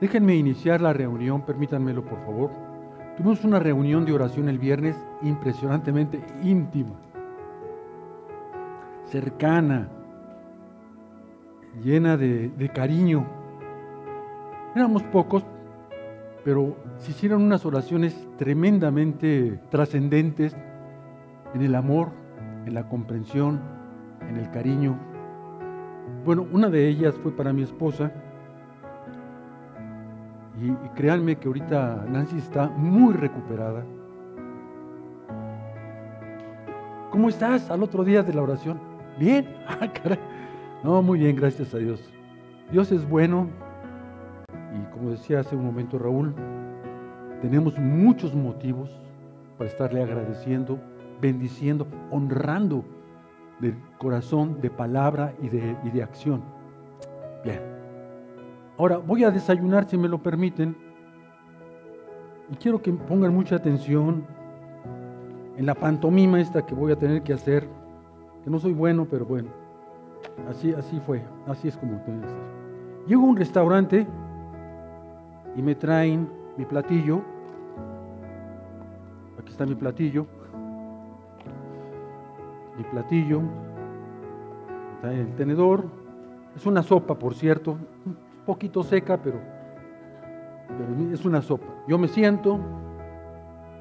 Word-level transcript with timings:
Déjenme 0.00 0.36
iniciar 0.36 0.80
la 0.80 0.94
reunión, 0.94 1.42
permítanmelo 1.42 2.02
por 2.02 2.24
favor. 2.24 2.50
Tuvimos 3.18 3.44
una 3.44 3.58
reunión 3.58 4.06
de 4.06 4.14
oración 4.14 4.48
el 4.48 4.58
viernes 4.58 4.96
impresionantemente 5.20 6.24
íntima, 6.42 6.94
cercana, 9.04 9.90
llena 11.82 12.16
de, 12.16 12.48
de 12.48 12.68
cariño. 12.70 13.26
Éramos 14.74 15.02
pocos, 15.02 15.44
pero 16.42 16.74
se 16.96 17.10
hicieron 17.10 17.42
unas 17.42 17.66
oraciones 17.66 18.26
tremendamente 18.38 19.60
trascendentes 19.68 20.56
en 21.52 21.60
el 21.60 21.74
amor, 21.74 22.12
en 22.64 22.72
la 22.72 22.88
comprensión, 22.88 23.75
en 24.28 24.36
el 24.36 24.50
cariño. 24.50 24.96
Bueno, 26.24 26.46
una 26.52 26.68
de 26.68 26.88
ellas 26.88 27.14
fue 27.22 27.32
para 27.32 27.52
mi 27.52 27.62
esposa. 27.62 28.12
Y, 30.60 30.70
créanme 30.94 31.36
que 31.36 31.48
ahorita 31.48 32.06
Nancy 32.08 32.38
está 32.38 32.68
muy 32.68 33.14
recuperada. 33.14 33.84
¿Cómo 37.10 37.28
estás 37.28 37.70
al 37.70 37.82
otro 37.82 38.04
día 38.04 38.22
de 38.22 38.34
la 38.34 38.42
oración? 38.42 38.78
Bien. 39.18 39.46
Ah. 39.68 39.90
No, 40.84 41.02
muy 41.02 41.18
bien, 41.18 41.34
gracias 41.34 41.74
a 41.74 41.78
Dios. 41.78 42.00
Dios 42.70 42.92
es 42.92 43.08
bueno. 43.08 43.48
Y 44.72 44.92
como 44.92 45.10
decía 45.10 45.40
hace 45.40 45.56
un 45.56 45.64
momento 45.64 45.98
Raúl, 45.98 46.34
tenemos 47.42 47.78
muchos 47.78 48.34
motivos 48.34 48.90
para 49.58 49.68
estarle 49.68 50.02
agradeciendo, 50.02 50.78
bendiciendo, 51.20 51.86
honrando 52.10 52.84
de 53.60 53.74
corazón, 53.98 54.60
de 54.60 54.70
palabra 54.70 55.34
y 55.40 55.48
de, 55.48 55.76
y 55.84 55.90
de 55.90 56.02
acción. 56.02 56.42
Bien. 57.44 57.60
Ahora 58.78 58.98
voy 58.98 59.24
a 59.24 59.30
desayunar, 59.30 59.88
si 59.88 59.96
me 59.96 60.08
lo 60.08 60.18
permiten, 60.18 60.76
y 62.50 62.56
quiero 62.56 62.80
que 62.80 62.92
pongan 62.92 63.34
mucha 63.34 63.56
atención 63.56 64.24
en 65.56 65.66
la 65.66 65.74
pantomima 65.74 66.40
esta 66.40 66.64
que 66.64 66.74
voy 66.74 66.92
a 66.92 66.96
tener 66.96 67.22
que 67.22 67.32
hacer, 67.32 67.66
que 68.44 68.50
no 68.50 68.58
soy 68.58 68.72
bueno, 68.72 69.06
pero 69.10 69.24
bueno, 69.24 69.48
así, 70.48 70.72
así 70.74 71.00
fue, 71.00 71.22
así 71.46 71.68
es 71.68 71.76
como 71.76 71.98
tengo 72.02 72.20
que 72.20 72.26
hacer. 72.26 72.40
Llego 73.06 73.22
a 73.22 73.26
un 73.26 73.36
restaurante 73.36 74.06
y 75.56 75.62
me 75.62 75.74
traen 75.74 76.28
mi 76.56 76.64
platillo, 76.64 77.22
aquí 79.38 79.50
está 79.50 79.64
mi 79.64 79.74
platillo, 79.74 80.26
mi 82.76 82.84
platillo, 82.84 83.42
está 84.94 85.12
el 85.12 85.34
tenedor. 85.34 85.84
Es 86.54 86.66
una 86.66 86.82
sopa, 86.82 87.18
por 87.18 87.34
cierto, 87.34 87.72
un 88.04 88.16
poquito 88.44 88.82
seca, 88.82 89.20
pero, 89.22 89.38
es 91.12 91.24
una 91.24 91.42
sopa. 91.42 91.66
Yo 91.86 91.98
me 91.98 92.08
siento, 92.08 92.58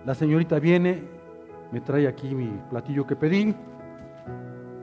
la 0.05 0.13
señorita 0.13 0.59
viene, 0.59 1.03
me 1.71 1.81
trae 1.81 2.07
aquí 2.07 2.33
mi 2.35 2.47
platillo 2.69 3.07
que 3.07 3.15
pedí, 3.15 3.55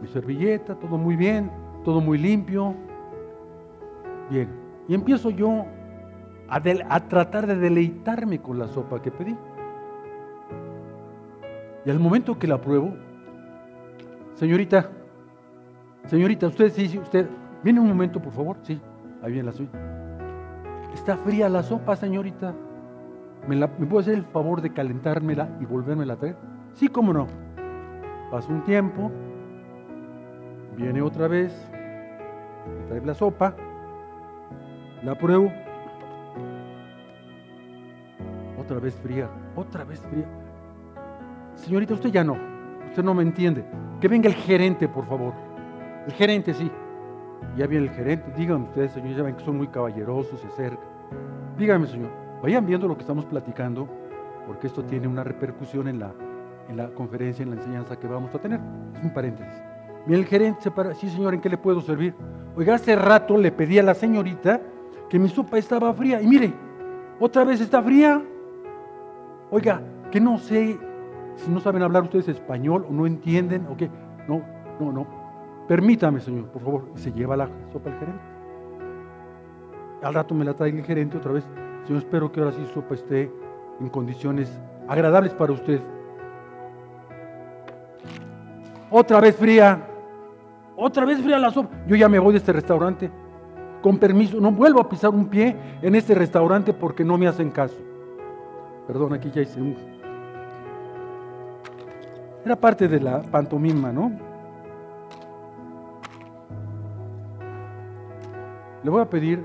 mi 0.00 0.08
servilleta, 0.08 0.74
todo 0.74 0.98
muy 0.98 1.16
bien, 1.16 1.50
todo 1.84 2.00
muy 2.00 2.18
limpio. 2.18 2.74
Bien, 4.30 4.48
y 4.88 4.94
empiezo 4.94 5.30
yo 5.30 5.66
a, 6.48 6.60
de, 6.60 6.84
a 6.88 7.08
tratar 7.08 7.46
de 7.46 7.56
deleitarme 7.56 8.40
con 8.40 8.58
la 8.58 8.68
sopa 8.68 9.00
que 9.00 9.10
pedí. 9.10 9.36
Y 11.84 11.90
al 11.90 11.98
momento 11.98 12.38
que 12.38 12.46
la 12.46 12.60
pruebo, 12.60 12.94
Señorita, 14.34 14.88
señorita, 16.06 16.48
usted 16.48 16.70
sí, 16.72 16.88
sí, 16.88 16.98
usted, 16.98 17.28
viene 17.62 17.80
un 17.80 17.88
momento, 17.88 18.20
por 18.20 18.32
favor, 18.32 18.56
sí, 18.62 18.80
ahí 19.22 19.32
viene 19.32 19.46
la 19.46 19.52
suya. 19.52 19.70
Está 20.94 21.16
fría 21.16 21.48
la 21.48 21.62
sopa, 21.62 21.96
señorita. 21.96 22.54
¿Me, 23.46 23.56
la, 23.56 23.68
¿Me 23.78 23.86
puede 23.86 24.02
hacer 24.02 24.14
el 24.14 24.24
favor 24.24 24.60
de 24.60 24.72
calentármela 24.72 25.48
y 25.60 25.64
volvérmela 25.64 26.14
a 26.14 26.16
traer? 26.16 26.36
Sí, 26.74 26.88
cómo 26.88 27.12
no. 27.12 27.26
Pasa 28.30 28.52
un 28.52 28.64
tiempo, 28.64 29.10
viene 30.76 31.02
otra 31.02 31.28
vez, 31.28 31.52
trae 32.88 33.04
la 33.04 33.14
sopa, 33.14 33.54
la 35.02 35.14
pruebo, 35.16 35.52
otra 38.58 38.78
vez 38.78 38.94
fría, 39.02 39.28
otra 39.54 39.84
vez 39.84 40.00
fría. 40.00 40.26
Señorita, 41.56 41.94
usted 41.94 42.10
ya 42.10 42.24
no, 42.24 42.51
usted 42.92 43.02
no 43.02 43.14
me 43.14 43.22
entiende. 43.22 43.64
Que 44.00 44.08
venga 44.08 44.28
el 44.28 44.34
gerente, 44.34 44.86
por 44.86 45.06
favor. 45.06 45.32
El 46.06 46.12
gerente, 46.12 46.52
sí. 46.52 46.70
Ya 47.56 47.66
viene 47.66 47.86
el 47.86 47.90
gerente. 47.92 48.30
Díganme 48.36 48.66
ustedes, 48.66 48.92
señor, 48.92 49.16
ya 49.16 49.22
ven 49.22 49.34
que 49.34 49.44
son 49.44 49.56
muy 49.56 49.68
caballerosos, 49.68 50.38
se 50.38 50.46
acercan. 50.46 50.84
Díganme, 51.56 51.86
señor, 51.86 52.10
vayan 52.42 52.66
viendo 52.66 52.86
lo 52.86 52.94
que 52.94 53.00
estamos 53.00 53.24
platicando, 53.24 53.88
porque 54.46 54.66
esto 54.66 54.84
tiene 54.84 55.08
una 55.08 55.24
repercusión 55.24 55.88
en 55.88 56.00
la, 56.00 56.12
en 56.68 56.76
la 56.76 56.88
conferencia, 56.88 57.42
en 57.42 57.50
la 57.50 57.56
enseñanza 57.56 57.98
que 57.98 58.06
vamos 58.06 58.34
a 58.34 58.38
tener. 58.38 58.60
Es 58.94 59.02
un 59.02 59.14
paréntesis. 59.14 59.54
Viene 60.06 60.22
el 60.22 60.28
gerente, 60.28 60.60
se 60.60 60.70
para. 60.70 60.94
Sí, 60.94 61.08
señor, 61.08 61.32
¿en 61.32 61.40
qué 61.40 61.48
le 61.48 61.56
puedo 61.56 61.80
servir? 61.80 62.14
Oiga, 62.54 62.74
hace 62.74 62.94
rato 62.94 63.38
le 63.38 63.52
pedí 63.52 63.78
a 63.78 63.82
la 63.82 63.94
señorita 63.94 64.60
que 65.08 65.18
mi 65.18 65.30
sopa 65.30 65.56
estaba 65.56 65.94
fría. 65.94 66.20
Y 66.20 66.26
mire, 66.26 66.52
otra 67.18 67.44
vez 67.44 67.60
está 67.62 67.82
fría. 67.82 68.22
Oiga, 69.50 69.80
que 70.10 70.20
no 70.20 70.36
sé 70.36 70.78
si 71.36 71.50
no 71.50 71.60
saben 71.60 71.82
hablar 71.82 72.04
ustedes 72.04 72.28
español 72.28 72.86
o 72.88 72.92
no 72.92 73.06
entienden 73.06 73.66
o 73.66 73.76
qué. 73.76 73.90
No, 74.28 74.42
no, 74.80 74.92
no. 74.92 75.06
Permítame, 75.68 76.20
señor, 76.20 76.46
por 76.46 76.62
favor. 76.62 76.84
Se 76.94 77.12
lleva 77.12 77.36
la 77.36 77.48
sopa 77.72 77.90
al 77.90 77.98
gerente. 77.98 78.22
Al 80.02 80.14
rato 80.14 80.34
me 80.34 80.44
la 80.44 80.54
trae 80.54 80.70
el 80.70 80.84
gerente 80.84 81.16
otra 81.16 81.32
vez. 81.32 81.44
Señor, 81.86 82.02
espero 82.02 82.30
que 82.30 82.40
ahora 82.40 82.52
sí 82.52 82.64
sopa 82.74 82.94
esté 82.94 83.30
en 83.80 83.88
condiciones 83.88 84.60
agradables 84.88 85.32
para 85.34 85.52
usted. 85.52 85.80
Otra 88.90 89.20
vez 89.20 89.36
fría. 89.36 89.88
Otra 90.76 91.04
vez 91.04 91.20
fría 91.20 91.38
la 91.38 91.50
sopa. 91.50 91.74
Yo 91.86 91.96
ya 91.96 92.08
me 92.08 92.18
voy 92.18 92.32
de 92.32 92.38
este 92.38 92.52
restaurante. 92.52 93.10
Con 93.80 93.98
permiso, 93.98 94.40
no 94.40 94.52
vuelvo 94.52 94.80
a 94.80 94.88
pisar 94.88 95.10
un 95.10 95.26
pie 95.26 95.56
en 95.80 95.94
este 95.94 96.14
restaurante 96.14 96.72
porque 96.72 97.04
no 97.04 97.18
me 97.18 97.26
hacen 97.26 97.50
caso. 97.50 97.78
Perdón, 98.86 99.12
aquí 99.12 99.30
ya 99.30 99.42
hice 99.42 99.60
un 99.60 99.74
era 102.44 102.56
parte 102.56 102.88
de 102.88 103.00
la 103.00 103.22
pantomima, 103.22 103.92
¿no? 103.92 104.12
Le 108.82 108.90
voy 108.90 109.00
a 109.00 109.08
pedir 109.08 109.44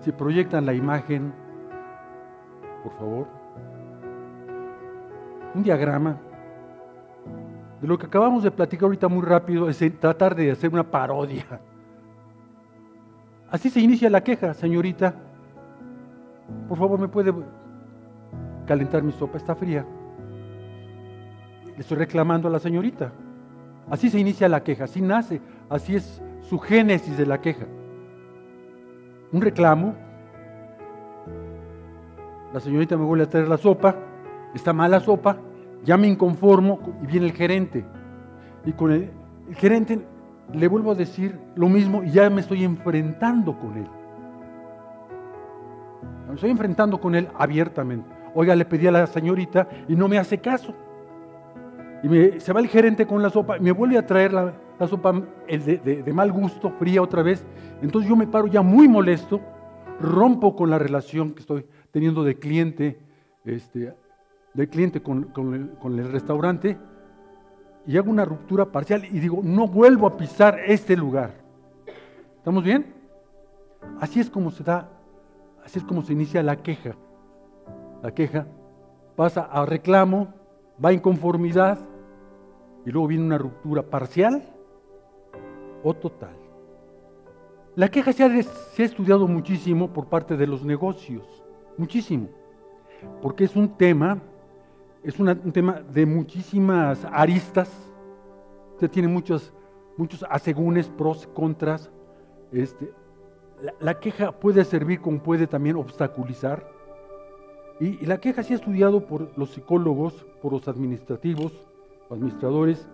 si 0.00 0.10
proyectan 0.10 0.66
la 0.66 0.74
imagen, 0.74 1.32
por 2.82 2.92
favor, 2.94 3.26
un 5.54 5.62
diagrama 5.62 6.16
de 7.80 7.86
lo 7.86 7.96
que 7.96 8.06
acabamos 8.06 8.42
de 8.42 8.50
platicar 8.50 8.84
ahorita 8.84 9.08
muy 9.08 9.22
rápido, 9.24 9.68
es 9.68 9.78
tratar 9.98 10.34
de 10.34 10.50
hacer 10.50 10.72
una 10.72 10.82
parodia. 10.82 11.44
Así 13.50 13.70
se 13.70 13.80
inicia 13.80 14.10
la 14.10 14.22
queja, 14.22 14.52
señorita. 14.52 15.14
Por 16.68 16.76
favor, 16.76 16.98
¿me 17.00 17.08
puede 17.08 17.32
calentar 18.66 19.02
mi 19.02 19.12
sopa? 19.12 19.38
Está 19.38 19.54
fría. 19.54 19.84
Le 21.76 21.80
estoy 21.80 21.98
reclamando 21.98 22.48
a 22.48 22.50
la 22.50 22.58
señorita. 22.58 23.12
Así 23.90 24.08
se 24.08 24.18
inicia 24.18 24.48
la 24.48 24.62
queja, 24.62 24.84
así 24.84 25.00
nace, 25.00 25.40
así 25.68 25.96
es 25.96 26.22
su 26.42 26.58
génesis 26.58 27.16
de 27.16 27.26
la 27.26 27.40
queja. 27.40 27.66
Un 29.32 29.40
reclamo. 29.40 29.94
La 32.52 32.60
señorita 32.60 32.96
me 32.96 33.04
vuelve 33.04 33.24
a 33.24 33.28
traer 33.28 33.48
la 33.48 33.56
sopa, 33.56 33.96
está 34.54 34.72
mala 34.72 35.00
sopa, 35.00 35.36
ya 35.84 35.96
me 35.96 36.08
inconformo 36.08 36.80
y 37.02 37.06
viene 37.06 37.26
el 37.26 37.32
gerente. 37.32 37.84
Y 38.64 38.72
con 38.72 38.92
el, 38.92 39.10
el 39.48 39.54
gerente 39.54 40.00
le 40.52 40.68
vuelvo 40.68 40.92
a 40.92 40.94
decir 40.94 41.38
lo 41.54 41.68
mismo 41.68 42.02
y 42.02 42.10
ya 42.10 42.28
me 42.30 42.40
estoy 42.40 42.64
enfrentando 42.64 43.58
con 43.58 43.76
él. 43.76 43.86
Me 46.28 46.34
estoy 46.34 46.50
enfrentando 46.50 47.00
con 47.00 47.14
él 47.14 47.28
abiertamente. 47.36 48.08
Oiga, 48.34 48.54
le 48.54 48.64
pedí 48.64 48.86
a 48.86 48.92
la 48.92 49.06
señorita 49.06 49.68
y 49.88 49.96
no 49.96 50.06
me 50.06 50.18
hace 50.18 50.38
caso. 50.38 50.74
Y 52.02 52.08
me, 52.08 52.40
se 52.40 52.52
va 52.52 52.60
el 52.60 52.68
gerente 52.68 53.06
con 53.06 53.22
la 53.22 53.30
sopa 53.30 53.58
me 53.58 53.72
vuelve 53.72 53.98
a 53.98 54.06
traer 54.06 54.32
la, 54.32 54.54
sopa 54.88 55.12
de, 55.12 56.12
mal 56.14 56.32
gusto, 56.32 56.70
fría 56.70 57.02
otra 57.02 57.22
vez. 57.22 57.44
Entonces 57.82 58.08
yo 58.08 58.16
me 58.16 58.26
paro 58.26 58.46
ya 58.46 58.62
muy 58.62 58.88
molesto, 58.88 59.40
rompo 60.00 60.56
con 60.56 60.70
la 60.70 60.78
relación 60.78 61.32
que 61.32 61.40
estoy 61.40 61.66
teniendo 61.90 62.24
de 62.24 62.38
cliente, 62.38 62.98
este, 63.44 63.94
de 64.54 64.68
cliente 64.68 65.02
con, 65.02 65.24
con, 65.24 65.54
el, 65.54 65.70
con 65.78 65.98
el 65.98 66.10
restaurante 66.10 66.78
y 67.86 67.96
hago 67.96 68.10
una 68.10 68.24
ruptura 68.24 68.66
parcial 68.66 69.04
y 69.04 69.18
digo, 69.18 69.40
no 69.42 69.66
vuelvo 69.66 70.06
a 70.06 70.16
pisar 70.16 70.58
este 70.66 70.96
lugar. 70.96 71.32
¿Estamos 72.36 72.62
bien? 72.62 72.94
Así 74.00 74.20
es 74.20 74.30
como 74.30 74.50
se 74.50 74.62
da, 74.64 74.88
así 75.64 75.78
es 75.78 75.84
como 75.84 76.02
se 76.02 76.12
inicia 76.12 76.42
la 76.42 76.56
queja. 76.56 76.94
La 78.02 78.12
queja 78.12 78.46
pasa 79.16 79.42
a 79.42 79.66
reclamo, 79.66 80.28
va 80.82 80.90
a 80.90 80.92
inconformidad 80.92 81.78
y 82.84 82.90
luego 82.90 83.08
viene 83.08 83.24
una 83.24 83.38
ruptura 83.38 83.82
parcial 83.82 84.42
o 85.82 85.94
total. 85.94 86.36
La 87.76 87.88
queja 87.88 88.12
se 88.12 88.24
ha, 88.24 88.42
se 88.42 88.82
ha 88.82 88.86
estudiado 88.86 89.26
muchísimo 89.26 89.92
por 89.92 90.06
parte 90.06 90.36
de 90.36 90.46
los 90.46 90.64
negocios, 90.64 91.24
muchísimo, 91.76 92.28
porque 93.22 93.44
es 93.44 93.56
un 93.56 93.76
tema, 93.76 94.20
es 95.02 95.18
un 95.18 95.52
tema 95.52 95.80
de 95.80 96.04
muchísimas 96.04 97.04
aristas, 97.10 97.70
usted 98.72 98.90
tiene 98.90 99.08
muchos, 99.08 99.52
muchos 99.96 100.24
asegúnes, 100.28 100.88
pros, 100.88 101.26
contras. 101.34 101.90
Este, 102.50 102.90
la, 103.80 104.00
queja 104.00 104.32
puede 104.32 104.64
servir 104.64 105.00
como 105.00 105.22
puede 105.22 105.46
también 105.46 105.76
obstaculizar. 105.76 106.66
Y, 107.78 108.04
la 108.06 108.18
queja 108.18 108.42
se 108.42 108.54
ha 108.54 108.56
estudiado 108.56 109.06
por 109.06 109.36
los 109.38 109.50
psicólogos, 109.50 110.26
por 110.42 110.52
los 110.52 110.66
administrativos, 110.68 111.69
administradores, 112.10 112.88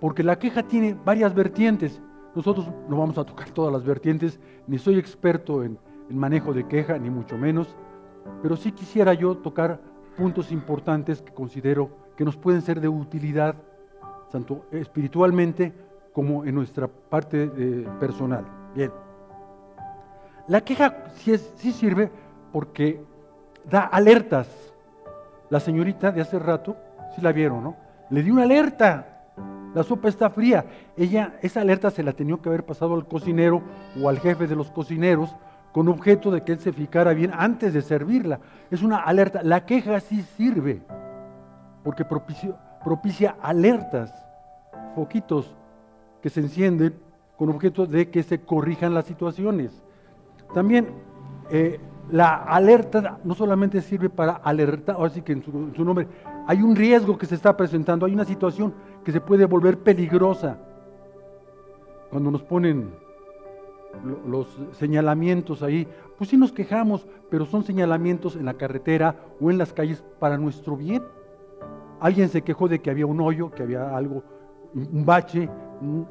porque 0.00 0.22
la 0.22 0.38
queja 0.38 0.62
tiene 0.62 0.96
varias 1.04 1.34
vertientes. 1.34 2.00
Nosotros 2.34 2.68
no 2.88 2.98
vamos 2.98 3.16
a 3.18 3.24
tocar 3.24 3.50
todas 3.50 3.72
las 3.72 3.84
vertientes, 3.84 4.40
ni 4.66 4.78
soy 4.78 4.98
experto 4.98 5.62
en, 5.62 5.78
manejo 6.10 6.52
de 6.52 6.66
queja, 6.68 6.98
ni 6.98 7.08
mucho 7.08 7.38
menos, 7.38 7.74
pero 8.42 8.56
sí 8.56 8.72
quisiera 8.72 9.14
yo 9.14 9.36
tocar 9.38 9.80
puntos 10.16 10.52
importantes 10.52 11.22
que 11.22 11.32
considero 11.32 11.90
que 12.16 12.24
nos 12.24 12.36
pueden 12.36 12.60
ser 12.60 12.80
de 12.80 12.88
utilidad, 12.88 13.56
tanto 14.30 14.66
espiritualmente 14.70 15.72
como 16.12 16.44
en 16.44 16.54
nuestra 16.54 16.86
parte 16.86 17.50
eh, 17.56 17.88
personal. 17.98 18.44
Bien. 18.74 18.92
La 20.46 20.60
queja 20.60 21.04
sí, 21.14 21.36
sí 21.56 21.72
sirve 21.72 22.10
porque 22.52 23.02
da 23.68 23.80
alertas. 23.80 24.48
La 25.48 25.60
señorita 25.60 26.12
de 26.12 26.20
hace 26.20 26.38
rato, 26.38 26.76
si 27.14 27.22
la 27.22 27.32
vieron, 27.32 27.64
¿no? 27.64 27.83
Le 28.10 28.22
dio 28.22 28.34
una 28.34 28.44
alerta 28.44 29.14
la 29.74 29.82
sopa 29.82 30.08
está 30.08 30.30
fría. 30.30 30.64
Ella, 30.96 31.34
esa 31.42 31.60
alerta 31.60 31.90
se 31.90 32.04
la 32.04 32.12
tenía 32.12 32.36
que 32.36 32.48
haber 32.48 32.64
pasado 32.64 32.94
al 32.94 33.08
cocinero 33.08 33.62
o 34.00 34.08
al 34.08 34.20
jefe 34.20 34.46
de 34.46 34.54
los 34.54 34.70
cocineros 34.70 35.34
con 35.72 35.88
objeto 35.88 36.30
de 36.30 36.44
que 36.44 36.52
él 36.52 36.60
se 36.60 36.72
ficara 36.72 37.12
bien 37.12 37.32
antes 37.34 37.74
de 37.74 37.82
servirla. 37.82 38.38
Es 38.70 38.82
una 38.82 38.98
alerta. 38.98 39.42
La 39.42 39.66
queja 39.66 39.98
sí 39.98 40.22
sirve, 40.36 40.80
porque 41.82 42.04
propicia, 42.04 42.56
propicia 42.84 43.36
alertas, 43.42 44.14
foquitos 44.94 45.56
que 46.22 46.30
se 46.30 46.38
encienden 46.38 46.94
con 47.36 47.48
objeto 47.48 47.86
de 47.86 48.10
que 48.10 48.22
se 48.22 48.40
corrijan 48.42 48.94
las 48.94 49.06
situaciones. 49.06 49.82
También 50.54 50.86
eh, 51.50 51.80
la 52.10 52.34
alerta 52.34 53.18
no 53.24 53.34
solamente 53.34 53.80
sirve 53.80 54.10
para 54.10 54.32
alertar, 54.32 54.96
así 55.00 55.22
que 55.22 55.32
en 55.32 55.42
su, 55.42 55.50
en 55.50 55.74
su 55.74 55.84
nombre, 55.84 56.06
hay 56.46 56.62
un 56.62 56.76
riesgo 56.76 57.16
que 57.16 57.26
se 57.26 57.34
está 57.34 57.56
presentando, 57.56 58.06
hay 58.06 58.12
una 58.12 58.24
situación 58.24 58.74
que 59.04 59.12
se 59.12 59.20
puede 59.20 59.46
volver 59.46 59.78
peligrosa. 59.78 60.58
Cuando 62.10 62.30
nos 62.30 62.42
ponen 62.42 62.90
los 64.26 64.58
señalamientos 64.72 65.62
ahí, 65.62 65.88
pues 66.18 66.30
sí 66.30 66.36
nos 66.36 66.52
quejamos, 66.52 67.06
pero 67.30 67.46
son 67.46 67.64
señalamientos 67.64 68.36
en 68.36 68.44
la 68.44 68.54
carretera 68.54 69.16
o 69.40 69.50
en 69.50 69.58
las 69.58 69.72
calles 69.72 70.04
para 70.18 70.36
nuestro 70.36 70.76
bien. 70.76 71.02
Alguien 72.00 72.28
se 72.28 72.42
quejó 72.42 72.68
de 72.68 72.80
que 72.80 72.90
había 72.90 73.06
un 73.06 73.20
hoyo, 73.20 73.50
que 73.50 73.62
había 73.62 73.96
algo, 73.96 74.22
un 74.74 75.04
bache, 75.06 75.48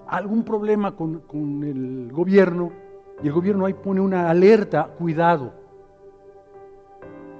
algún 0.08 0.44
problema 0.44 0.96
con, 0.96 1.20
con 1.20 1.64
el 1.64 2.12
gobierno, 2.12 2.72
y 3.22 3.28
el 3.28 3.34
gobierno 3.34 3.66
ahí 3.66 3.74
pone 3.74 4.02
una 4.02 4.30
alerta, 4.30 4.88
cuidado, 4.98 5.63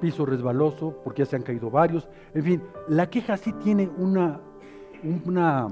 piso 0.04 0.26
resbaloso, 0.26 1.00
porque 1.02 1.22
ya 1.22 1.26
se 1.26 1.38
han 1.38 1.44
caído 1.44 1.72
varios, 1.72 2.10
en 2.34 2.44
fin, 2.44 2.64
la 2.90 3.10
queja 3.10 3.38
sí 3.38 3.54
tiene 3.54 3.90
una 3.98 4.42
una 5.26 5.68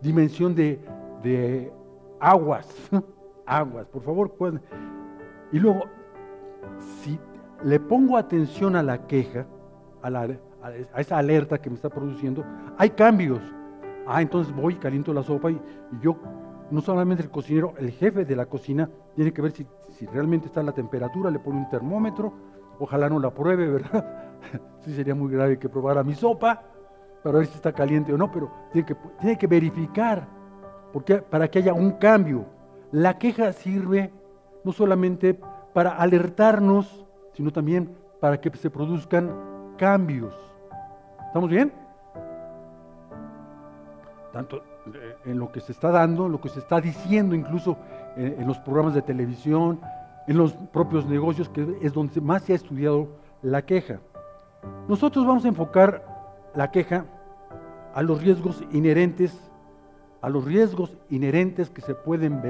dimensión 0.00 0.54
de, 0.54 1.72
aguas, 2.18 2.68
aguas, 3.46 3.86
por 3.88 4.02
favor. 4.02 4.32
Y 5.52 5.58
luego, 5.58 5.84
si 7.02 7.18
le 7.64 7.80
pongo 7.80 8.16
atención 8.16 8.76
a 8.76 8.82
la 8.82 9.06
queja, 9.06 9.46
a, 10.02 10.10
la, 10.10 10.28
a, 10.62 11.00
esa 11.00 11.18
alerta 11.18 11.60
que 11.60 11.70
me 11.70 11.76
está 11.76 11.88
produciendo, 11.88 12.44
hay 12.78 12.90
cambios. 12.90 13.40
Ah, 14.06 14.22
entonces 14.22 14.54
voy, 14.54 14.74
caliento 14.76 15.12
la 15.12 15.22
sopa 15.22 15.50
y, 15.50 15.60
yo, 16.00 16.16
no 16.70 16.80
solamente 16.80 17.22
el 17.22 17.30
cocinero, 17.30 17.74
el 17.78 17.90
jefe 17.90 18.24
de 18.24 18.36
la 18.36 18.46
cocina, 18.46 18.88
tiene 19.14 19.32
que 19.32 19.42
ver 19.42 19.52
si, 19.52 19.66
si 19.90 20.06
realmente 20.06 20.46
está 20.46 20.62
la 20.62 20.72
temperatura, 20.72 21.30
le 21.30 21.38
pone 21.38 21.58
un 21.58 21.68
termómetro, 21.68 22.32
ojalá 22.80 23.08
no 23.08 23.20
la 23.20 23.30
pruebe, 23.30 23.68
¿verdad? 23.68 24.04
sí 24.80 24.94
sería 24.94 25.14
muy 25.14 25.30
grave 25.30 25.58
que 25.58 25.68
probara 25.68 26.02
mi 26.02 26.14
sopa 26.14 26.62
para 27.22 27.38
ver 27.38 27.46
si 27.46 27.54
está 27.54 27.72
caliente 27.72 28.12
o 28.12 28.18
no, 28.18 28.32
pero 28.32 28.50
tiene 28.72 28.86
que, 28.86 28.96
tiene 29.20 29.38
que 29.38 29.46
verificar 29.46 30.26
porque, 30.92 31.18
para 31.18 31.48
que 31.48 31.60
haya 31.60 31.74
un 31.74 31.92
cambio. 31.92 32.46
La 32.90 33.18
queja 33.18 33.52
sirve 33.52 34.10
no 34.64 34.72
solamente 34.72 35.38
para 35.72 35.90
alertarnos, 35.90 37.06
sino 37.34 37.52
también 37.52 37.96
para 38.18 38.40
que 38.40 38.50
se 38.56 38.70
produzcan 38.70 39.30
cambios. 39.76 40.34
¿Estamos 41.26 41.50
bien? 41.50 41.72
Tanto 44.32 44.56
eh, 44.94 45.16
en 45.26 45.38
lo 45.38 45.52
que 45.52 45.60
se 45.60 45.72
está 45.72 45.90
dando, 45.90 46.28
lo 46.28 46.40
que 46.40 46.48
se 46.48 46.58
está 46.58 46.80
diciendo 46.80 47.34
incluso 47.34 47.76
eh, 48.16 48.36
en 48.38 48.46
los 48.46 48.58
programas 48.58 48.94
de 48.94 49.02
televisión, 49.02 49.80
en 50.26 50.36
los 50.36 50.52
propios 50.52 51.06
negocios, 51.06 51.48
que 51.48 51.78
es 51.82 51.92
donde 51.92 52.20
más 52.20 52.42
se 52.42 52.52
ha 52.52 52.56
estudiado 52.56 53.08
la 53.42 53.62
queja. 53.62 54.00
Nosotros 54.88 55.26
vamos 55.26 55.44
a 55.44 55.48
enfocar 55.48 56.04
la 56.54 56.70
queja 56.70 57.04
a 57.94 58.02
los 58.02 58.22
riesgos 58.22 58.62
inherentes, 58.72 59.36
a 60.20 60.28
los 60.28 60.44
riesgos 60.44 60.96
inherentes 61.08 61.70
que 61.70 61.80
se 61.80 61.94
pueden 61.94 62.40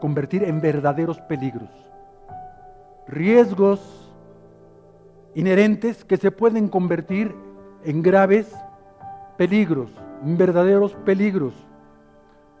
convertir 0.00 0.44
en 0.44 0.60
verdaderos 0.60 1.20
peligros. 1.22 1.68
Riesgos 3.06 4.12
inherentes 5.34 6.04
que 6.04 6.16
se 6.16 6.30
pueden 6.30 6.68
convertir 6.68 7.34
en 7.84 8.02
graves 8.02 8.54
peligros, 9.36 9.90
en 10.24 10.36
verdaderos 10.36 10.94
peligros. 11.04 11.54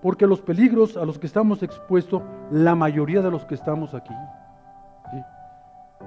Porque 0.02 0.26
los 0.26 0.40
peligros 0.40 0.96
a 0.96 1.04
los 1.04 1.18
que 1.18 1.26
estamos 1.26 1.62
expuestos, 1.62 2.22
la 2.50 2.74
mayoría 2.74 3.20
de 3.20 3.30
los 3.30 3.44
que 3.44 3.54
estamos 3.54 3.92
aquí, 3.92 4.14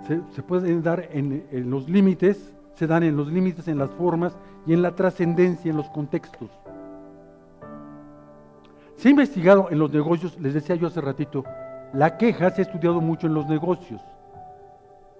se, 0.07 0.44
pueden 0.44 0.81
dar 0.84 1.07
en 1.12 1.69
los 1.69 1.90
límites 1.90 2.54
se 2.75 2.88
dan 2.88 3.04
en 3.04 3.16
los 3.16 3.28
límites, 3.28 3.68
en 3.68 3.78
las 3.78 3.92
formas 3.92 4.36
y 4.66 4.74
en 4.74 4.81
la 4.81 4.95
trascendencia, 4.95 5.72
en 5.72 5.78
los 5.78 5.90
contextos. 5.90 6.50
Se 8.95 9.07
ha 9.07 9.12
investigado 9.12 9.68
en 9.69 9.80
los 9.80 9.92
negocios, 9.92 10.40
les 10.40 10.54
decía 10.54 10.75
yo 10.75 10.88
hace 10.88 11.01
ratito, 11.01 11.44
la 11.94 12.17
queja 12.17 12.50
se 12.50 12.62
ha 12.62 12.65
estudiado 12.65 13.01
mucho 13.01 13.27
en 13.27 13.34
los 13.34 13.48
negocios, 13.48 14.01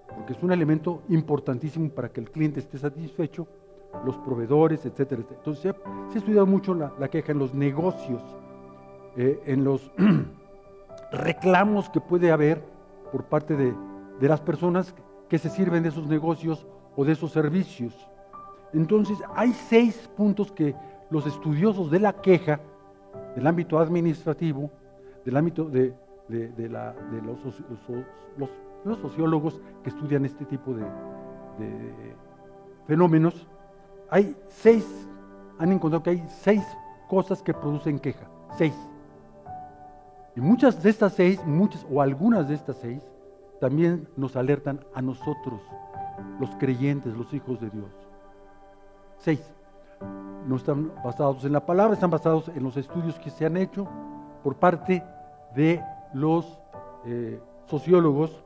porque 0.08 0.34
es 0.34 0.44
un 0.44 0.52
elemento 0.52 1.02
importantísimo 1.10 1.90
para 1.90 2.10
que 2.10 2.22
el 2.22 2.32
cliente 2.32 2.60
esté 2.60 2.78
satisfecho, 2.78 3.48
los 4.06 4.18
proveedores, 4.18 4.86
etcétera, 4.86 5.22
Entonces 5.30 5.62
se 5.62 5.70
ha, 5.70 6.18
estudiado 6.18 6.48
mucho 6.48 6.74
la, 6.74 7.08
queja 7.10 7.32
en 7.32 7.40
los 7.40 7.54
negocios, 7.54 8.22
eh, 9.18 9.40
en 9.46 9.64
los 9.64 9.92
reclamos 11.12 11.90
que 11.90 12.02
puede 12.02 12.32
haber 12.32 12.64
por 13.12 13.26
parte 13.26 13.56
de, 13.56 13.74
de 14.20 14.28
las 14.28 14.42
personas 14.42 14.94
que 15.30 15.38
se 15.38 15.50
sirven 15.50 15.84
de 15.84 15.90
esos 15.90 16.08
negocios 16.08 16.66
o 16.96 17.06
de 17.06 17.14
esos 17.14 17.32
servicios. 17.32 18.08
Entonces, 18.74 19.18
hay 19.36 19.54
seis 19.54 20.10
puntos 20.16 20.52
que 20.52 20.76
los 21.10 21.26
estudiosos 21.28 21.92
de 21.92 22.00
la 22.00 22.14
queja, 22.14 22.60
del 23.36 23.46
ámbito 23.46 23.78
administrativo, 23.80 24.72
del 25.26 25.38
ámbito 25.38 25.66
de, 25.66 25.94
de 26.28 26.70
los, 26.70 27.40
los, 28.86 29.00
sociólogos 29.00 29.62
que 29.84 29.90
estudian 29.90 30.26
este 30.26 30.46
tipo 30.46 30.74
de, 30.74 30.86
fenómenos, 32.88 33.48
hay 34.10 34.36
seis, 34.48 34.86
han 35.60 35.72
encontrado 35.72 36.04
que 36.04 36.12
hay 36.12 36.24
seis 36.28 36.64
cosas 37.08 37.42
que 37.42 37.54
producen 37.54 38.00
queja, 38.00 38.28
seis. 38.58 38.76
Y 40.36 40.42
muchas 40.42 40.82
de 40.82 40.90
estas 40.90 41.14
seis, 41.14 41.40
muchas 41.46 41.86
o 41.92 42.02
algunas 42.02 42.48
de 42.48 42.56
estas 42.56 42.78
seis, 42.78 43.02
también 43.64 44.10
nos 44.18 44.36
alertan 44.36 44.82
a 44.94 45.02
nosotros 45.02 45.62
los 46.38 46.50
creyentes, 46.58 47.16
los 47.16 47.34
hijos 47.34 47.62
de 47.62 47.70
Dios. 47.70 47.90
Seis. 49.20 49.42
No 50.46 50.58
están 50.58 50.92
basados 51.02 51.46
en 51.46 51.54
la 51.54 51.66
palabra, 51.66 51.94
están 51.94 52.10
basados 52.10 52.50
en 52.50 52.62
los 52.62 52.76
estudios 52.76 53.18
que 53.20 53.30
se 53.30 53.46
han 53.46 53.56
hecho 53.56 53.88
por 54.44 54.58
parte 54.58 55.02
de 55.56 55.82
los 56.14 56.60
eh, 57.06 57.40
sociólogos, 57.68 58.44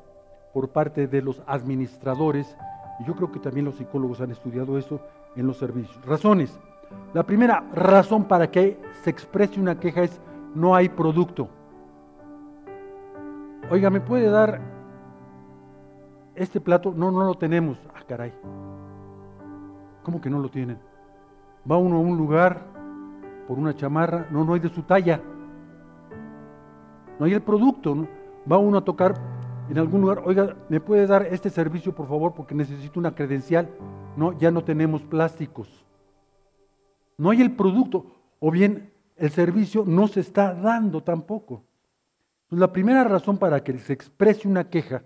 por 0.54 0.70
parte 0.70 1.08
de 1.08 1.24
los 1.24 1.42
administradores, 1.48 2.56
y 3.00 3.06
yo 3.06 3.16
creo 3.16 3.32
que 3.32 3.40
también 3.40 3.66
los 3.66 3.78
psicólogos 3.78 4.22
han 4.22 4.30
estudiado 4.30 4.78
eso 4.78 5.00
en 5.36 5.48
los 5.48 5.58
servicios. 5.58 6.06
Razones. 6.06 6.60
La 7.16 7.24
primera 7.24 7.64
razón 7.74 8.26
para 8.26 8.52
que 8.52 8.80
se 9.02 9.10
exprese 9.10 9.60
una 9.60 9.80
queja 9.80 10.04
es 10.04 10.22
no 10.54 10.76
hay 10.76 10.90
producto. 10.90 11.50
Oiga, 13.72 13.90
¿me 13.90 14.00
puede 14.00 14.30
dar 14.30 14.76
este 16.38 16.62
plato, 16.62 16.94
no, 16.96 17.12
no 17.12 17.24
lo 17.24 17.36
tenemos. 17.36 17.77
Ah, 17.94 18.03
caray. 18.08 18.34
¿Cómo 20.03 20.22
que 20.22 20.29
no 20.29 20.39
lo 20.39 20.50
tienen? 20.50 20.77
Va 21.70 21.77
uno 21.77 21.98
a 21.98 22.00
un 22.00 22.17
lugar 22.17 22.65
por 23.48 23.60
una 23.60 23.75
chamarra, 23.75 24.27
no, 24.32 24.44
no 24.44 24.53
hay 24.53 24.60
de 24.60 24.70
su 24.70 24.84
talla. 24.84 25.22
no 27.20 27.25
hay 27.25 27.34
el 27.34 27.41
producto. 27.41 28.08
Va 28.50 28.58
uno 28.58 28.77
a 28.77 28.86
tocar 28.86 29.15
en 29.70 29.77
algún 29.77 30.01
lugar, 30.01 30.22
oiga, 30.25 30.56
¿me 30.70 30.79
puede 30.79 31.06
dar 31.08 31.27
este 31.29 31.50
servicio 31.50 31.94
por 31.94 32.08
favor 32.08 32.34
porque 32.34 32.56
necesito 32.56 33.00
una 33.00 33.13
credencial? 33.13 33.70
No, 34.15 34.38
ya 34.38 34.50
no 34.50 34.63
tenemos 34.63 35.01
plásticos. 35.01 35.86
No 37.17 37.32
hay 37.32 37.41
el 37.41 37.56
producto, 37.56 38.06
o 38.39 38.51
bien 38.51 38.94
el 39.17 39.29
servicio 39.32 39.84
no 39.86 40.08
se 40.08 40.22
está 40.22 40.53
dando 40.53 41.03
tampoco. 41.03 41.63
Pues 42.48 42.60
la 42.60 42.72
primera 42.72 43.03
razón 43.03 43.38
para 43.38 43.62
que 43.62 43.77
se 43.79 43.91
exprese 43.91 44.48
una 44.48 44.70
queja 44.70 45.03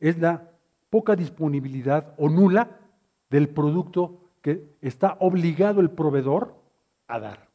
es 0.00 0.18
la 0.18 0.50
poca 0.88 1.14
disponibilidad 1.14 2.14
o 2.18 2.28
nula 2.28 2.80
del 3.28 3.48
producto 3.48 4.20
que 4.42 4.76
está 4.80 5.16
obligado 5.20 5.80
el 5.80 5.90
proveedor 5.90 6.56
a 7.06 7.20
dar. 7.20 7.50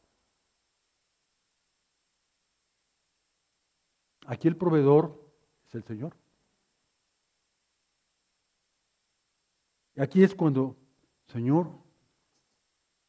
Aquí 4.26 4.48
el 4.48 4.56
proveedor 4.56 5.22
es 5.66 5.74
el 5.74 5.84
Señor. 5.84 6.16
Aquí 9.96 10.22
es 10.22 10.34
cuando, 10.34 10.76
Señor, 11.26 11.70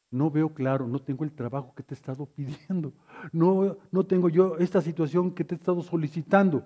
no 0.09 0.31
veo 0.31 0.53
claro, 0.53 0.87
no 0.87 0.99
tengo 0.99 1.23
el 1.23 1.33
trabajo 1.33 1.73
que 1.75 1.83
te 1.83 1.93
he 1.93 1.97
estado 1.97 2.25
pidiendo, 2.25 2.93
no, 3.33 3.77
no 3.91 4.05
tengo 4.05 4.29
yo 4.29 4.57
esta 4.57 4.81
situación 4.81 5.31
que 5.31 5.43
te 5.43 5.55
he 5.55 5.57
estado 5.57 5.81
solicitando. 5.81 6.65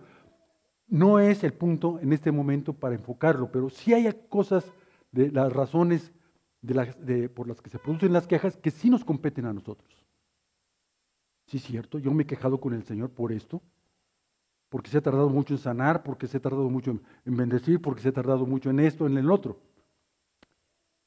No 0.91 1.19
es 1.19 1.45
el 1.45 1.53
punto 1.53 1.99
en 2.01 2.11
este 2.11 2.33
momento 2.33 2.73
para 2.73 2.95
enfocarlo, 2.95 3.49
pero 3.49 3.69
sí 3.69 3.93
hay 3.93 4.11
cosas 4.27 4.69
de 5.13 5.31
las 5.31 5.51
razones 5.53 6.11
por 7.33 7.47
las 7.47 7.61
que 7.61 7.69
se 7.69 7.79
producen 7.79 8.11
las 8.11 8.27
quejas 8.27 8.57
que 8.57 8.71
sí 8.71 8.89
nos 8.89 9.05
competen 9.05 9.45
a 9.45 9.53
nosotros. 9.53 9.89
Sí, 11.47 11.57
es 11.57 11.63
cierto, 11.63 11.97
yo 11.97 12.13
me 12.13 12.23
he 12.23 12.27
quejado 12.27 12.59
con 12.59 12.73
el 12.73 12.83
Señor 12.83 13.09
por 13.09 13.31
esto, 13.31 13.61
porque 14.67 14.89
se 14.89 14.97
ha 14.97 15.01
tardado 15.01 15.29
mucho 15.29 15.53
en 15.53 15.59
sanar, 15.59 16.03
porque 16.03 16.27
se 16.27 16.37
ha 16.37 16.41
tardado 16.41 16.69
mucho 16.69 16.99
en 17.25 17.37
bendecir, 17.37 17.81
porque 17.81 18.01
se 18.01 18.09
ha 18.09 18.13
tardado 18.13 18.45
mucho 18.45 18.69
en 18.69 18.81
esto, 18.81 19.07
en 19.07 19.17
el 19.17 19.31
otro. 19.31 19.59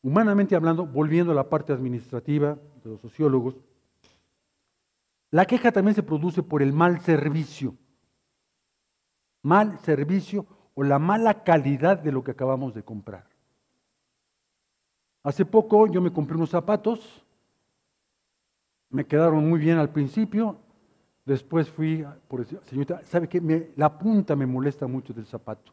Humanamente 0.02 0.56
hablando, 0.56 0.86
volviendo 0.86 1.32
a 1.32 1.34
la 1.34 1.50
parte 1.50 1.74
administrativa 1.74 2.58
de 2.82 2.90
los 2.90 3.02
sociólogos, 3.02 3.56
la 5.30 5.44
queja 5.44 5.72
también 5.72 5.94
se 5.94 6.02
produce 6.02 6.42
por 6.42 6.62
el 6.62 6.72
mal 6.72 7.02
servicio. 7.02 7.76
Mal 9.44 9.78
servicio 9.80 10.46
o 10.74 10.82
la 10.82 10.98
mala 10.98 11.44
calidad 11.44 11.98
de 11.98 12.10
lo 12.10 12.24
que 12.24 12.32
acabamos 12.32 12.74
de 12.74 12.82
comprar. 12.82 13.26
Hace 15.22 15.44
poco 15.44 15.86
yo 15.86 16.00
me 16.00 16.12
compré 16.12 16.36
unos 16.36 16.50
zapatos, 16.50 17.24
me 18.88 19.06
quedaron 19.06 19.48
muy 19.48 19.60
bien 19.60 19.78
al 19.78 19.90
principio, 19.90 20.56
después 21.26 21.68
fui, 21.68 22.06
por 22.26 22.40
decir, 22.40 22.58
señorita, 22.64 23.02
¿sabe 23.04 23.28
qué? 23.28 23.72
la 23.76 23.98
punta 23.98 24.34
me 24.34 24.46
molesta 24.46 24.86
mucho 24.86 25.12
del 25.12 25.26
zapato. 25.26 25.72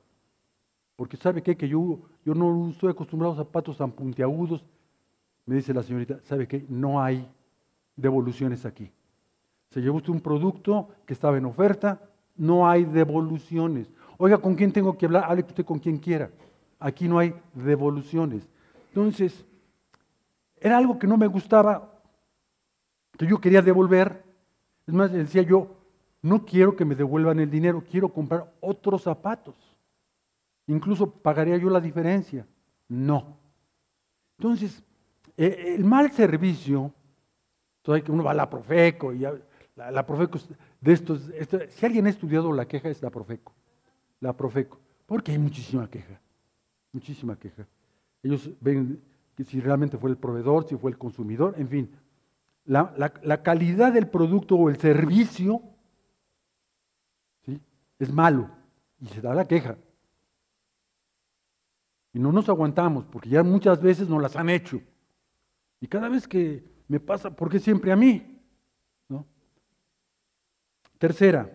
Porque 0.97 1.17
¿sabe 1.17 1.41
qué? 1.41 1.55
Que 1.55 1.67
yo, 1.67 1.99
yo 2.25 2.35
no 2.35 2.69
estoy 2.69 2.91
acostumbrado 2.91 3.33
a 3.33 3.37
zapatos 3.37 3.77
tan 3.77 3.91
puntiagudos. 3.91 4.63
Me 5.45 5.55
dice 5.55 5.73
la 5.73 5.81
señorita, 5.81 6.19
¿sabe 6.23 6.47
qué? 6.47 6.65
No 6.67 7.01
hay 7.01 7.27
devoluciones 7.95 8.65
aquí. 8.65 8.91
Se 9.69 9.81
llevó 9.81 9.97
usted 9.97 10.11
un 10.11 10.21
producto 10.21 10.89
que 11.05 11.13
estaba 11.13 11.37
en 11.37 11.45
oferta, 11.45 12.10
no 12.41 12.67
hay 12.67 12.85
devoluciones. 12.85 13.87
Oiga, 14.17 14.39
¿con 14.39 14.55
quién 14.55 14.73
tengo 14.73 14.97
que 14.97 15.05
hablar? 15.05 15.25
Hable 15.27 15.43
usted 15.43 15.63
con 15.63 15.77
quien 15.77 15.99
quiera. 15.99 16.31
Aquí 16.79 17.07
no 17.07 17.19
hay 17.19 17.35
devoluciones. 17.53 18.49
Entonces, 18.87 19.45
era 20.59 20.79
algo 20.79 20.97
que 20.97 21.05
no 21.05 21.17
me 21.17 21.27
gustaba, 21.27 22.01
que 23.15 23.27
yo 23.27 23.39
quería 23.39 23.61
devolver. 23.61 24.23
Es 24.87 24.93
más, 24.93 25.11
decía 25.11 25.43
yo, 25.43 25.67
no 26.23 26.43
quiero 26.43 26.75
que 26.75 26.83
me 26.83 26.95
devuelvan 26.95 27.39
el 27.39 27.51
dinero, 27.51 27.83
quiero 27.87 28.09
comprar 28.09 28.51
otros 28.59 29.03
zapatos. 29.03 29.53
Incluso 30.65 31.11
pagaría 31.11 31.57
yo 31.57 31.69
la 31.69 31.79
diferencia. 31.79 32.47
No. 32.87 33.37
Entonces, 34.39 34.83
e, 35.37 35.75
el 35.75 35.85
mal 35.85 36.11
servicio, 36.11 36.91
entonces 37.81 38.03
que 38.03 38.11
uno 38.11 38.23
va 38.23 38.31
a 38.31 38.33
la 38.33 38.49
Profeco 38.49 39.13
y 39.13 39.27
la 39.75 40.05
Profeco 40.07 40.39
de 40.81 40.93
estos, 40.93 41.31
si 41.69 41.85
alguien 41.85 42.07
ha 42.07 42.09
estudiado 42.09 42.51
la 42.51 42.67
queja 42.67 42.89
es 42.89 43.01
la 43.01 43.11
Profeco, 43.11 43.53
la 44.19 44.35
Profeco, 44.35 44.79
porque 45.05 45.31
hay 45.31 45.37
muchísima 45.37 45.87
queja, 45.87 46.19
muchísima 46.91 47.37
queja. 47.37 47.67
Ellos 48.23 48.49
ven 48.59 49.01
que 49.35 49.43
si 49.43 49.61
realmente 49.61 49.97
fue 49.97 50.09
el 50.09 50.17
proveedor, 50.17 50.67
si 50.67 50.75
fue 50.75 50.91
el 50.91 50.97
consumidor, 50.97 51.55
en 51.57 51.67
fin. 51.67 51.91
La, 52.65 53.41
calidad 53.43 53.93
del 53.93 54.07
producto 54.07 54.55
o 54.55 54.69
el 54.69 54.77
servicio 54.77 55.61
¿sí? 57.45 57.59
es 57.99 58.11
malo 58.11 58.49
y 58.99 59.07
se 59.07 59.21
da 59.21 59.35
la 59.35 59.47
queja. 59.47 59.77
Y 62.13 62.19
no 62.19 62.31
nos 62.31 62.49
aguantamos 62.49 63.05
porque 63.05 63.29
ya 63.29 63.43
muchas 63.43 63.81
veces 63.81 64.09
nos 64.09 64.21
las 64.21 64.35
han 64.35 64.49
hecho. 64.49 64.81
Y 65.79 65.87
cada 65.87 66.09
vez 66.09 66.27
que 66.27 66.63
me 66.87 66.99
pasa, 66.99 67.35
¿por 67.35 67.49
qué 67.49 67.59
siempre 67.59 67.91
a 67.91 67.95
mí? 67.95 68.40
Tercera, 71.01 71.51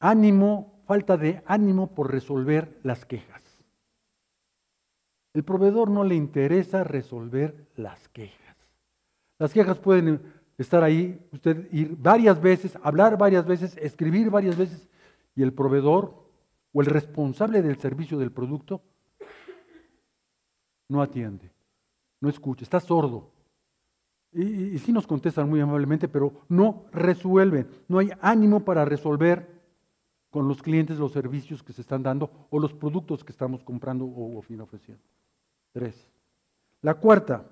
ánimo, 0.00 0.82
falta 0.86 1.18
de 1.18 1.42
ánimo 1.44 1.94
por 1.94 2.10
resolver 2.10 2.80
las 2.82 3.04
quejas. 3.04 3.42
El 5.34 5.44
proveedor 5.44 5.90
no 5.90 6.02
le 6.02 6.14
interesa 6.14 6.84
resolver 6.84 7.68
las 7.76 8.08
quejas. 8.08 8.56
Las 9.38 9.52
quejas 9.52 9.78
pueden 9.78 10.22
estar 10.56 10.82
ahí, 10.82 11.20
usted 11.32 11.70
ir 11.70 11.94
varias 11.98 12.40
veces, 12.40 12.78
hablar 12.82 13.18
varias 13.18 13.44
veces, 13.44 13.76
escribir 13.76 14.30
varias 14.30 14.56
veces, 14.56 14.88
y 15.34 15.42
el 15.42 15.52
proveedor 15.52 16.14
o 16.72 16.80
el 16.80 16.86
responsable 16.86 17.60
del 17.60 17.76
servicio 17.76 18.18
del 18.18 18.32
producto 18.32 18.80
no 20.88 21.02
atiende, 21.02 21.52
no 22.22 22.30
escucha, 22.30 22.64
está 22.64 22.80
sordo. 22.80 23.31
Y, 24.32 24.78
sí 24.78 24.92
nos 24.92 25.06
contestan 25.06 25.48
muy 25.48 25.60
amablemente, 25.60 26.08
pero 26.08 26.32
no 26.48 26.84
resuelven, 26.92 27.68
no 27.88 27.98
hay 27.98 28.10
ánimo 28.20 28.64
para 28.64 28.84
resolver 28.84 29.52
con 30.30 30.48
los 30.48 30.62
clientes 30.62 30.98
los 30.98 31.12
servicios 31.12 31.62
que 31.62 31.74
se 31.74 31.82
están 31.82 32.02
dando 32.02 32.30
o 32.48 32.58
los 32.58 32.72
productos 32.72 33.22
que 33.22 33.32
estamos 33.32 33.62
comprando 33.62 34.06
o, 34.06 34.38
ofreciendo. 34.38 35.04
Tres. 35.72 36.08
La 36.80 36.94
cuarta, 36.94 37.44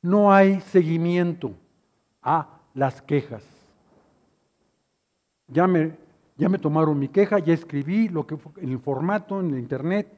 no 0.00 0.32
hay 0.32 0.60
seguimiento 0.62 1.52
a 2.22 2.60
las 2.74 3.02
quejas. 3.02 3.44
Ya 5.48 5.66
me, 5.66 5.94
ya 6.38 6.48
me 6.48 6.58
tomaron 6.58 6.98
mi 6.98 7.08
queja, 7.08 7.38
ya 7.38 7.52
escribí 7.52 8.08
lo 8.08 8.26
que, 8.26 8.38
en 8.56 8.70
el 8.70 8.78
formato, 8.78 9.38
en 9.38 9.50
el 9.50 9.58
internet, 9.58 10.10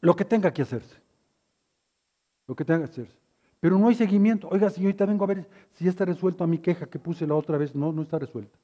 lo 0.00 0.16
que 0.16 0.24
tenga 0.24 0.50
que 0.50 0.62
hacerse. 0.62 0.96
Lo 2.46 2.54
que 2.56 2.64
tenga 2.64 2.80
que 2.80 2.90
hacerse. 2.92 3.19
Pero 3.60 3.78
no 3.78 3.88
hay 3.88 3.94
seguimiento. 3.94 4.48
Oiga, 4.48 4.70
señorita, 4.70 5.04
vengo 5.04 5.24
a 5.24 5.28
ver 5.28 5.48
si 5.74 5.84
ya 5.84 5.90
está 5.90 6.04
resuelto 6.06 6.42
a 6.42 6.46
mi 6.46 6.58
queja 6.58 6.86
que 6.86 6.98
puse 6.98 7.26
la 7.26 7.34
otra 7.34 7.58
vez. 7.58 7.74
No, 7.74 7.92
no 7.92 8.02
está 8.02 8.18
resuelta. 8.18 8.58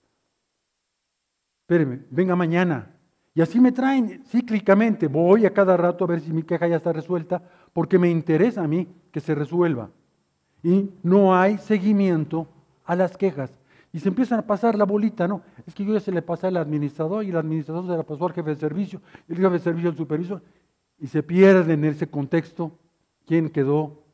Espéreme, 1.61 2.01
venga 2.11 2.35
mañana. 2.35 2.91
Y 3.35 3.43
así 3.43 3.61
me 3.61 3.73
traen 3.73 4.25
cíclicamente. 4.25 5.07
Voy 5.09 5.45
a 5.45 5.53
cada 5.53 5.77
rato 5.77 6.05
a 6.05 6.07
ver 6.07 6.21
si 6.21 6.33
mi 6.33 6.43
queja 6.43 6.67
ya 6.67 6.77
está 6.77 6.93
resuelta, 6.93 7.43
porque 7.75 7.99
me 7.99 8.09
interesa 8.09 8.65
a 8.65 8.67
mí 8.67 8.89
que 9.13 9.21
se 9.21 9.35
resuelva. 9.35 9.91
Y 10.63 10.91
no 11.03 11.37
hay 11.37 11.59
seguimiento 11.59 12.49
a 12.85 12.97
las 12.97 13.17
quejas. 13.19 13.51
Y 13.93 14.01
se 14.01 14.09
empiezan 14.09 14.39
a 14.39 14.47
pasar 14.47 14.77
la 14.77 14.85
bolita, 14.85 15.29
¿no? 15.29 15.43
Es 15.67 15.75
que 15.75 15.85
yo 15.85 15.93
ya 15.93 16.01
se 16.01 16.13
le 16.13 16.23
pasé 16.23 16.47
al 16.47 16.57
administrador 16.57 17.25
y 17.25 17.31
el 17.31 17.37
administrador 17.37 17.87
se 17.87 17.97
la 17.97 18.03
pasó 18.03 18.27
al 18.27 18.33
jefe 18.33 18.51
de 18.51 18.57
servicio, 18.57 19.03
y 19.29 19.33
el 19.33 19.39
jefe 19.39 19.51
de 19.51 19.59
servicio 19.59 19.91
al 19.91 19.97
supervisor. 19.97 20.43
Y 20.99 21.07
se 21.09 21.23
pierde 21.23 21.75
en 21.75 21.85
ese 21.85 22.07
contexto 22.07 22.79
quién 23.27 23.51
quedó 23.51 24.06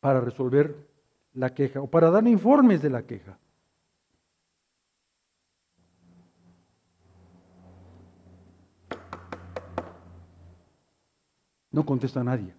para 0.00 0.20
resolver 0.20 0.88
la 1.34 1.54
queja 1.54 1.80
o 1.80 1.88
para 1.88 2.10
dar 2.10 2.26
informes 2.26 2.82
de 2.82 2.90
la 2.90 3.02
queja. 3.02 3.38
No 11.70 11.84
contesta 11.84 12.24
nadie. 12.24 12.54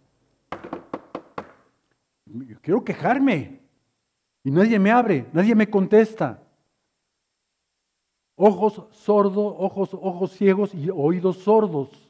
Yo 2.25 2.61
quiero 2.61 2.83
quejarme 2.83 3.61
y 4.43 4.51
nadie 4.51 4.77
me 4.79 4.91
abre, 4.91 5.27
nadie 5.33 5.55
me 5.55 5.69
contesta. 5.69 6.43
Ojos 8.35 8.85
sordos, 8.91 9.55
ojos, 9.57 9.89
ojos 9.93 10.31
ciegos 10.31 10.73
y 10.73 10.89
oídos 10.89 11.37
sordos. 11.39 12.09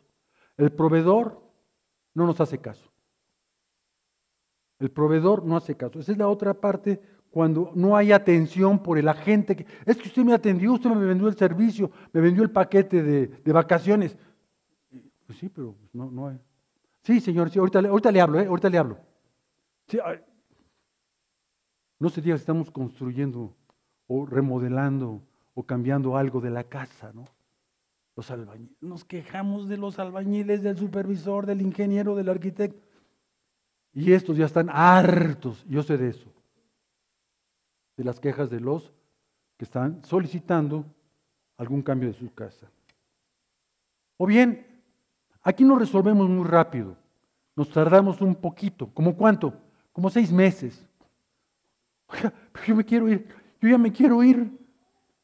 El 0.58 0.72
proveedor 0.72 1.42
no 2.14 2.28
nos 2.28 2.40
hace 2.42 2.60
caso. 2.60 2.92
El 4.80 4.92
proveedor 4.92 5.46
no 5.46 5.58
hace 5.58 5.76
caso. 5.76 6.00
Esa 6.00 6.14
es 6.14 6.18
la 6.18 6.30
otra 6.30 6.54
parte 6.54 7.02
cuando 7.30 7.72
no 7.76 7.96
hay 7.96 8.12
atención 8.12 8.82
por 8.82 8.98
el 8.98 9.08
agente. 9.08 9.56
Que, 9.56 9.66
es 9.86 9.98
que 9.98 10.08
usted 10.08 10.24
me 10.24 10.34
atendió, 10.34 10.74
usted 10.74 10.90
me 10.90 11.06
vendió 11.06 11.28
el 11.28 11.36
servicio, 11.36 11.92
me 12.14 12.22
vendió 12.22 12.44
el 12.44 12.52
paquete 12.52 13.04
de, 13.04 13.54
vacaciones. 13.54 14.18
Pues 15.26 15.38
sí, 15.38 15.50
pero 15.50 15.76
no, 15.94 16.10
no 16.10 16.28
hay. 16.28 16.40
Sí, 17.04 17.20
señor, 17.20 17.50
sí, 17.50 17.60
ahorita, 17.60 17.80
ahorita 17.80 18.12
le 18.12 18.22
hablo, 18.22 18.40
¿eh? 18.40 18.48
ahorita 18.48 18.70
le 18.70 18.78
hablo. 18.78 18.98
no 22.00 22.10
se 22.10 22.22
diga 22.22 22.38
si 22.38 22.42
estamos 22.42 22.72
construyendo 22.72 23.56
o 24.08 24.26
remodelando 24.26 25.22
o 25.54 25.64
cambiando 25.64 26.18
algo 26.18 26.42
de 26.42 26.50
la 26.50 26.64
casa, 26.64 27.12
¿no? 27.14 27.28
Los 28.16 28.32
albañiles. 28.32 28.82
Nos 28.82 29.06
quejamos 29.06 29.70
de 29.70 29.78
los 29.78 30.00
albañiles, 30.00 30.62
del 30.64 30.78
supervisor, 30.78 31.46
del 31.46 31.62
ingeniero, 31.62 32.16
del 32.16 32.30
arquitecto. 32.30 32.89
Y 33.94 34.14
estos 34.14 34.38
ya 34.38 34.46
están 34.46 34.70
hartos, 34.70 35.66
yo 35.68 35.84
sé 35.84 35.98
de 35.98 36.10
eso, 36.10 36.32
de 37.98 38.04
las 38.04 38.20
quejas 38.20 38.50
de 38.50 38.60
los 38.60 38.94
que 39.58 39.66
están 39.66 40.04
solicitando 40.06 40.86
algún 41.58 41.82
cambio 41.82 42.10
de 42.10 42.16
su 42.16 42.34
casa. 42.34 42.70
O 44.18 44.26
bien, 44.26 44.84
aquí 45.42 45.64
nos 45.64 45.80
resolvemos 45.80 46.30
muy 46.30 46.46
rápido, 46.46 46.96
nos 47.56 47.70
tardamos 47.70 48.22
un 48.22 48.36
poquito, 48.36 48.90
¿como 48.94 49.16
cuánto? 49.16 49.54
Como 49.92 50.10
seis 50.10 50.32
meses. 50.32 50.88
Oiga, 52.08 52.34
yo 52.66 52.76
me 52.76 52.86
quiero 52.86 53.10
ir, 53.10 53.28
yo 53.62 53.70
ya 53.70 53.78
me 53.78 53.92
quiero 53.92 54.24
ir, 54.24 54.50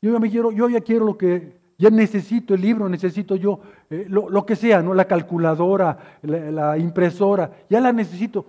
yo 0.01 0.11
ya 0.11 0.19
me 0.19 0.29
quiero, 0.29 0.51
yo 0.51 0.69
ya 0.69 0.81
quiero 0.81 1.05
lo 1.05 1.17
que, 1.17 1.59
ya 1.77 1.89
necesito 1.89 2.53
el 2.53 2.61
libro, 2.61 2.87
necesito 2.87 3.35
yo 3.35 3.59
eh, 3.89 4.05
lo, 4.09 4.45
que 4.45 4.55
sea, 4.55 4.81
¿no? 4.81 4.93
La 4.93 5.05
calculadora, 5.05 5.97
la, 6.21 6.77
impresora, 6.77 7.51
ya 7.69 7.81
la 7.81 7.91
necesito. 7.91 8.45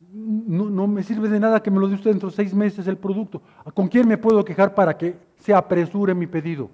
No, 0.00 0.70
no, 0.70 0.86
me 0.86 1.02
sirve 1.02 1.28
de 1.28 1.38
nada 1.38 1.62
que 1.62 1.70
me 1.70 1.78
lo 1.78 1.88
dé 1.88 1.94
usted 1.94 2.10
dentro 2.10 2.30
de 2.30 2.36
seis 2.36 2.54
meses 2.54 2.86
el 2.86 2.96
producto. 2.96 3.42
¿Con 3.74 3.88
quién 3.88 4.08
me 4.08 4.16
puedo 4.16 4.44
quejar 4.44 4.74
para 4.74 4.96
que 4.96 5.16
se 5.36 5.52
apresure 5.52 6.14
mi 6.14 6.26
pedido? 6.26 6.70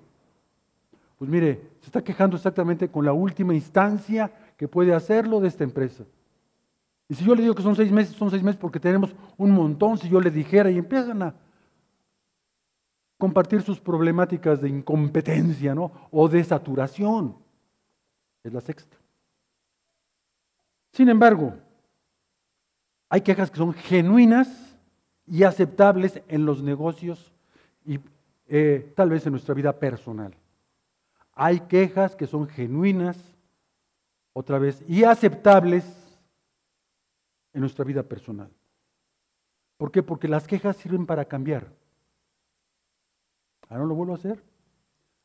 Pues 1.19 1.31
mire, 1.31 1.61
se 1.81 1.87
está 1.87 2.03
quejando 2.03 2.37
exactamente 2.37 2.89
con 2.89 3.05
la 3.05 3.13
última 3.13 3.55
instancia 3.55 4.33
que 4.57 4.69
puede 4.69 4.95
hacerlo 4.95 5.41
de 5.41 5.49
esta 5.49 5.65
empresa. 5.65 6.05
Y 7.09 7.15
si 7.15 7.25
yo 7.25 7.35
le 7.35 7.43
digo 7.43 7.55
que 7.55 7.63
son 7.63 7.77
seis 7.77 7.91
meses, 7.91 8.15
son 8.15 8.31
seis 8.31 8.43
meses 8.43 8.61
porque 8.61 8.81
tenemos 8.81 9.15
un 9.37 9.51
montón, 9.51 9.99
si 9.99 10.09
yo 10.09 10.21
le 10.21 10.31
dijera 10.31 10.71
y 10.71 10.79
empiezan 10.79 11.23
a 11.23 11.35
compartir 13.23 13.63
sus 13.63 13.79
problemáticas 13.79 14.61
de 14.61 14.69
incompetencia 14.69 15.77
¿no? 15.77 15.93
o 16.11 16.29
de 16.29 16.43
saturación. 16.43 17.37
Es 18.43 18.53
la 18.53 18.61
sexta. 18.61 18.97
Sin 20.91 21.09
embargo, 21.09 21.55
hay 23.09 23.21
quejas 23.21 23.49
que 23.49 23.59
son 23.59 23.75
genuinas 23.75 24.77
y 25.25 25.45
aceptables 25.45 26.21
en 26.27 26.45
los 26.45 26.65
negocios 26.65 27.33
y 27.87 28.01
eh, 28.49 28.93
tal 28.97 29.11
vez 29.11 29.25
en 29.25 29.31
nuestra 29.31 29.55
vida 29.55 29.79
personal. 29.79 30.35
Hay 31.35 31.61
quejas 31.61 32.17
que 32.17 32.27
son 32.27 32.49
genuinas, 32.49 33.17
otra 34.33 34.59
vez, 34.59 34.83
y 34.89 35.05
aceptables 35.05 35.85
en 37.53 37.61
nuestra 37.61 37.85
vida 37.85 38.03
personal. 38.03 38.51
¿Por 39.77 39.93
qué? 39.93 40.03
Porque 40.03 40.27
las 40.27 40.49
quejas 40.49 40.77
sirven 40.77 41.07
para 41.07 41.25
cambiar. 41.25 41.82
Ah, 43.73 43.79
no 43.79 43.87
lo 43.87 43.95
vuelvo 43.95 44.13
a 44.13 44.17
hacer. 44.17 44.43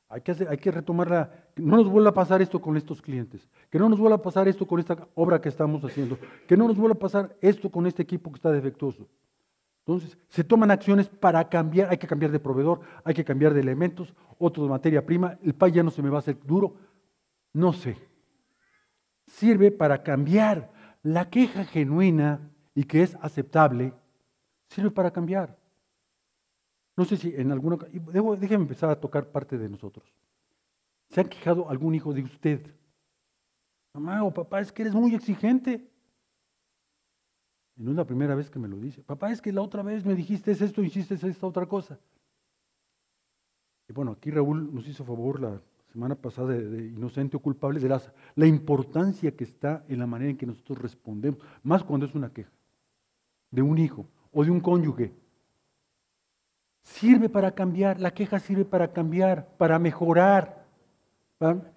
Hay 0.08 0.22
que, 0.22 0.72
retomarla. 0.72 1.32
no 1.58 1.76
nos 1.76 1.90
vuelva 1.90 2.12
a 2.12 2.14
pasar 2.14 2.42
esto 2.42 2.62
con 2.62 2.78
estos 2.78 3.02
clientes. 3.02 3.50
Que 3.70 3.78
no 3.78 3.90
nos 3.90 4.00
vuelva 4.00 4.16
a 4.16 4.22
pasar 4.22 4.48
esto 4.48 4.66
con 4.66 4.80
esta 4.80 5.06
obra 5.16 5.42
que 5.42 5.50
estamos 5.50 5.84
haciendo. 5.84 6.18
Que 6.48 6.56
no 6.56 6.66
nos 6.66 6.78
vuelva 6.78 6.96
a 6.96 7.00
pasar 7.00 7.36
esto 7.42 7.70
con 7.70 7.86
este 7.86 8.04
equipo 8.04 8.32
que 8.32 8.38
está 8.38 8.50
defectuoso. 8.50 9.06
Entonces, 9.80 10.18
se 10.30 10.46
toman 10.46 10.72
acciones 10.72 11.10
para 11.10 11.50
cambiar, 11.50 11.90
hay 11.90 11.98
que 11.98 12.08
cambiar 12.08 12.32
de 12.32 12.40
proveedor, 12.40 12.80
hay 13.04 13.14
que 13.14 13.26
cambiar 13.26 13.54
de 13.54 13.60
elementos, 13.60 14.14
otro 14.38 14.64
de 14.64 14.70
materia 14.70 15.06
prima, 15.06 15.38
el 15.44 15.54
pay 15.54 15.72
ya 15.72 15.84
no 15.84 15.92
se 15.92 16.02
me 16.02 16.10
va 16.10 16.18
a 16.18 16.20
hacer 16.20 16.38
duro, 16.46 16.76
no 17.54 17.74
sé. 17.74 17.98
Sirve 19.26 19.72
para 19.72 20.04
cambiar. 20.04 20.72
La 21.04 21.30
queja 21.30 21.66
genuina 21.66 22.50
y 22.74 22.84
que 22.86 23.04
es 23.04 23.16
aceptable, 23.22 23.94
sirve 24.70 24.92
para 24.92 25.12
cambiar. 25.12 25.58
No 26.98 27.06
sé 27.06 27.16
si 27.16 27.34
en 27.36 27.52
alguna 27.52 27.78
déjeme 28.40 28.64
empezar 28.64 28.90
a 28.90 29.00
tocar 29.00 29.28
parte 29.32 29.58
de 29.58 29.70
nosotros. 29.70 30.06
¿Se 31.10 31.22
ha 31.22 31.24
quejado 31.24 31.70
algún 31.70 31.96
hijo 31.96 32.12
de 32.14 32.24
usted? 32.24 32.60
Mamá 33.94 34.24
o 34.24 34.34
papá, 34.34 34.60
es 34.60 34.72
que 34.72 34.82
eres 34.82 34.94
muy 34.94 35.14
exigente. 35.16 35.90
Y 37.76 37.84
no 37.84 37.92
es 37.92 37.98
la 37.98 38.06
primera 38.06 38.36
vez 38.36 38.50
que 38.50 38.60
me 38.60 38.68
lo 38.68 38.78
dice. 38.78 39.04
Papá, 39.04 39.32
es 39.32 39.42
que 39.42 39.54
la 39.54 39.62
otra 39.62 39.84
vez 39.84 40.06
me 40.06 40.16
dijiste 40.16 40.52
esto, 40.52 40.82
hiciste 40.82 41.14
esta 41.14 41.48
otra 41.48 41.68
cosa. 41.68 42.00
Y 43.88 43.94
bueno, 43.94 44.12
aquí 44.12 44.32
Raúl 44.32 44.74
nos 44.74 44.88
hizo 44.88 45.06
favor 45.06 45.40
la 45.40 45.62
semana 45.92 46.16
pasada 46.16 46.50
de, 46.50 46.88
inocente 46.88 47.38
o 47.38 47.40
culpable 47.40 47.80
de 47.80 48.00
la 48.36 48.48
importancia 48.48 49.36
que 49.36 49.44
está 49.44 49.86
en 49.88 50.00
la 50.00 50.08
manera 50.08 50.32
en 50.32 50.38
que 50.38 50.46
nosotros 50.46 50.80
respondemos, 50.80 51.40
más 51.64 51.84
cuando 51.84 52.06
es 52.06 52.16
una 52.16 52.34
queja 52.34 52.52
de 53.52 53.62
un 53.62 53.78
hijo 53.78 54.06
o 54.32 54.44
de 54.44 54.52
un 54.52 54.60
cónyuge. 54.60 55.14
Sirve 56.88 57.30
para 57.30 57.52
cambiar, 57.52 58.00
la 58.00 58.12
queja 58.12 58.40
sirve 58.40 58.66
para 58.66 58.92
cambiar, 58.92 59.46
para 59.58 59.78
mejorar. 59.78 60.66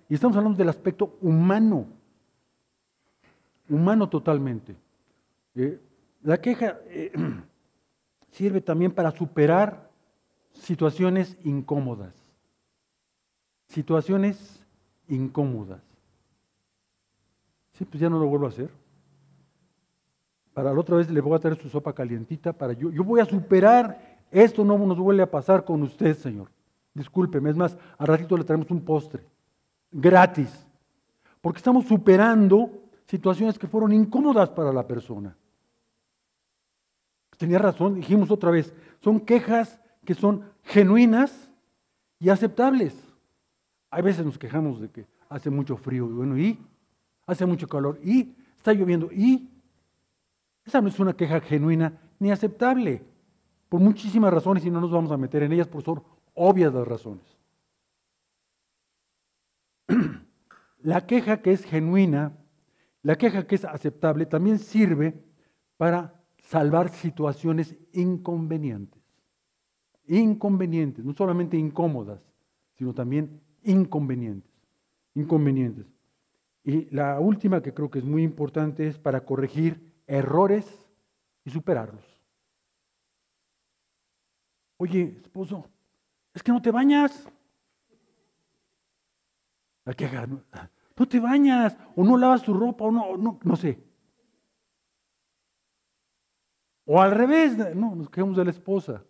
Y 0.08 0.14
estamos 0.14 0.36
hablando 0.36 0.56
del 0.56 0.68
aspecto 0.68 1.18
humano, 1.20 1.86
humano 3.68 4.08
totalmente. 4.08 4.76
Eh, 5.56 5.78
la 6.22 6.40
queja 6.40 6.78
eh, 6.86 7.12
sirve 8.30 8.60
también 8.60 8.92
para 8.92 9.10
superar 9.10 9.90
situaciones 10.52 11.36
incómodas. 11.42 12.14
Situaciones 13.66 14.64
incómodas. 15.08 15.82
Sí, 17.72 17.84
pues 17.84 18.00
ya 18.00 18.08
no 18.08 18.18
lo 18.18 18.26
vuelvo 18.26 18.46
a 18.46 18.50
hacer. 18.50 18.70
Para 20.54 20.72
la 20.72 20.80
otra 20.80 20.96
vez 20.96 21.10
le 21.10 21.20
voy 21.20 21.34
a 21.34 21.40
traer 21.40 21.60
su 21.60 21.68
sopa 21.68 21.92
calientita 21.92 22.52
para 22.52 22.72
yo. 22.72 22.90
Yo 22.90 23.04
voy 23.04 23.20
a 23.20 23.24
superar 23.24 24.09
esto 24.30 24.64
no 24.64 24.78
nos 24.78 24.98
vuelve 24.98 25.22
a 25.22 25.30
pasar 25.30 25.64
con 25.64 25.82
usted, 25.82 26.16
Señor. 26.16 26.50
Discúlpeme, 26.94 27.50
es 27.50 27.56
más, 27.56 27.76
a 27.98 28.06
ratito 28.06 28.36
le 28.36 28.44
traemos 28.44 28.70
un 28.70 28.84
postre. 28.84 29.24
Gratis. 29.90 30.66
Porque 31.40 31.58
estamos 31.58 31.86
superando 31.86 32.70
situaciones 33.06 33.58
que 33.58 33.66
fueron 33.66 33.92
incómodas 33.92 34.50
para 34.50 34.72
la 34.72 34.86
persona 34.86 35.36
tenía 37.40 37.58
razón, 37.58 37.94
dijimos 37.94 38.30
otra 38.30 38.50
vez, 38.50 38.70
son 39.02 39.18
quejas 39.18 39.80
que 40.04 40.14
son 40.14 40.44
genuinas 40.62 41.50
y 42.18 42.28
aceptables. 42.28 42.94
Hay 43.90 44.02
veces 44.02 44.26
nos 44.26 44.38
quejamos 44.38 44.78
de 44.78 44.90
que 44.90 45.06
hace 45.30 45.48
mucho 45.48 45.78
frío, 45.78 46.06
y 46.06 46.12
bueno, 46.12 46.36
y 46.36 46.58
hace 47.26 47.46
mucho 47.46 47.66
calor, 47.66 47.98
y 48.04 48.34
está 48.58 48.74
lloviendo, 48.74 49.10
y 49.10 49.48
esa 50.66 50.82
no 50.82 50.88
es 50.88 51.00
una 51.00 51.14
queja 51.14 51.40
genuina 51.40 51.98
ni 52.18 52.30
aceptable, 52.30 53.02
por 53.70 53.80
muchísimas 53.80 54.34
razones 54.34 54.66
y 54.66 54.70
no 54.70 54.80
nos 54.80 54.90
vamos 54.90 55.12
a 55.12 55.16
meter 55.16 55.44
en 55.44 55.52
ellas, 55.52 55.68
por 55.68 55.82
son 55.84 56.02
obvias 56.34 56.74
las 56.74 56.86
razones. 56.86 57.24
La 60.82 61.06
queja 61.06 61.40
que 61.40 61.52
es 61.52 61.64
genuina, 61.64 62.36
la 63.02 63.16
queja 63.16 63.46
que 63.46 63.54
es 63.54 63.64
aceptable, 63.66 64.24
también 64.26 64.58
sirve 64.58 65.22
para 65.76 66.22
salvar 66.38 66.88
situaciones 66.88 67.76
inconvenientes. 67.92 69.00
Inconvenientes, 70.06 71.04
no 71.04 71.12
solamente 71.12 71.58
incómodas, 71.58 72.20
sino 72.76 72.94
también 72.94 73.40
inconvenientes. 73.62 74.50
Inconvenientes. 75.14 75.86
Y 76.64 76.88
la 76.94 77.20
última 77.20 77.62
que 77.62 77.74
creo 77.74 77.90
que 77.90 77.98
es 77.98 78.04
muy 78.04 78.22
importante 78.22 78.88
es 78.88 78.98
para 78.98 79.24
corregir 79.24 79.92
errores 80.06 80.66
y 81.44 81.50
superarlos. 81.50 82.09
Oye, 84.80 85.14
esposo, 85.22 85.66
es 86.32 86.42
que 86.42 86.50
no 86.50 86.62
te 86.62 86.70
bañas. 86.70 87.28
No 90.96 91.06
te 91.06 91.20
bañas, 91.20 91.76
o 91.94 92.02
no 92.02 92.16
lavas 92.16 92.42
tu 92.42 92.54
ropa, 92.54 92.84
o 92.84 92.90
no, 92.90 93.14
no, 93.18 93.38
no 93.44 93.56
sé. 93.56 93.78
O 96.86 96.98
al 96.98 97.10
revés, 97.10 97.58
no, 97.76 97.94
nos 97.94 98.08
quejamos 98.08 98.38
de 98.38 98.44
la 98.46 98.52
esposa. 98.52 99.04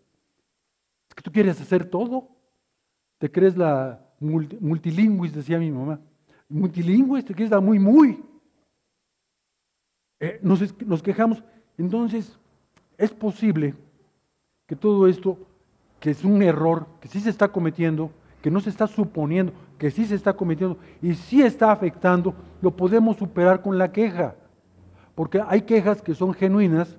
Es 1.09 1.15
que 1.15 1.23
tú 1.23 1.31
quieres 1.31 1.61
hacer 1.61 1.89
todo. 1.89 2.29
Te 3.19 3.31
crees 3.31 3.57
la 3.57 4.05
multilingüis, 4.19 5.33
decía 5.33 5.61
mi 5.61 5.71
mamá. 5.71 6.01
Multilingüis, 6.49 7.25
te 7.25 7.33
crees 7.33 7.53
la 7.53 7.61
muy, 7.61 7.79
muy. 7.79 8.25
Eh, 10.19 10.41
nos, 10.43 10.61
nos 10.85 11.01
quejamos. 11.01 11.45
Entonces, 11.79 12.37
es 12.99 13.13
posible 13.13 13.77
que 14.67 14.75
todo 14.75 15.07
esto, 15.07 15.39
que 16.01 16.11
es 16.11 16.25
un 16.25 16.43
error, 16.43 16.87
que 17.01 17.09
sí 17.09 17.21
se 17.21 17.31
está 17.31 17.49
cometiendo, 17.49 18.11
que 18.43 18.51
no 18.51 18.61
se 18.61 18.71
está 18.71 18.87
suponiendo, 18.87 19.53
que 19.79 19.91
sí 19.91 20.07
se 20.07 20.15
está 20.15 20.33
cometiendo 20.33 20.79
y 21.03 21.15
sí 21.15 21.43
está 21.43 21.71
afectando, 21.71 22.35
lo 22.63 22.75
podemos 22.75 23.19
superar 23.19 23.63
con 23.63 23.79
la 23.79 23.93
queja. 23.93 24.35
Porque 25.15 25.43
hay 25.47 25.63
quejas 25.63 26.03
que 26.03 26.15
son 26.15 26.33
genuinas 26.33 26.97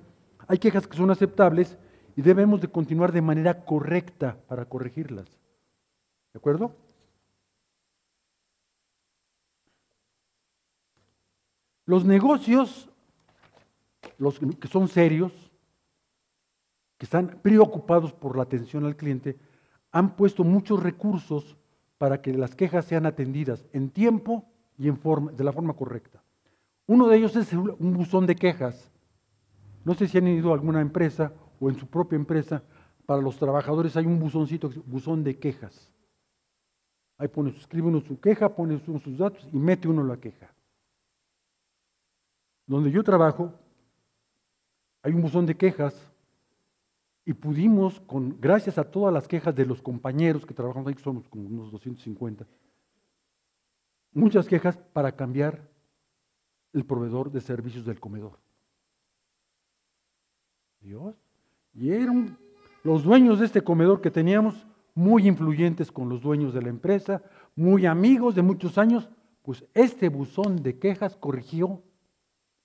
hay 0.52 0.58
quejas 0.58 0.86
que 0.86 0.96
son 0.96 1.10
aceptables 1.10 1.78
y 2.16 2.22
debemos 2.22 2.60
de 2.60 2.68
continuar 2.68 3.12
de 3.12 3.22
manera 3.22 3.64
correcta 3.64 4.36
para 4.48 4.66
corregirlas. 4.66 5.26
¿De 6.32 6.38
acuerdo? 6.38 6.76
Los 11.86 12.04
negocios, 12.04 12.88
los 14.18 14.38
que 14.38 14.68
son 14.68 14.88
serios, 14.88 15.32
que 17.02 17.06
están 17.06 17.40
preocupados 17.42 18.12
por 18.12 18.36
la 18.36 18.44
atención 18.44 18.84
al 18.84 18.94
cliente, 18.94 19.36
han 19.90 20.14
puesto 20.14 20.44
muchos 20.44 20.80
recursos 20.80 21.56
para 21.98 22.22
que 22.22 22.32
las 22.32 22.54
quejas 22.54 22.84
sean 22.84 23.06
atendidas 23.06 23.66
en 23.72 23.90
tiempo 23.90 24.44
y 24.78 24.86
en 24.86 24.96
forma, 24.96 25.32
de 25.32 25.42
la 25.42 25.52
forma 25.52 25.74
correcta. 25.74 26.22
Uno 26.86 27.08
de 27.08 27.16
ellos 27.16 27.34
es 27.34 27.52
un 27.54 27.92
buzón 27.92 28.24
de 28.28 28.36
quejas. 28.36 28.88
No 29.84 29.94
sé 29.94 30.06
si 30.06 30.18
han 30.18 30.28
ido 30.28 30.52
a 30.52 30.54
alguna 30.54 30.80
empresa 30.80 31.32
o 31.58 31.68
en 31.68 31.74
su 31.74 31.88
propia 31.88 32.14
empresa, 32.14 32.62
para 33.04 33.20
los 33.20 33.36
trabajadores 33.36 33.96
hay 33.96 34.06
un 34.06 34.20
buzoncito, 34.20 34.70
buzón 34.86 35.24
de 35.24 35.36
quejas. 35.40 35.90
Ahí 37.18 37.26
pone, 37.26 37.50
escribe 37.50 37.88
uno 37.88 38.00
su 38.00 38.20
queja, 38.20 38.54
pone 38.54 38.80
uno 38.86 39.00
sus 39.00 39.18
datos 39.18 39.48
y 39.52 39.58
mete 39.58 39.88
uno 39.88 40.04
la 40.04 40.18
queja. 40.18 40.54
Donde 42.64 42.92
yo 42.92 43.02
trabajo, 43.02 43.52
hay 45.02 45.12
un 45.12 45.22
buzón 45.22 45.46
de 45.46 45.56
quejas 45.56 46.11
y 47.24 47.34
pudimos, 47.34 48.00
con, 48.00 48.40
gracias 48.40 48.78
a 48.78 48.84
todas 48.84 49.14
las 49.14 49.28
quejas 49.28 49.54
de 49.54 49.66
los 49.66 49.80
compañeros 49.80 50.44
que 50.44 50.54
trabajamos 50.54 50.88
ahí, 50.88 50.94
que 50.94 51.02
somos 51.02 51.28
como 51.28 51.46
unos 51.46 51.70
250, 51.70 52.46
muchas 54.12 54.46
quejas 54.46 54.76
para 54.92 55.12
cambiar 55.12 55.68
el 56.72 56.84
proveedor 56.84 57.30
de 57.30 57.40
servicios 57.40 57.84
del 57.84 58.00
comedor. 58.00 58.38
Dios. 60.80 61.14
Y 61.74 61.90
eran 61.90 62.36
los 62.82 63.04
dueños 63.04 63.38
de 63.38 63.46
este 63.46 63.62
comedor 63.62 64.00
que 64.00 64.10
teníamos 64.10 64.66
muy 64.94 65.26
influyentes 65.26 65.92
con 65.92 66.08
los 66.08 66.20
dueños 66.20 66.52
de 66.52 66.62
la 66.62 66.68
empresa, 66.68 67.22
muy 67.54 67.86
amigos 67.86 68.34
de 68.34 68.42
muchos 68.42 68.78
años, 68.78 69.08
pues 69.42 69.64
este 69.74 70.08
buzón 70.08 70.62
de 70.62 70.78
quejas 70.78 71.16
corrigió 71.16 71.82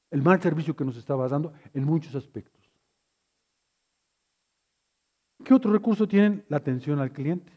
el 0.10 0.22
mal 0.22 0.42
servicio 0.42 0.76
que 0.76 0.86
nos 0.86 0.98
estaba 0.98 1.28
dando 1.28 1.54
en 1.74 1.84
muchos 1.84 2.16
aspectos. 2.16 2.57
¿Qué 5.48 5.54
otro 5.54 5.72
recurso 5.72 6.06
tienen? 6.06 6.44
La 6.50 6.58
atención 6.58 7.00
al 7.00 7.14
cliente. 7.14 7.54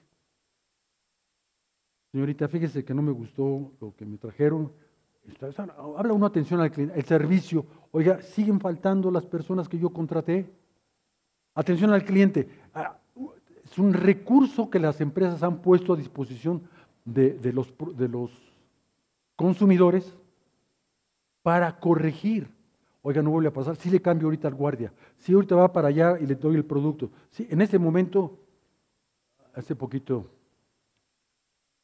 Señorita, 2.12 2.46
fíjese 2.46 2.84
que 2.84 2.94
no 2.94 3.02
me 3.02 3.10
gustó 3.10 3.72
lo 3.80 3.96
que 3.96 4.06
me 4.06 4.16
trajeron. 4.16 4.72
Habla 5.96 6.12
una 6.12 6.28
atención 6.28 6.60
al 6.60 6.70
cliente, 6.70 6.96
el 6.96 7.04
servicio. 7.04 7.66
Oiga, 7.90 8.22
siguen 8.22 8.60
faltando 8.60 9.10
las 9.10 9.26
personas 9.26 9.68
que 9.68 9.76
yo 9.76 9.90
contraté. 9.90 10.48
Atención 11.56 11.92
al 11.92 12.04
cliente. 12.04 12.48
Ah, 12.72 12.96
es 13.64 13.76
un 13.76 13.92
recurso 13.92 14.70
que 14.70 14.78
las 14.78 15.00
empresas 15.00 15.42
han 15.42 15.60
puesto 15.60 15.92
a 15.92 15.96
disposición 15.96 16.62
de, 17.04 17.32
de 17.40 18.08
los 18.08 18.30
consumidores 19.34 20.16
para 21.42 21.80
corregir 21.80 22.54
Oiga, 23.02 23.22
no 23.22 23.30
vuelve 23.30 23.48
a 23.48 23.52
pasar. 23.52 23.76
Sí 23.76 23.90
le 23.90 24.00
cambio 24.00 24.26
ahorita 24.26 24.48
al 24.48 24.54
guardia. 24.54 24.92
Sí, 25.16 25.32
ahorita 25.32 25.54
va 25.54 25.72
para 25.72 25.88
allá 25.88 26.18
y 26.20 26.26
le 26.26 26.34
doy 26.34 26.56
el 26.56 26.64
producto. 26.64 27.10
Sí, 27.30 27.46
en 27.50 27.62
ese 27.62 27.78
momento, 27.78 28.38
hace 29.54 29.74
poquito, 29.74 30.30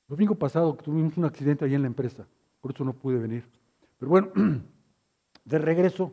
domingo 0.09 0.35
pasado 0.35 0.75
tuvimos 0.75 1.17
un 1.17 1.25
accidente 1.25 1.65
ahí 1.65 1.75
en 1.75 1.83
la 1.83 1.89
empresa. 1.89 2.27
Por 2.61 2.73
eso 2.73 2.85
no 2.85 2.93
pude 2.93 3.19
venir. 3.19 3.45
Pero 3.99 4.11
bueno, 4.11 4.29
de 5.45 5.59
regreso, 5.59 6.13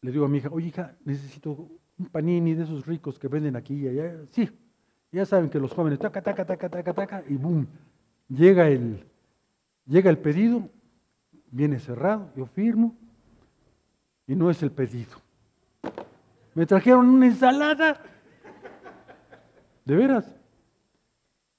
le 0.00 0.12
digo 0.12 0.24
a 0.24 0.28
mi 0.28 0.38
hija, 0.38 0.48
oye 0.52 0.68
hija, 0.68 0.96
necesito 1.04 1.68
un 1.98 2.06
panini 2.06 2.54
de 2.54 2.64
esos 2.64 2.86
ricos 2.86 3.18
que 3.18 3.28
venden 3.28 3.56
aquí 3.56 3.74
y 3.74 3.88
allá. 3.88 4.20
Sí, 4.30 4.48
ya 5.10 5.26
saben 5.26 5.50
que 5.50 5.58
los 5.58 5.72
jóvenes, 5.72 5.98
taca, 5.98 6.22
taca, 6.22 6.44
taca, 6.44 6.68
taca, 6.68 6.92
taca, 6.92 7.24
y 7.28 7.36
boom, 7.36 7.66
llega 8.28 8.68
el, 8.68 9.04
llega 9.86 10.10
el 10.10 10.18
pedido, 10.18 10.68
viene 11.50 11.78
cerrado, 11.78 12.30
yo 12.36 12.46
firmo, 12.46 12.96
y 14.26 14.34
no 14.34 14.50
es 14.50 14.62
el 14.62 14.70
pedido. 14.70 15.18
Me 16.54 16.66
trajeron 16.66 17.08
una 17.08 17.26
ensalada. 17.26 18.00
¿De 19.84 19.96
veras? 19.96 20.34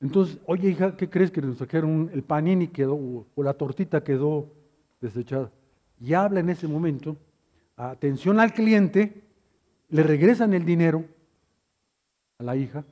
Entonces, 0.01 0.39
oye 0.45 0.69
hija, 0.69 0.95
¿qué 0.95 1.09
crees 1.09 1.31
que 1.31 1.41
nos 1.41 1.57
trajeron? 1.57 2.09
El 2.13 2.23
panini 2.23 2.67
quedó, 2.67 2.95
o 2.95 3.43
la 3.43 3.53
tortita 3.53 4.03
quedó 4.03 4.51
desechada. 5.01 5.51
Y 5.99 6.13
habla 6.13 6.39
en 6.39 6.49
ese 6.49 6.67
momento, 6.67 7.15
atención 7.75 8.39
al 8.39 8.53
cliente, 8.53 9.23
le 9.89 10.03
regresan 10.03 10.53
el 10.53 10.65
dinero 10.65 11.05
a 12.39 12.43
la 12.43 12.55
hija, 12.55 12.83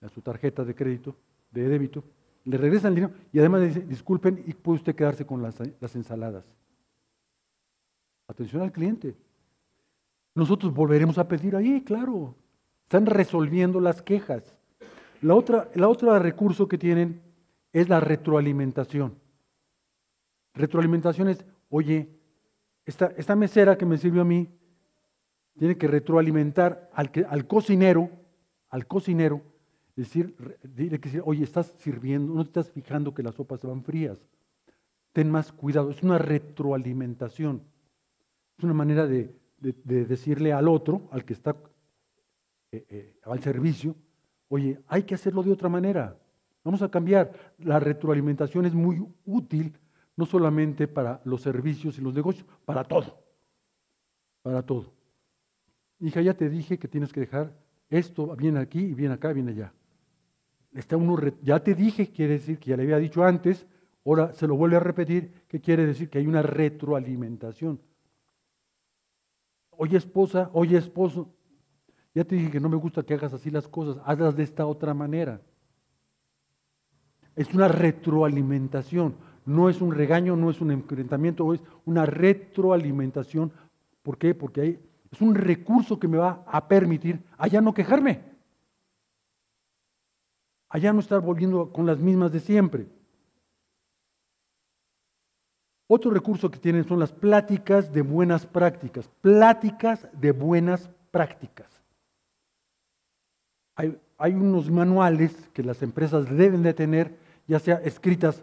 a 0.00 0.08
su 0.08 0.20
tarjeta 0.20 0.64
de 0.64 0.74
crédito, 0.74 1.14
de 1.50 1.68
débito, 1.68 2.02
le 2.44 2.56
regresan 2.56 2.88
el 2.90 2.94
dinero 2.96 3.14
y 3.32 3.38
además 3.38 3.62
dice, 3.62 3.80
disculpen, 3.80 4.42
y 4.46 4.54
puede 4.54 4.78
usted 4.78 4.94
quedarse 4.94 5.24
con 5.24 5.42
las 5.42 5.96
ensaladas. 5.96 6.44
Atención 8.32 8.62
al 8.62 8.72
cliente. 8.72 9.14
Nosotros 10.34 10.72
volveremos 10.72 11.18
a 11.18 11.28
pedir 11.28 11.54
ahí, 11.54 11.82
claro. 11.82 12.34
Están 12.84 13.04
resolviendo 13.04 13.78
las 13.78 14.00
quejas. 14.00 14.56
La 15.20 15.34
otra, 15.34 15.70
la 15.74 15.86
otra 15.86 16.18
recurso 16.18 16.66
que 16.66 16.78
tienen 16.78 17.20
es 17.74 17.90
la 17.90 18.00
retroalimentación. 18.00 19.14
Retroalimentación 20.54 21.28
es, 21.28 21.44
oye, 21.68 22.08
esta, 22.86 23.12
esta 23.18 23.36
mesera 23.36 23.76
que 23.76 23.84
me 23.84 23.98
sirvió 23.98 24.22
a 24.22 24.24
mí, 24.24 24.48
tiene 25.58 25.76
que 25.76 25.86
retroalimentar 25.86 26.88
al, 26.94 27.10
al 27.28 27.46
cocinero, 27.46 28.08
al 28.70 28.86
cocinero, 28.86 29.42
decir, 29.94 30.34
que 31.02 31.20
oye, 31.22 31.44
estás 31.44 31.66
sirviendo, 31.76 32.32
no 32.32 32.44
te 32.44 32.48
estás 32.48 32.70
fijando 32.70 33.12
que 33.12 33.22
las 33.22 33.34
sopas 33.34 33.60
van 33.62 33.84
frías. 33.84 34.16
Ten 35.12 35.30
más 35.30 35.52
cuidado, 35.52 35.90
es 35.90 36.02
una 36.02 36.16
retroalimentación. 36.16 37.70
Es 38.58 38.64
una 38.64 38.74
manera 38.74 39.06
de, 39.06 39.34
decirle 39.58 40.52
al 40.52 40.68
otro, 40.68 41.08
al 41.12 41.24
que 41.24 41.32
está 41.32 41.56
eh, 42.72 42.84
eh, 42.88 43.20
al 43.24 43.40
servicio, 43.40 43.94
oye, 44.48 44.80
hay 44.88 45.04
que 45.04 45.14
hacerlo 45.14 45.42
de 45.42 45.52
otra 45.52 45.68
manera. 45.68 46.18
Vamos 46.64 46.82
a 46.82 46.90
cambiar. 46.90 47.32
La 47.58 47.80
retroalimentación 47.80 48.66
es 48.66 48.74
muy 48.74 49.04
útil, 49.24 49.78
no 50.16 50.26
solamente 50.26 50.88
para 50.88 51.20
los 51.24 51.42
servicios 51.42 51.98
y 51.98 52.00
los 52.00 52.14
negocios, 52.14 52.46
para 52.64 52.84
todo. 52.84 53.18
Para 54.42 54.62
todo. 54.62 54.92
Hija, 56.00 56.20
ya 56.20 56.34
te 56.34 56.48
dije 56.48 56.78
que 56.78 56.88
tienes 56.88 57.12
que 57.12 57.20
dejar 57.20 57.56
esto 57.88 58.34
bien 58.36 58.56
aquí 58.56 58.80
y 58.80 58.94
bien 58.94 59.12
acá, 59.12 59.32
bien 59.32 59.48
allá. 59.48 59.72
Está 60.72 60.96
uno, 60.96 61.16
ya 61.42 61.62
te 61.62 61.74
dije, 61.74 62.10
quiere 62.10 62.34
decir 62.34 62.58
que 62.58 62.70
ya 62.70 62.76
le 62.76 62.84
había 62.84 62.98
dicho 62.98 63.22
antes, 63.22 63.66
ahora 64.04 64.32
se 64.32 64.46
lo 64.46 64.56
vuelve 64.56 64.76
a 64.76 64.80
repetir, 64.80 65.44
que 65.46 65.60
quiere 65.60 65.84
decir 65.84 66.08
que 66.08 66.18
hay 66.18 66.26
una 66.26 66.42
retroalimentación. 66.42 67.80
Oye 69.76 69.96
esposa, 69.96 70.50
oye 70.52 70.76
esposo, 70.76 71.28
ya 72.14 72.24
te 72.24 72.36
dije 72.36 72.50
que 72.50 72.60
no 72.60 72.68
me 72.68 72.76
gusta 72.76 73.02
que 73.02 73.14
hagas 73.14 73.32
así 73.32 73.50
las 73.50 73.66
cosas, 73.66 74.02
hazlas 74.04 74.36
de 74.36 74.42
esta 74.42 74.66
otra 74.66 74.94
manera. 74.94 75.40
Es 77.34 77.52
una 77.54 77.68
retroalimentación, 77.68 79.14
no 79.46 79.70
es 79.70 79.80
un 79.80 79.92
regaño, 79.92 80.36
no 80.36 80.50
es 80.50 80.60
un 80.60 80.70
enfrentamiento, 80.70 81.54
es 81.54 81.62
una 81.86 82.04
retroalimentación. 82.04 83.52
¿Por 84.02 84.18
qué? 84.18 84.34
Porque 84.34 84.60
hay, 84.60 84.80
es 85.10 85.20
un 85.20 85.34
recurso 85.34 85.98
que 85.98 86.08
me 86.08 86.18
va 86.18 86.44
a 86.46 86.68
permitir 86.68 87.22
allá 87.38 87.60
no 87.62 87.72
quejarme, 87.72 88.20
allá 90.68 90.92
no 90.92 91.00
estar 91.00 91.20
volviendo 91.20 91.72
con 91.72 91.86
las 91.86 91.98
mismas 91.98 92.30
de 92.30 92.40
siempre. 92.40 92.86
Otro 95.94 96.10
recurso 96.10 96.50
que 96.50 96.58
tienen 96.58 96.88
son 96.88 97.00
las 97.00 97.12
pláticas 97.12 97.92
de 97.92 98.00
buenas 98.00 98.46
prácticas. 98.46 99.10
Pláticas 99.20 100.06
de 100.14 100.32
buenas 100.32 100.88
prácticas. 101.10 101.66
Hay, 103.74 104.32
unos 104.32 104.70
manuales 104.70 105.34
que 105.52 105.62
las 105.62 105.82
empresas 105.82 106.34
deben 106.34 106.62
de 106.62 106.72
tener, 106.72 107.14
ya 107.46 107.58
sea 107.58 107.74
escritas 107.84 108.42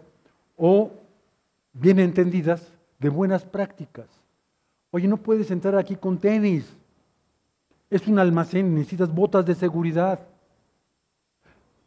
o 0.57 0.91
bien 1.73 1.97
entendidas, 1.97 2.71
de 2.99 3.09
buenas 3.09 3.45
prácticas. 3.45 4.05
Oye, 4.91 5.07
no 5.07 5.17
puedes 5.17 5.49
entrar 5.49 5.75
aquí 5.75 5.95
con 5.95 6.19
tenis. 6.19 6.71
Es 7.89 8.07
un 8.07 8.19
almacén, 8.19 8.75
necesitas 8.75 9.11
botas 9.11 9.43
de 9.47 9.55
seguridad. 9.55 10.19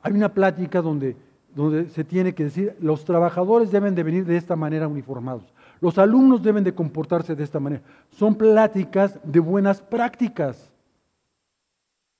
Hay 0.00 0.12
una 0.12 0.34
plática 0.34 0.82
donde 0.82 1.14
donde 1.54 1.88
se 1.90 2.04
tiene 2.04 2.34
que 2.34 2.44
decir, 2.44 2.76
los 2.80 3.04
trabajadores 3.04 3.70
deben 3.70 3.94
de 3.94 4.02
venir 4.02 4.24
de 4.24 4.36
esta 4.36 4.56
manera 4.56 4.88
uniformados, 4.88 5.51
los 5.82 5.98
alumnos 5.98 6.40
deben 6.44 6.62
de 6.62 6.76
comportarse 6.76 7.34
de 7.34 7.42
esta 7.42 7.58
manera. 7.58 7.82
Son 8.12 8.36
pláticas 8.36 9.18
de 9.24 9.40
buenas 9.40 9.82
prácticas. 9.82 10.70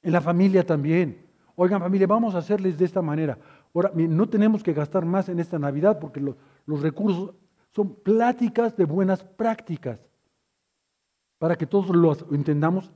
En 0.03 0.13
la 0.13 0.21
familia 0.21 0.67
también. 0.67 1.25
Oigan 1.55 1.81
familia, 1.81 2.09
vamos 2.09 2.35
a 2.35 2.39
hacerles 2.39 2.77
de 2.77 2.85
esta 2.85 3.03
manera. 3.03 3.39
Ahora, 3.73 3.93
no 3.95 4.29
tenemos 4.29 4.65
que 4.65 4.73
gastar 4.73 5.05
más 5.05 5.29
en 5.29 5.39
esta 5.39 5.61
Navidad 5.61 6.01
porque 6.01 6.21
los, 6.21 6.35
recursos 6.83 7.35
son 7.71 7.95
pláticas 7.95 8.77
de 8.77 8.85
buenas 8.85 9.23
prácticas 9.23 10.01
para 11.39 11.55
que 11.55 11.69
todos 11.69 11.95
los 11.95 12.27
entendamos 12.33 12.91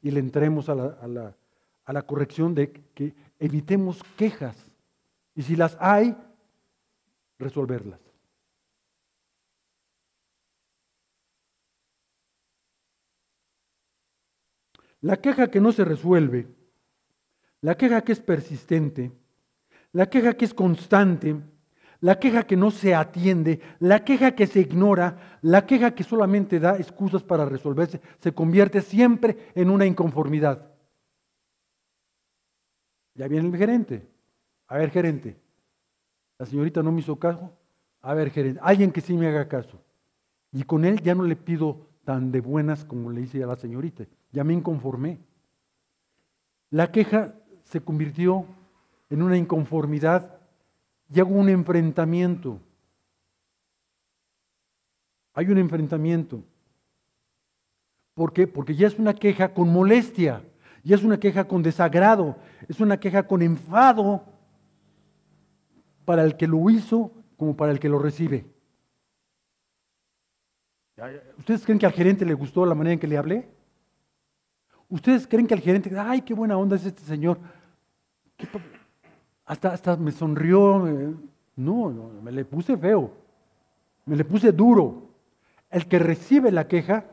y, 0.00 0.10
le 0.10 0.20
entremos 0.20 0.70
a 0.70 0.74
la 0.74 2.02
corrección 2.06 2.54
de 2.54 2.72
que 2.94 3.14
evitemos 3.38 4.02
quejas 4.16 4.56
y 5.34 5.42
si 5.42 5.54
las 5.54 5.76
hay, 5.78 6.16
resolverlas. 7.38 8.11
La 15.02 15.18
queja 15.18 15.48
que 15.48 15.60
no 15.60 15.72
se 15.72 15.84
resuelve, 15.84 16.48
la 17.60 17.76
queja 17.76 18.02
que 18.02 18.12
es 18.12 18.20
persistente, 18.20 19.12
la 19.92 20.08
queja 20.08 20.34
que 20.34 20.44
es 20.44 20.54
constante, 20.54 21.36
la 22.00 22.18
queja 22.18 22.44
que 22.44 22.56
no 22.56 22.70
se 22.70 22.94
atiende, 22.94 23.60
la 23.80 24.04
queja 24.04 24.34
que 24.34 24.46
se 24.46 24.60
ignora, 24.60 25.38
la 25.42 25.66
queja 25.66 25.94
que 25.94 26.04
solamente 26.04 26.58
da 26.60 26.76
excusas 26.76 27.22
para 27.22 27.44
resolverse, 27.44 28.00
se 28.20 28.32
convierte 28.32 28.80
siempre 28.80 29.50
en 29.54 29.70
una 29.70 29.86
inconformidad. 29.86 30.72
Ya 33.14 33.28
viene 33.28 33.48
el 33.48 33.56
gerente. 33.56 34.08
A 34.68 34.78
ver, 34.78 34.90
gerente. 34.90 35.36
La 36.38 36.46
señorita 36.46 36.82
no 36.82 36.92
me 36.92 37.00
hizo 37.00 37.18
caso. 37.18 37.52
A 38.00 38.14
ver, 38.14 38.30
gerente. 38.30 38.60
Alguien 38.62 38.90
que 38.90 39.00
sí 39.00 39.14
me 39.14 39.28
haga 39.28 39.48
caso. 39.48 39.80
Y 40.52 40.62
con 40.62 40.84
él 40.84 41.00
ya 41.02 41.14
no 41.14 41.24
le 41.24 41.36
pido 41.36 41.88
tan 42.04 42.32
de 42.32 42.40
buenas 42.40 42.84
como 42.84 43.10
le 43.10 43.20
hice 43.20 43.42
a 43.44 43.46
la 43.46 43.56
señorita. 43.56 44.06
Ya 44.32 44.44
me 44.44 44.54
inconformé. 44.54 45.18
La 46.70 46.90
queja 46.90 47.34
se 47.64 47.80
convirtió 47.80 48.46
en 49.10 49.22
una 49.22 49.36
inconformidad 49.36 50.38
y 51.14 51.20
hago 51.20 51.34
un 51.34 51.50
enfrentamiento. 51.50 52.58
Hay 55.34 55.48
un 55.48 55.58
enfrentamiento. 55.58 56.42
¿Por 58.14 58.32
qué? 58.32 58.46
Porque 58.46 58.74
ya 58.74 58.86
es 58.86 58.98
una 58.98 59.14
queja 59.14 59.54
con 59.54 59.68
molestia, 59.70 60.42
ya 60.82 60.96
es 60.96 61.02
una 61.02 61.18
queja 61.18 61.46
con 61.46 61.62
desagrado, 61.62 62.36
es 62.68 62.80
una 62.80 62.98
queja 62.98 63.26
con 63.26 63.42
enfado 63.42 64.24
para 66.04 66.24
el 66.24 66.36
que 66.36 66.46
lo 66.46 66.68
hizo 66.70 67.12
como 67.36 67.56
para 67.56 67.72
el 67.72 67.80
que 67.80 67.88
lo 67.88 67.98
recibe. 67.98 68.46
¿Ustedes 71.38 71.64
creen 71.64 71.78
que 71.78 71.86
al 71.86 71.92
gerente 71.92 72.24
le 72.24 72.34
gustó 72.34 72.66
la 72.66 72.74
manera 72.74 72.94
en 72.94 73.00
que 73.00 73.06
le 73.06 73.16
hablé? 73.16 73.61
¿Ustedes 74.92 75.26
creen 75.26 75.46
que 75.46 75.54
al 75.54 75.60
gerente, 75.60 75.90
ay, 75.98 76.20
qué 76.20 76.34
buena 76.34 76.58
onda 76.58 76.76
es 76.76 76.84
este 76.84 77.00
señor? 77.00 77.38
Hasta, 79.46 79.72
hasta 79.72 79.96
me 79.96 80.12
sonrió. 80.12 80.80
No, 81.56 81.90
no, 81.90 82.10
me 82.22 82.30
le 82.30 82.44
puse 82.44 82.76
feo. 82.76 83.10
Me 84.04 84.16
le 84.16 84.24
puse 84.26 84.52
duro. 84.52 85.08
El 85.70 85.88
que 85.88 85.98
recibe 85.98 86.52
la 86.52 86.68
queja 86.68 87.06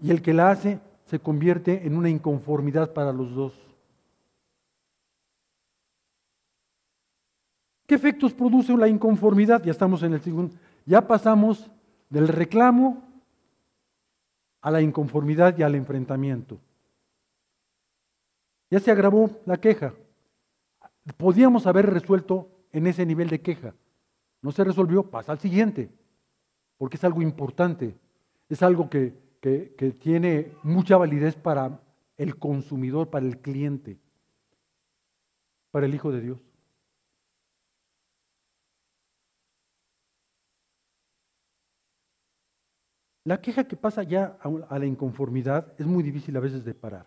y 0.00 0.10
el 0.10 0.22
que 0.22 0.32
la 0.32 0.50
hace 0.50 0.80
se 1.04 1.18
convierte 1.18 1.86
en 1.86 1.94
una 1.94 2.08
inconformidad 2.08 2.94
para 2.94 3.12
los 3.12 3.34
dos. 3.34 3.52
¿Qué 7.86 7.96
efectos 7.96 8.32
produce 8.32 8.74
la 8.78 8.88
inconformidad? 8.88 9.62
Ya 9.62 9.72
estamos 9.72 10.02
en 10.04 10.14
el 10.14 10.22
segundo. 10.22 10.56
Ya 10.86 11.06
pasamos 11.06 11.70
del 12.08 12.28
reclamo 12.28 13.09
a 14.60 14.70
la 14.70 14.80
inconformidad 14.80 15.56
y 15.58 15.62
al 15.62 15.74
enfrentamiento. 15.74 16.58
Ya 18.70 18.80
se 18.80 18.90
agravó 18.90 19.30
la 19.46 19.56
queja. 19.56 19.94
Podíamos 21.16 21.66
haber 21.66 21.86
resuelto 21.86 22.48
en 22.72 22.86
ese 22.86 23.04
nivel 23.04 23.28
de 23.28 23.40
queja. 23.40 23.74
No 24.42 24.52
se 24.52 24.64
resolvió, 24.64 25.10
pasa 25.10 25.32
al 25.32 25.38
siguiente, 25.38 25.90
porque 26.78 26.96
es 26.96 27.04
algo 27.04 27.20
importante, 27.20 27.96
es 28.48 28.62
algo 28.62 28.88
que, 28.88 29.14
que 29.40 29.96
tiene 29.98 30.52
mucha 30.62 30.96
validez 30.96 31.34
para 31.34 31.80
el 32.16 32.36
consumidor, 32.38 33.10
para 33.10 33.26
el 33.26 33.38
cliente, 33.38 33.98
para 35.70 35.86
el 35.86 35.94
Hijo 35.94 36.12
de 36.12 36.20
Dios. 36.20 36.49
La 43.24 43.40
queja 43.40 43.64
que 43.64 43.76
pasa 43.76 44.02
ya 44.02 44.38
a 44.68 44.78
la 44.78 44.86
inconformidad 44.86 45.74
es 45.78 45.86
muy 45.86 46.02
difícil 46.02 46.36
a 46.36 46.40
veces 46.40 46.64
de 46.64 46.74
parar. 46.74 47.06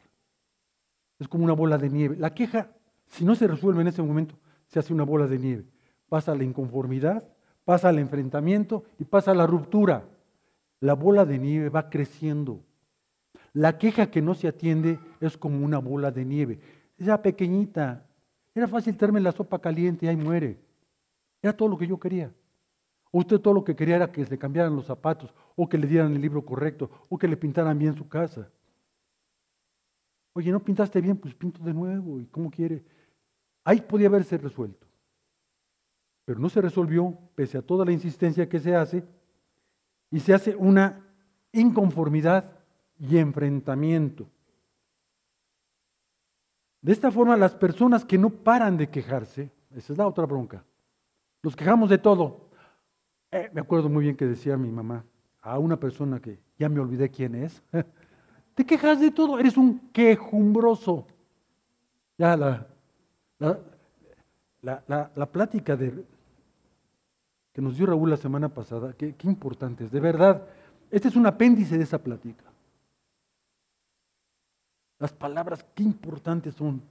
Es 1.19 1.27
como 1.27 1.43
una 1.43 1.53
bola 1.53 1.77
de 1.77 1.89
nieve. 1.89 2.15
La 2.17 2.33
queja, 2.33 2.69
si 3.07 3.25
no 3.25 3.35
se 3.35 3.47
resuelve 3.47 3.81
en 3.81 3.87
ese 3.87 4.03
momento, 4.03 4.35
se 4.67 4.79
hace 4.79 4.93
una 4.93 5.03
bola 5.03 5.27
de 5.27 5.39
nieve. 5.39 5.65
Pasa 6.09 6.35
la 6.35 6.43
inconformidad, 6.43 7.23
pasa 7.65 7.89
al 7.89 7.99
enfrentamiento 7.99 8.83
y 8.99 9.05
pasa 9.05 9.33
la 9.33 9.47
ruptura. 9.47 10.05
La 10.79 10.93
bola 10.93 11.25
de 11.25 11.39
nieve 11.39 11.69
va 11.69 11.89
creciendo. 11.89 12.63
La 13.53 13.77
queja 13.77 14.11
que 14.11 14.21
no 14.21 14.35
se 14.35 14.47
atiende 14.47 14.99
es 15.19 15.37
como 15.37 15.65
una 15.65 15.79
bola 15.79 16.11
de 16.11 16.25
nieve. 16.25 16.59
Esa 16.97 17.21
pequeñita. 17.21 18.05
Era 18.53 18.67
fácil 18.67 18.95
darme 18.97 19.19
la 19.19 19.31
sopa 19.31 19.59
caliente 19.59 20.05
y 20.05 20.09
ahí 20.09 20.15
muere. 20.15 20.59
Era 21.41 21.57
todo 21.57 21.69
lo 21.69 21.77
que 21.77 21.87
yo 21.87 21.99
quería. 21.99 22.31
Usted 23.15 23.39
todo 23.39 23.53
lo 23.53 23.63
que 23.63 23.75
quería 23.75 23.97
era 23.97 24.11
que 24.11 24.25
le 24.25 24.39
cambiaran 24.39 24.75
los 24.75 24.87
zapatos, 24.87 25.31
o 25.55 25.69
que 25.69 25.77
le 25.77 25.85
dieran 25.85 26.15
el 26.15 26.21
libro 26.21 26.43
correcto, 26.43 26.89
o 27.09 27.17
que 27.17 27.27
le 27.27 27.37
pintaran 27.37 27.77
bien 27.77 27.95
su 27.95 28.09
casa. 28.09 28.49
Oye, 30.33 30.51
¿no 30.51 30.59
pintaste 30.59 30.99
bien? 30.99 31.15
Pues 31.17 31.35
pinto 31.35 31.63
de 31.63 31.75
nuevo. 31.75 32.19
¿Y 32.19 32.25
cómo 32.25 32.49
quiere? 32.49 32.83
Ahí 33.63 33.81
podía 33.81 34.07
haberse 34.07 34.35
resuelto. 34.39 34.87
Pero 36.25 36.39
no 36.39 36.49
se 36.49 36.59
resolvió, 36.59 37.15
pese 37.35 37.59
a 37.59 37.61
toda 37.61 37.85
la 37.85 37.91
insistencia 37.91 38.49
que 38.49 38.59
se 38.59 38.75
hace, 38.75 39.03
y 40.09 40.19
se 40.19 40.33
hace 40.33 40.55
una 40.55 41.05
inconformidad 41.51 42.49
y 42.97 43.17
enfrentamiento. 43.17 44.27
De 46.81 46.91
esta 46.91 47.11
forma, 47.11 47.37
las 47.37 47.53
personas 47.53 48.05
que 48.05 48.17
no 48.17 48.31
paran 48.31 48.75
de 48.75 48.89
quejarse, 48.89 49.51
esa 49.75 49.93
es 49.93 49.99
la 49.99 50.07
otra 50.07 50.25
bronca, 50.25 50.65
los 51.43 51.55
quejamos 51.55 51.91
de 51.91 51.99
todo, 51.99 52.49
eh, 53.33 53.49
me 53.53 53.61
acuerdo 53.61 53.89
muy 53.89 54.03
bien 54.03 54.15
que 54.15 54.25
decía 54.25 54.57
mi 54.57 54.69
mamá 54.69 55.03
a 55.41 55.59
una 55.59 55.77
persona 55.77 56.19
que 56.21 56.39
ya 56.57 56.69
me 56.69 56.79
olvidé 56.79 57.09
quién 57.09 57.35
es, 57.35 57.61
te 58.55 58.65
quejas 58.65 58.99
de 59.01 59.11
todo, 59.11 59.39
eres 59.39 59.57
un 59.57 59.89
quejumbroso. 59.91 61.05
Ya 62.17 62.37
la, 62.37 62.67
la, 64.61 65.11
la, 65.15 65.31
plática 65.31 65.75
de, 65.75 66.05
que 67.51 67.61
nos 67.61 67.75
dio 67.75 67.87
Raúl 67.87 68.11
la 68.11 68.17
semana 68.17 68.49
pasada, 68.49 68.93
qué 68.93 69.15
importante 69.23 69.85
es, 69.85 69.91
de 69.91 69.99
verdad, 69.99 70.47
este 70.91 71.07
es 71.07 71.15
un 71.15 71.25
apéndice 71.25 71.75
de 71.75 71.83
esa 71.83 71.97
plática. 71.97 72.45
Las 74.99 75.11
palabras, 75.11 75.65
qué 75.73 75.83
importantes 75.83 76.53
son 76.53 76.81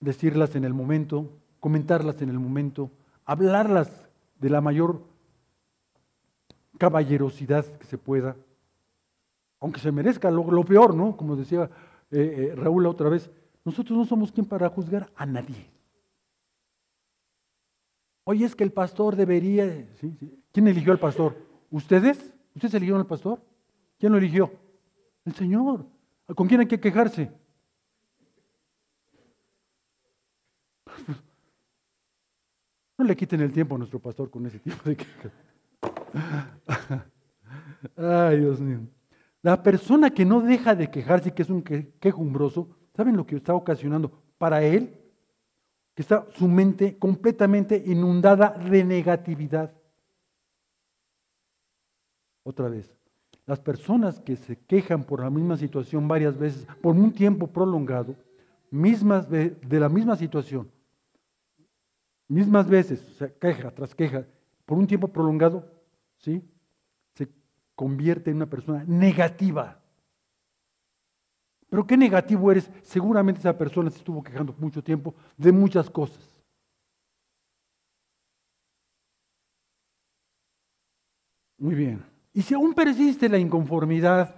decirlas 0.00 0.56
en 0.56 0.64
el 0.64 0.72
momento, 0.72 1.30
comentarlas 1.60 2.22
en 2.22 2.30
el 2.30 2.38
momento, 2.38 2.90
hablarlas 3.26 4.09
de 4.40 4.50
la 4.50 4.60
mayor 4.60 5.02
caballerosidad 6.78 7.66
que 7.78 7.84
se 7.84 7.98
pueda, 7.98 8.36
aunque 9.60 9.80
se 9.80 9.92
merezca 9.92 10.30
lo, 10.30 10.64
peor, 10.64 10.94
¿no? 10.94 11.16
Como 11.16 11.36
decía 11.36 11.70
eh, 12.10 12.50
eh, 12.52 12.54
Raúl 12.56 12.86
otra 12.86 13.10
vez, 13.10 13.30
nosotros 13.64 13.98
no 13.98 14.04
somos 14.06 14.32
quien 14.32 14.46
para 14.46 14.68
juzgar 14.70 15.10
a 15.14 15.26
nadie. 15.26 15.68
Oye, 18.24 18.46
es 18.46 18.54
que 18.54 18.64
el 18.64 18.72
pastor 18.72 19.16
debería... 19.16 19.86
¿Quién 20.52 20.68
eligió 20.68 20.92
al 20.92 20.98
pastor? 20.98 21.36
¿Ustedes? 21.70 22.32
¿Ustedes 22.54 22.74
eligieron 22.74 23.00
al 23.00 23.06
pastor? 23.06 23.40
¿Quién 23.98 24.12
lo 24.12 24.18
eligió? 24.18 24.50
El 25.24 25.34
Señor. 25.34 25.84
¿Con 26.34 26.48
quién 26.48 26.60
hay 26.60 26.66
que 26.66 26.80
quejarse? 26.80 27.30
No 33.00 33.06
le 33.06 33.16
quiten 33.16 33.40
el 33.40 33.50
tiempo 33.50 33.76
a 33.76 33.78
nuestro 33.78 33.98
pastor 33.98 34.28
con 34.28 34.44
ese 34.44 34.58
tipo 34.58 34.76
de 34.84 34.94
quejas. 34.94 35.32
Ay, 37.96 38.40
Dios 38.40 38.60
mío. 38.60 38.80
La 39.40 39.62
persona 39.62 40.10
que 40.10 40.26
no 40.26 40.42
deja 40.42 40.74
de 40.74 40.90
quejarse, 40.90 41.32
que 41.32 41.40
es 41.40 41.48
un 41.48 41.62
quejumbroso, 41.62 42.68
¿saben 42.94 43.16
lo 43.16 43.24
que 43.24 43.36
está 43.36 43.54
ocasionando 43.54 44.12
para 44.36 44.62
él? 44.62 45.00
Que 45.94 46.02
está 46.02 46.26
su 46.34 46.46
mente 46.46 46.98
completamente 46.98 47.82
inundada 47.86 48.50
de 48.50 48.84
negatividad. 48.84 49.72
Otra 52.42 52.68
vez, 52.68 52.94
las 53.46 53.60
personas 53.60 54.20
que 54.20 54.36
se 54.36 54.58
quejan 54.58 55.04
por 55.04 55.20
la 55.20 55.30
misma 55.30 55.56
situación 55.56 56.06
varias 56.06 56.38
veces, 56.38 56.66
por 56.82 56.94
un 56.94 57.12
tiempo 57.12 57.46
prolongado, 57.46 58.14
mismas 58.70 59.30
de 59.30 59.56
la 59.70 59.88
misma 59.88 60.16
situación, 60.16 60.70
mismas 62.30 62.68
veces, 62.68 63.02
o 63.10 63.14
sea, 63.14 63.28
queja 63.28 63.70
tras 63.72 63.94
queja, 63.94 64.24
por 64.64 64.78
un 64.78 64.86
tiempo 64.86 65.08
prolongado, 65.08 65.68
¿sí? 66.18 66.42
Se 67.14 67.28
convierte 67.74 68.30
en 68.30 68.36
una 68.36 68.46
persona 68.46 68.84
negativa. 68.86 69.80
Pero 71.68 71.86
qué 71.86 71.96
negativo 71.96 72.50
eres, 72.50 72.70
seguramente 72.82 73.40
esa 73.40 73.58
persona 73.58 73.90
se 73.90 73.98
estuvo 73.98 74.22
quejando 74.22 74.54
mucho 74.58 74.82
tiempo 74.82 75.14
de 75.36 75.52
muchas 75.52 75.90
cosas. 75.90 76.20
Muy 81.58 81.74
bien. 81.74 82.04
Y 82.32 82.42
si 82.42 82.54
aún 82.54 82.74
persiste 82.74 83.28
la 83.28 83.38
inconformidad 83.38 84.34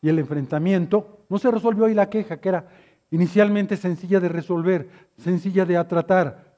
y 0.00 0.08
el 0.08 0.18
enfrentamiento, 0.18 1.24
no 1.28 1.38
se 1.38 1.50
resolvió 1.50 1.84
ahí 1.86 1.94
la 1.94 2.08
queja, 2.08 2.40
que 2.40 2.48
era 2.48 2.68
inicialmente 3.10 3.76
sencilla 3.76 4.20
de 4.20 4.28
resolver, 4.28 4.88
sencilla 5.18 5.64
de 5.66 5.84
tratar, 5.84 6.51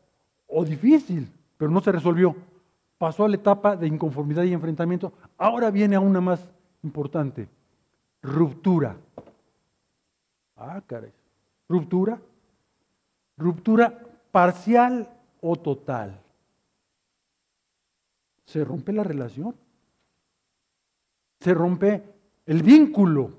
o 0.47 0.65
difícil, 0.65 1.29
pero 1.57 1.71
no 1.71 1.81
se 1.81 1.93
resolvió. 1.93 2.35
Pasó 2.99 3.25
a 3.25 3.29
la 3.29 3.37
etapa 3.37 3.77
de 3.77 3.87
inconformidad 3.87 4.45
y 4.45 4.53
enfrentamiento. 4.53 5.13
Ahora 5.37 5.71
viene 5.71 5.97
a 5.97 6.01
una 6.01 6.21
más 6.21 6.47
importante, 6.83 7.49
ruptura. 8.23 8.97
Ah, 10.57 10.83
caray. 10.87 11.13
Ruptura. 11.69 12.21
Ruptura 13.37 14.01
parcial 14.31 15.09
o 15.41 15.57
total, 15.57 16.21
se 18.47 18.65
rompe 18.65 18.93
la 18.93 19.05
relación, 19.05 19.55
se 21.39 21.55
rompe 21.55 22.03
el 22.47 22.63
vínculo. 22.63 23.31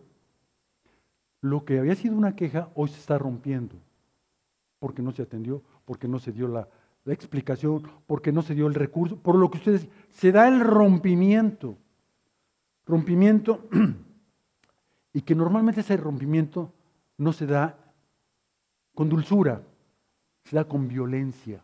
Lo 1.41 1.65
que 1.65 1.79
había 1.79 1.95
sido 1.95 2.15
una 2.15 2.35
queja 2.35 2.69
hoy 2.75 2.89
se 2.89 2.99
está 2.99 3.17
rompiendo 3.17 3.75
porque 4.79 5.01
no 5.01 5.11
se 5.11 5.23
atendió, 5.23 5.61
porque 5.83 6.07
no 6.07 6.19
se 6.19 6.31
dio 6.31 6.47
la, 6.47 6.67
explicación, 7.13 7.83
porque 8.07 8.31
no 8.31 8.41
se 8.41 8.55
dio 8.55 8.67
el 8.67 8.73
recurso, 8.73 9.17
por 9.17 9.35
lo 9.35 9.51
que 9.51 9.59
ustedes, 9.59 9.87
se 10.09 10.31
da 10.31 10.47
el 10.47 10.59
rompimiento. 10.59 11.77
Rompimiento, 12.85 13.67
y 15.13 15.21
que 15.21 15.35
normalmente 15.35 15.81
ese 15.81 15.97
rompimiento 15.97 16.73
no 17.17 17.31
se 17.31 17.45
da 17.45 17.77
con 18.93 19.09
dulzura, 19.09 19.61
se 20.43 20.55
da 20.55 20.65
con 20.65 20.87
violencia. 20.87 21.63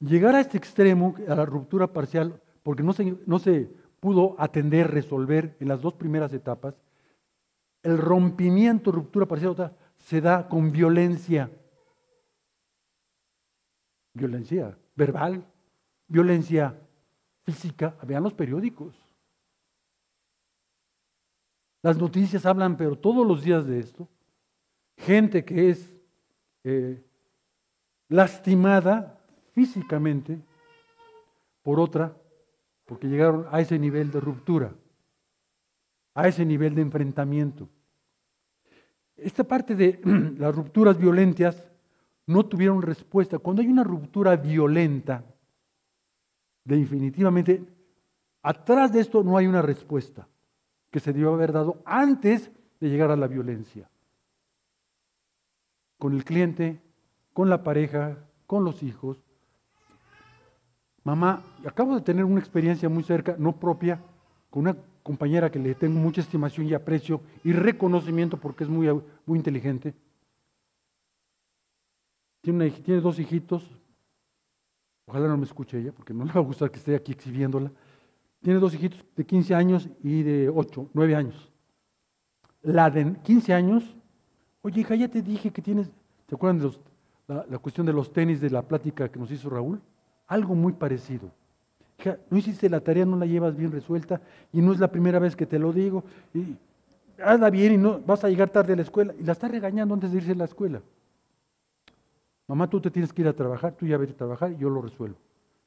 Llegar 0.00 0.34
a 0.34 0.40
este 0.40 0.58
extremo, 0.58 1.14
a 1.28 1.34
la 1.34 1.46
ruptura 1.46 1.86
parcial, 1.92 2.40
porque 2.62 2.82
no 2.82 2.92
se, 2.92 3.16
no 3.26 3.38
se 3.38 3.70
pudo 4.00 4.36
atender, 4.38 4.90
resolver 4.90 5.56
en 5.60 5.68
las 5.68 5.80
dos 5.80 5.94
primeras 5.94 6.32
etapas, 6.32 6.74
el 7.82 7.98
rompimiento, 7.98 8.92
ruptura 8.92 9.26
parcial, 9.26 9.74
se 10.04 10.20
da 10.20 10.48
con 10.48 10.70
violencia. 10.70 11.50
Violencia 14.12 14.76
verbal, 14.94 15.44
violencia 16.06 16.78
física. 17.42 17.96
Vean 18.02 18.22
los 18.22 18.34
periódicos. 18.34 18.94
Las 21.82 21.98
noticias 21.98 22.46
hablan, 22.46 22.76
pero 22.76 22.96
todos 22.96 23.26
los 23.26 23.42
días 23.42 23.66
de 23.66 23.80
esto. 23.80 24.08
Gente 24.98 25.44
que 25.44 25.70
es 25.70 25.92
eh, 26.62 27.02
lastimada 28.08 29.18
físicamente 29.52 30.38
por 31.62 31.80
otra, 31.80 32.16
porque 32.84 33.08
llegaron 33.08 33.46
a 33.50 33.60
ese 33.60 33.78
nivel 33.78 34.10
de 34.10 34.20
ruptura, 34.20 34.74
a 36.14 36.28
ese 36.28 36.44
nivel 36.44 36.74
de 36.74 36.82
enfrentamiento. 36.82 37.68
Esta 39.16 39.44
parte 39.44 39.74
de 39.74 40.00
las 40.38 40.54
rupturas 40.54 40.98
violentas 40.98 41.62
no 42.26 42.46
tuvieron 42.46 42.82
respuesta. 42.82 43.38
Cuando 43.38 43.62
hay 43.62 43.68
una 43.68 43.84
ruptura 43.84 44.36
violenta, 44.36 45.24
definitivamente, 46.64 47.64
atrás 48.42 48.92
de 48.92 49.00
esto 49.00 49.22
no 49.22 49.36
hay 49.36 49.46
una 49.46 49.62
respuesta 49.62 50.26
que 50.90 51.00
se 51.00 51.12
debió 51.12 51.34
haber 51.34 51.52
dado 51.52 51.82
antes 51.84 52.50
de 52.80 52.88
llegar 52.88 53.10
a 53.10 53.16
la 53.16 53.26
violencia. 53.26 53.88
Con 55.98 56.14
el 56.14 56.24
cliente, 56.24 56.80
con 57.32 57.50
la 57.50 57.62
pareja, 57.62 58.16
con 58.46 58.64
los 58.64 58.82
hijos. 58.82 59.18
Mamá, 61.02 61.42
acabo 61.66 61.94
de 61.94 62.00
tener 62.00 62.24
una 62.24 62.40
experiencia 62.40 62.88
muy 62.88 63.02
cerca, 63.02 63.36
no 63.38 63.52
propia, 63.52 64.00
con 64.50 64.62
una 64.62 64.76
compañera 65.04 65.50
que 65.50 65.58
le 65.58 65.74
tengo 65.74 66.00
mucha 66.00 66.22
estimación 66.22 66.66
y 66.66 66.72
aprecio 66.72 67.20
y 67.44 67.52
reconocimiento 67.52 68.38
porque 68.38 68.64
es 68.64 68.70
muy, 68.70 68.88
muy 69.26 69.38
inteligente. 69.38 69.94
Tiene, 72.40 72.70
dos 73.00 73.18
hijitos, 73.18 73.70
ojalá 75.06 75.28
no 75.28 75.36
me 75.36 75.44
escuche 75.44 75.78
ella 75.78 75.92
porque 75.92 76.14
no 76.14 76.24
le 76.24 76.32
va 76.32 76.40
a 76.40 76.44
gustar 76.44 76.70
que 76.70 76.78
esté 76.78 76.96
aquí 76.96 77.12
exhibiéndola. 77.12 77.70
Tiene 78.42 78.58
dos 78.58 78.74
hijitos 78.74 79.04
de 79.14 79.24
15 79.24 79.54
años 79.54 79.88
y 80.02 80.22
de 80.22 80.48
8, 80.48 80.90
9 80.94 81.14
años. 81.14 81.52
La 82.62 82.90
de 82.90 83.14
15 83.22 83.52
años, 83.52 83.96
oye 84.62 84.80
hija, 84.80 84.94
ya 84.94 85.08
te 85.08 85.20
dije 85.20 85.50
que 85.50 85.60
tienes, 85.60 85.90
¿se 86.28 86.34
acuerdan 86.34 86.60
de 86.60 86.78
la, 87.28 87.46
la 87.48 87.58
cuestión 87.58 87.86
de 87.86 87.92
los 87.92 88.10
tenis 88.10 88.40
de 88.40 88.48
la 88.48 88.62
plática 88.62 89.10
que 89.10 89.18
nos 89.18 89.30
hizo 89.30 89.50
Raúl? 89.50 89.82
Algo 90.26 90.54
muy 90.54 90.72
parecido. 90.72 91.30
No 92.30 92.38
hiciste 92.38 92.68
la 92.68 92.80
tarea, 92.80 93.04
no 93.04 93.16
la 93.16 93.26
llevas 93.26 93.56
bien 93.56 93.72
resuelta 93.72 94.20
y 94.52 94.60
no 94.60 94.72
es 94.72 94.78
la 94.78 94.88
primera 94.88 95.18
vez 95.18 95.36
que 95.36 95.46
te 95.46 95.58
lo 95.58 95.72
digo. 95.72 96.04
Y 96.34 96.56
hazla 97.22 97.50
bien 97.50 97.72
y 97.72 97.76
no 97.76 98.00
vas 98.00 98.24
a 98.24 98.28
llegar 98.28 98.50
tarde 98.50 98.72
a 98.72 98.76
la 98.76 98.82
escuela 98.82 99.14
y 99.18 99.22
la 99.22 99.32
está 99.32 99.48
regañando 99.48 99.94
antes 99.94 100.10
de 100.10 100.18
irse 100.18 100.32
a 100.32 100.36
la 100.36 100.44
escuela. 100.44 100.82
Mamá, 102.46 102.68
tú 102.68 102.80
te 102.80 102.90
tienes 102.90 103.12
que 103.12 103.22
ir 103.22 103.28
a 103.28 103.32
trabajar, 103.32 103.72
tú 103.72 103.86
ya 103.86 103.96
vete 103.96 104.12
a 104.12 104.16
trabajar 104.16 104.52
y 104.52 104.58
yo 104.58 104.68
lo 104.68 104.82
resuelvo. 104.82 105.16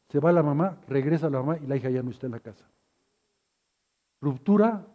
Se 0.10 0.20
va 0.20 0.32
la 0.32 0.44
mamá, 0.44 0.78
regresa 0.88 1.30
la 1.30 1.40
mamá 1.40 1.58
y 1.58 1.68
la 1.68 1.76
hija 1.76 1.90
ya 1.90 2.04
no 2.04 2.12
está 2.12 2.28
en 2.28 2.34
la 2.34 2.40
casa. 2.40 2.66
Ruptura 4.22 4.86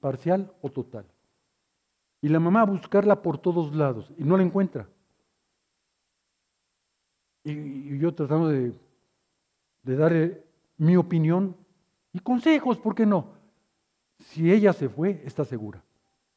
parcial 0.00 0.52
o 0.62 0.70
total. 0.70 1.04
Y 2.20 2.28
la 2.28 2.40
mamá 2.40 2.62
a 2.62 2.66
buscarla 2.66 3.22
por 3.22 3.38
todos 3.38 3.74
lados 3.74 4.10
y 4.18 4.24
no 4.24 4.36
la 4.36 4.42
encuentra. 4.42 4.88
Y, 7.44 7.98
yo 7.98 8.12
tratando 8.14 8.48
de, 8.48 8.72
de 9.84 9.96
darle 9.96 10.45
mi 10.78 10.96
opinión 10.96 11.56
y 12.12 12.20
consejos, 12.20 12.78
¿por 12.78 12.94
qué 12.94 13.06
no? 13.06 13.34
Si 14.18 14.50
ella 14.50 14.72
se 14.72 14.88
fue, 14.88 15.22
está 15.24 15.44
segura. 15.44 15.82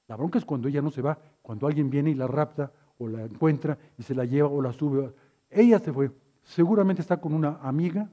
La 0.08 0.16
bronca 0.16 0.38
es 0.38 0.46
cuando 0.46 0.68
ella 0.68 0.82
no 0.82 0.92
se 0.92 1.02
va, 1.02 1.20
cuando 1.42 1.68
alguien 1.68 1.90
viene 1.90 2.12
y 2.12 2.16
la 2.16 2.28
rapta 2.28 2.72
o 2.98 3.08
la 3.08 3.24
encuentra 3.24 3.78
y 3.98 4.04
se 4.04 4.16
la 4.16 4.26
lleva 4.26 4.50
o 4.50 4.62
la 4.62 4.74
sube. 4.74 5.14
Ella 5.50 5.80
se 5.80 5.94
fue 5.94 6.12
seguramente 6.50 7.02
está 7.02 7.18
con 7.18 7.34
una 7.34 7.60
amiga 7.62 8.10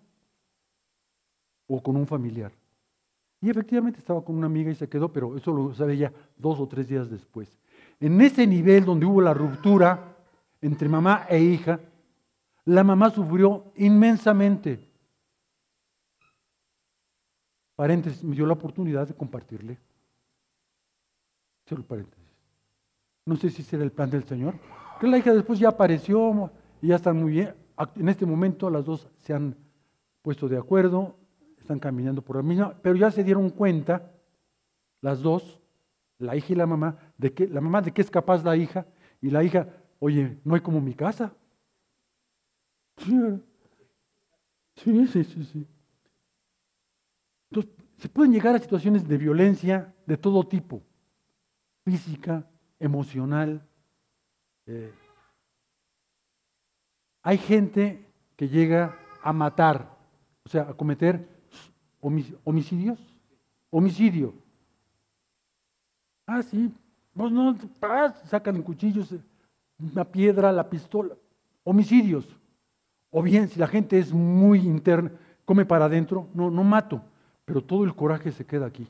o 1.66 1.82
con 1.82 1.96
un 1.96 2.06
familiar. 2.06 2.52
Y 3.40 3.50
efectivamente 3.50 3.98
estaba 3.98 4.24
con 4.24 4.36
una 4.36 4.46
amiga 4.46 4.70
y 4.70 4.74
se 4.74 4.88
quedó, 4.88 5.12
pero 5.12 5.36
eso 5.36 5.52
lo 5.52 5.74
sabe 5.74 5.94
ella 5.94 6.12
dos 6.36 6.58
o 6.60 6.66
tres 6.66 6.88
días 6.88 7.10
después. 7.10 7.58
En 8.00 8.20
ese 8.20 8.46
nivel 8.46 8.84
donde 8.84 9.06
hubo 9.06 9.20
la 9.20 9.34
ruptura 9.34 10.16
entre 10.60 10.88
mamá 10.88 11.26
e 11.28 11.40
hija, 11.40 11.80
la 12.64 12.82
mamá 12.82 13.10
sufrió 13.10 13.72
inmensamente. 13.76 14.80
Paréntesis, 17.76 18.24
me 18.24 18.34
dio 18.34 18.46
la 18.46 18.54
oportunidad 18.54 19.06
de 19.06 19.14
compartirle. 19.14 19.78
Cierro 21.68 21.84
paréntesis. 21.84 22.24
No 23.26 23.36
sé 23.36 23.50
si 23.50 23.62
será 23.62 23.84
el 23.84 23.92
plan 23.92 24.10
del 24.10 24.24
Señor. 24.24 24.54
Que 24.98 25.06
la 25.06 25.18
hija 25.18 25.34
después 25.34 25.58
ya 25.58 25.68
apareció 25.68 26.50
y 26.80 26.88
ya 26.88 26.96
están 26.96 27.20
muy 27.20 27.32
bien. 27.32 27.54
En 27.96 28.08
este 28.08 28.24
momento 28.24 28.70
las 28.70 28.86
dos 28.86 29.06
se 29.18 29.34
han 29.34 29.54
puesto 30.22 30.48
de 30.48 30.56
acuerdo, 30.56 31.16
están 31.58 31.78
caminando 31.78 32.22
por 32.22 32.36
la 32.36 32.42
misma, 32.42 32.74
pero 32.80 32.96
ya 32.96 33.10
se 33.10 33.22
dieron 33.22 33.50
cuenta 33.50 34.10
las 35.02 35.20
dos, 35.20 35.60
la 36.18 36.34
hija 36.34 36.52
y 36.52 36.56
la 36.56 36.66
mamá, 36.66 36.96
de 37.18 37.34
que 37.34 37.46
la 37.46 37.60
mamá 37.60 37.82
de 37.82 37.92
qué 37.92 38.00
es 38.00 38.10
capaz 38.10 38.42
la 38.42 38.56
hija 38.56 38.86
y 39.20 39.30
la 39.30 39.44
hija, 39.44 39.68
oye, 39.98 40.38
no 40.44 40.54
hay 40.54 40.62
como 40.62 40.80
mi 40.80 40.94
casa. 40.94 41.34
Sí, 44.76 45.06
sí, 45.06 45.24
sí, 45.24 45.44
sí. 45.44 45.66
Entonces, 47.50 47.72
se 47.98 48.08
pueden 48.08 48.32
llegar 48.32 48.54
a 48.54 48.58
situaciones 48.58 49.06
de 49.06 49.16
violencia 49.16 49.94
de 50.06 50.16
todo 50.16 50.44
tipo, 50.44 50.82
física, 51.84 52.46
emocional. 52.78 53.66
Eh, 54.66 54.92
hay 57.22 57.38
gente 57.38 58.06
que 58.36 58.48
llega 58.48 58.96
a 59.22 59.32
matar, 59.32 59.96
o 60.44 60.48
sea, 60.48 60.62
a 60.62 60.74
cometer 60.74 61.26
homicidios. 62.00 62.98
Homicidio. 63.70 64.34
Ah, 66.26 66.42
sí. 66.42 66.72
Vos 67.14 67.32
no, 67.32 67.56
sacan 68.24 68.62
cuchillos, 68.62 69.14
una 69.78 70.04
piedra, 70.04 70.52
la 70.52 70.68
pistola. 70.68 71.16
Homicidios. 71.64 72.28
O 73.10 73.22
bien, 73.22 73.48
si 73.48 73.58
la 73.58 73.66
gente 73.66 73.98
es 73.98 74.12
muy 74.12 74.60
interna, 74.60 75.12
come 75.44 75.64
para 75.64 75.86
adentro, 75.86 76.28
no, 76.34 76.50
no 76.50 76.62
mato, 76.62 77.02
pero 77.46 77.64
todo 77.64 77.84
el 77.84 77.94
coraje 77.94 78.30
se 78.30 78.44
queda 78.44 78.66
aquí. 78.66 78.86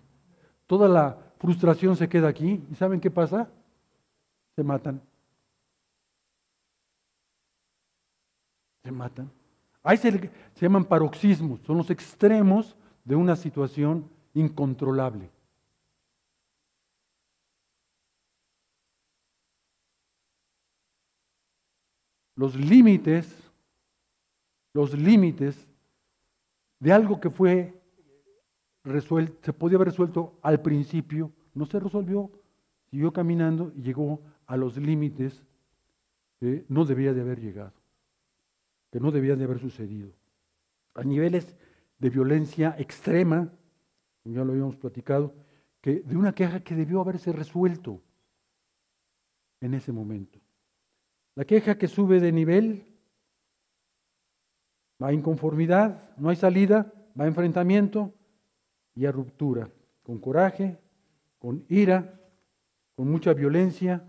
Toda 0.67 0.89
la 0.89 1.17
frustración 1.39 1.95
se 1.95 2.09
queda 2.09 2.27
aquí. 2.27 2.61
¿Y 2.69 2.75
saben 2.75 3.01
qué 3.01 3.13
pasa? 3.13 3.49
Se 4.57 4.65
matan. 4.65 5.01
se 8.87 8.93
matan. 8.93 9.29
Ahí 9.83 9.97
se, 9.97 10.13
se 10.13 10.61
llaman 10.61 10.85
paroxismos, 10.85 11.61
son 11.63 11.79
los 11.79 11.91
extremos 11.91 12.77
de 13.05 13.17
una 13.17 13.35
situación 13.35 14.09
incontrolable. 14.33 15.29
Los 22.37 22.55
límites, 22.55 23.27
los 24.73 24.95
límites 24.95 25.67
de 26.79 26.93
algo 26.93 27.19
que 27.21 27.31
fue 27.31 27.75
se 29.43 29.53
podía 29.53 29.77
haber 29.77 29.89
resuelto 29.89 30.39
al 30.43 30.63
principio, 30.63 31.33
no 31.55 31.67
se 31.67 31.81
resolvió, 31.81 32.31
siguió 32.91 33.13
caminando 33.13 33.73
y 33.75 33.83
llegó 33.83 34.21
a 34.47 34.57
los 34.57 34.77
límites 34.77 35.45
que 36.39 36.65
no 36.69 36.85
debía 36.85 37.13
de 37.13 37.21
haber 37.21 37.41
llegado 37.41 37.87
que 38.97 39.01
no 39.01 39.11
debía 39.11 39.37
de 39.37 39.45
haber 39.45 39.59
sucedido. 39.59 40.11
A 40.95 41.03
niveles 41.03 41.55
de 41.99 42.09
violencia 42.11 42.75
extrema, 42.79 43.53
ya 44.25 44.43
lo 44.43 44.53
habíamos 44.53 44.77
platicado, 44.77 45.35
que 45.83 46.01
de 46.01 46.17
una 46.17 46.35
queja 46.35 46.61
que 46.61 46.75
debió 46.75 47.03
haberse 47.03 47.31
resuelto. 47.33 48.03
en 49.61 49.75
ese 49.75 49.93
momento. 49.93 50.39
La 51.35 51.45
queja 51.45 51.77
que 51.77 51.89
sube 51.89 52.21
de 52.21 52.31
nivel 52.33 52.87
va 55.03 55.13
inconformidad, 55.13 56.15
no 56.17 56.29
hay 56.29 56.37
salida, 56.37 56.93
va 57.19 57.25
a 57.25 57.29
enfrentamiento 57.29 58.15
y 58.97 59.05
a 59.05 59.13
ruptura, 59.13 59.71
con 60.03 60.19
coraje, 60.19 60.81
con 61.39 61.65
ira, 61.69 62.19
con 62.97 63.09
mucha 63.09 63.35
violencia, 63.35 64.03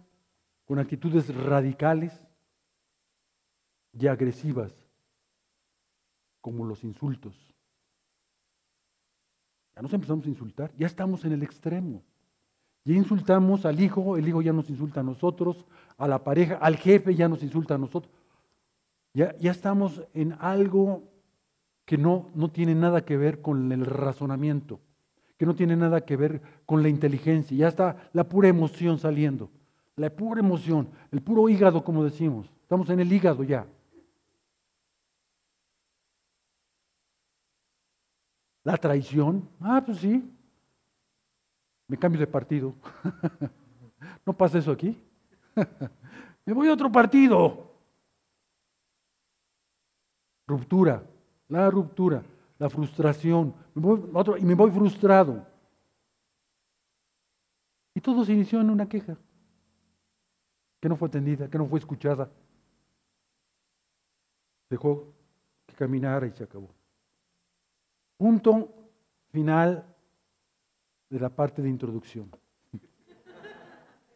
con 0.66 0.80
actitudes 0.80 1.34
radicales 1.36 2.20
y 3.94 4.08
agresivas, 4.08 4.74
como 6.42 6.66
los 6.66 6.84
insultos. 6.84 7.36
Ya 9.76 9.82
nos 9.82 9.94
empezamos 9.94 10.26
a 10.26 10.30
insultar, 10.30 10.72
ya 10.78 10.88
estamos 10.88 11.24
en 11.26 11.34
el 11.34 11.44
extremo. 11.44 12.02
Ya 12.86 12.96
insultamos 12.96 13.66
al 13.66 13.82
hijo, 13.82 14.16
el 14.16 14.28
hijo 14.28 14.42
ya 14.42 14.54
nos 14.54 14.70
insulta 14.70 15.02
a 15.02 15.04
nosotros, 15.04 15.66
a 15.98 16.08
la 16.08 16.24
pareja, 16.24 16.56
al 16.56 16.78
jefe 16.78 17.14
ya 17.14 17.28
nos 17.28 17.44
insulta 17.44 17.76
a 17.76 17.78
nosotros. 17.78 18.14
Ya, 19.14 19.36
ya 19.38 19.52
estamos 19.52 20.02
en 20.14 20.34
algo 20.40 21.04
que 21.88 21.98
no, 21.98 22.30
no 22.36 22.52
tiene 22.52 22.76
nada 22.76 23.06
que 23.06 23.16
ver 23.16 23.42
con 23.42 23.72
el 23.72 23.86
razonamiento, 23.86 24.82
que 25.38 25.46
no 25.46 25.56
tiene 25.56 25.78
nada 25.78 26.02
que 26.02 26.18
ver 26.18 26.42
con 26.66 26.84
la 26.84 26.90
inteligencia. 26.90 27.56
Ya 27.56 27.70
está 27.70 28.10
la 28.12 28.28
pura 28.28 28.50
emoción 28.50 29.00
saliendo, 29.00 29.50
la 29.96 30.10
pura 30.10 30.42
emoción, 30.42 30.90
el 31.14 31.22
puro 31.22 31.48
hígado, 31.48 31.86
como 31.86 32.04
decimos. 32.04 32.52
Estamos 32.62 32.90
en 32.90 33.00
el 33.00 33.12
hígado 33.12 33.42
ya. 33.42 33.66
La 38.66 38.76
traición, 38.76 39.48
ah, 39.62 39.82
pues 39.86 40.00
sí, 40.00 40.30
me 41.88 41.98
cambio 41.98 42.20
de 42.20 42.28
partido. 42.28 42.76
¿No 44.26 44.34
pasa 44.34 44.58
eso 44.58 44.74
aquí? 44.74 45.02
me 46.46 46.52
voy 46.52 46.68
a 46.68 46.74
otro 46.74 46.92
partido. 46.92 47.72
Ruptura, 50.46 51.02
la 51.50 51.70
ruptura, 51.70 52.24
la 52.58 52.70
frustración. 52.70 53.54
y 53.76 54.46
me 54.46 54.56
voy 54.56 54.72
frustrado. 54.72 55.46
Y 57.94 58.02
todo 58.02 58.24
se 58.26 58.34
inició 58.34 58.62
en 58.62 58.70
una 58.70 58.88
queja 58.88 59.18
que 60.80 60.90
no 60.90 60.96
fue 60.96 61.08
atendida, 61.08 61.50
que 61.50 61.58
no 61.58 61.66
fue 61.66 61.80
escuchada. 61.80 62.30
Dejó 64.70 65.14
que 65.66 65.74
caminara 65.76 66.28
y 66.28 66.32
se 66.32 66.44
acabó. 66.44 66.70
Punto 68.18 68.74
final 69.32 69.84
de 71.10 71.20
la 71.20 71.30
parte 71.30 71.62
de 71.62 71.70
introducción. 71.70 72.30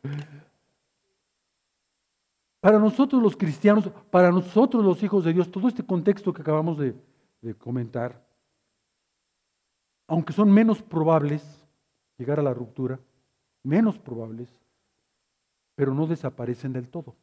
Para 2.60 2.78
nosotros 2.78 3.22
los 3.24 3.36
cristianos, 3.36 3.90
para 4.12 4.30
nosotros 4.30 4.86
los 4.86 5.02
hijos 5.02 5.26
de 5.26 5.34
Dios, 5.34 5.50
todo 5.50 5.68
este 5.68 5.84
contexto 5.84 6.32
que 6.32 6.44
acabamos 6.44 6.78
de, 6.78 6.94
comentar, 7.58 8.24
aunque 10.08 10.34
son 10.34 10.52
menos 10.52 10.82
probables 10.82 11.68
llegar 12.18 12.40
a 12.40 12.44
la 12.44 12.54
ruptura, 12.54 13.00
menos 13.64 13.98
probables, 13.98 14.50
pero 15.76 15.94
no 15.94 16.06
desaparecen 16.06 16.74
del 16.74 16.90
todo. 16.90 17.16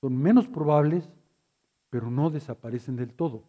Son 0.00 0.16
menos 0.16 0.46
probables, 0.46 1.08
pero 1.90 2.10
no 2.10 2.30
desaparecen 2.30 2.96
del 2.96 3.14
todo. 3.14 3.44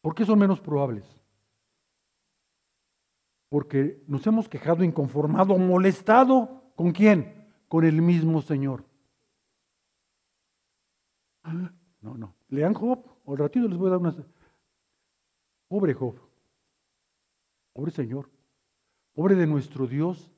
¿Por 0.00 0.14
qué 0.14 0.24
son 0.24 0.38
menos 0.38 0.60
probables? 0.60 1.04
Porque 3.48 4.04
nos 4.06 4.26
hemos 4.26 4.48
quejado, 4.48 4.84
inconformado, 4.84 5.56
molestado. 5.56 6.72
¿Con 6.76 6.92
quién? 6.92 7.43
Con 7.74 7.84
el 7.84 8.00
mismo 8.02 8.40
Señor. 8.40 8.84
No, 12.00 12.16
no. 12.16 12.36
Lean 12.50 12.72
Job. 12.72 13.04
Al 13.26 13.36
ratito 13.36 13.66
les 13.66 13.76
voy 13.76 13.88
a 13.88 13.90
dar 13.90 13.98
una. 13.98 14.14
Pobre 15.66 15.92
Job. 15.92 16.14
Pobre 17.72 17.90
Señor. 17.90 18.30
Pobre 19.12 19.34
de 19.34 19.48
nuestro 19.48 19.88
Dios 19.88 20.30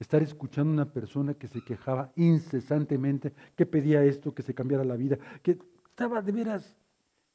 estar 0.00 0.22
escuchando 0.22 0.72
a 0.72 0.84
una 0.84 0.92
persona 0.92 1.32
que 1.32 1.48
se 1.48 1.64
quejaba 1.64 2.12
incesantemente, 2.14 3.32
que 3.56 3.64
pedía 3.64 4.04
esto, 4.04 4.34
que 4.34 4.42
se 4.42 4.54
cambiara 4.54 4.84
la 4.84 4.96
vida, 4.96 5.16
que 5.42 5.58
estaba 5.88 6.20
de 6.20 6.32
veras 6.32 6.76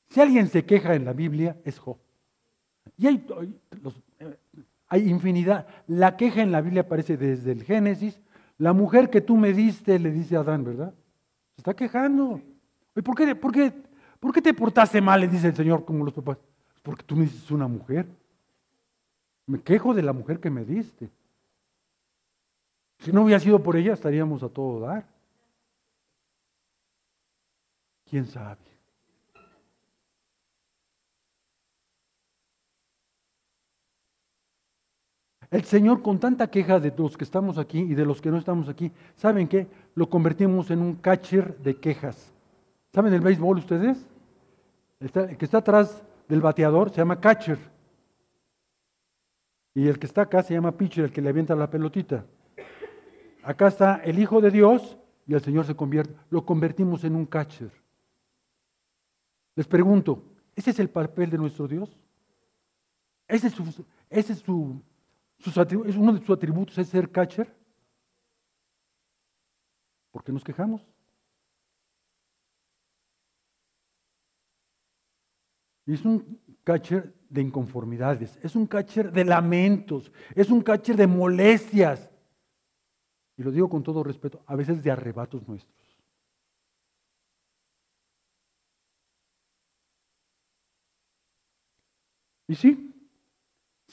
si 0.10 0.22
alguien 0.22 0.50
se 0.50 0.66
queja 0.66 0.94
en 0.94 1.04
la 1.04 1.14
Biblia, 1.14 1.60
es 1.66 1.80
Job. 1.80 1.98
Y 2.96 3.08
hay, 3.08 3.26
eh, 4.20 4.38
hay 4.88 5.10
infinidad. 5.10 5.66
La 5.88 6.16
queja 6.16 6.44
en 6.44 6.52
la 6.52 6.62
Biblia 6.62 6.84
aparece 6.84 7.18
desde 7.18 7.54
el 7.54 7.64
Génesis. 7.64 8.22
La 8.58 8.74
mujer 8.74 9.10
que 9.10 9.22
tú 9.22 9.38
me 9.38 9.54
diste, 9.54 10.00
le 10.00 10.12
dice 10.12 10.36
Adán, 10.36 10.64
¿verdad? 10.64 10.94
Se 11.56 11.62
está 11.62 11.76
quejando. 11.76 12.42
¿Por 12.94 13.16
qué, 13.16 13.36
por, 13.36 13.52
qué, 13.52 13.72
¿Por 14.20 14.34
qué 14.34 14.42
te 14.42 14.54
portaste 14.54 15.00
mal? 15.00 15.22
Le 15.22 15.28
dice 15.28 15.48
el 15.48 15.56
Señor, 15.56 15.86
como 15.86 16.04
los 16.04 16.14
papás. 16.14 16.38
Porque 16.82 17.04
tú 17.04 17.16
me 17.16 17.26
dices 17.26 17.52
una 17.52 17.68
mujer. 17.68 18.08
Me 19.46 19.62
quejo 19.62 19.94
de 19.94 20.02
la 20.02 20.14
mujer 20.14 20.40
que 20.40 20.50
me 20.50 20.66
diste. 20.66 21.10
Si 23.00 23.12
no 23.12 23.24
hubiera 23.24 23.40
sido 23.40 23.62
por 23.62 23.76
ella, 23.76 23.94
estaríamos 23.94 24.42
a 24.42 24.50
todo 24.50 24.80
dar. 24.80 25.06
¿Quién 28.10 28.26
sabe? 28.26 28.77
El 35.50 35.64
Señor 35.64 36.02
con 36.02 36.20
tanta 36.20 36.50
queja 36.50 36.80
de 36.80 36.94
los 36.98 37.16
que 37.16 37.24
estamos 37.24 37.58
aquí 37.58 37.80
y 37.80 37.96
de 37.96 38.06
los 38.06 38.22
que 38.22 38.30
no 38.30 38.38
estamos 38.38 38.68
aquí, 38.68 38.92
¿saben 39.16 39.48
qué? 39.48 39.68
Lo 39.96 40.10
convertimos 40.10 40.70
en 40.72 40.82
un 40.82 40.96
catcher 40.96 41.58
de 41.60 41.80
quejas. 41.80 42.34
¿Saben 42.94 43.14
el 43.14 43.22
béisbol 43.22 43.58
ustedes? 43.58 43.98
El 45.00 45.38
que 45.38 45.46
está 45.46 45.60
atrás 45.60 46.04
del 46.28 46.42
bateador 46.42 46.90
se 46.90 46.98
llama 46.98 47.20
catcher. 47.20 47.60
Y 49.74 49.88
el 49.88 50.00
que 50.00 50.08
está 50.08 50.24
acá 50.24 50.42
se 50.42 50.54
llama 50.54 50.76
pitcher, 50.76 51.06
el 51.06 51.12
que 51.12 51.22
le 51.22 51.30
avienta 51.30 51.56
la 51.56 51.70
pelotita. 51.70 52.26
Acá 53.44 53.68
está 53.68 53.98
el 53.98 54.20
Hijo 54.20 54.42
de 54.42 54.52
Dios 54.52 54.98
y 55.28 55.34
el 55.34 55.42
Señor 55.42 55.66
se 55.66 55.76
convierte. 55.76 56.14
Lo 56.30 56.46
convertimos 56.46 57.04
en 57.04 57.16
un 57.16 57.26
catcher. 57.26 57.72
Les 59.56 59.68
pregunto, 59.68 60.24
¿ese 60.56 60.72
es 60.72 60.80
el 60.80 60.90
papel 60.90 61.30
de 61.30 61.38
nuestro 61.38 61.68
Dios? 61.68 61.96
¿Ese 63.28 63.48
es 63.48 63.54
su, 63.54 63.86
ese 64.10 64.34
es 64.34 64.40
su 64.40 64.82
es 65.40 65.96
uno 65.96 66.14
de 66.14 66.20
sus 66.20 66.30
atributos 66.30 66.78
es 66.78 66.90
ser 66.90 67.12
catcher. 67.12 67.56
¿Por 70.12 70.24
qué 70.24 70.32
nos 70.32 70.44
quejamos? 70.44 70.82
es 75.94 76.04
un 76.06 76.42
catcher 76.64 77.14
de 77.30 77.42
inconformidades, 77.42 78.38
es 78.44 78.56
un 78.56 78.68
catcher 78.68 79.12
de 79.12 79.24
lamentos, 79.24 80.12
es 80.36 80.50
un 80.50 80.62
catcher 80.62 80.96
de 80.98 81.08
molestias. 81.08 82.10
Y 83.38 83.44
lo 83.44 83.52
digo 83.52 83.70
con 83.70 83.84
todo 83.84 84.04
respeto, 84.04 84.44
a 84.48 84.56
veces 84.56 84.84
de 84.84 84.92
arrebatos 84.92 85.48
nuestros. 85.48 85.78
Y 92.50 92.56
sí, 92.56 92.97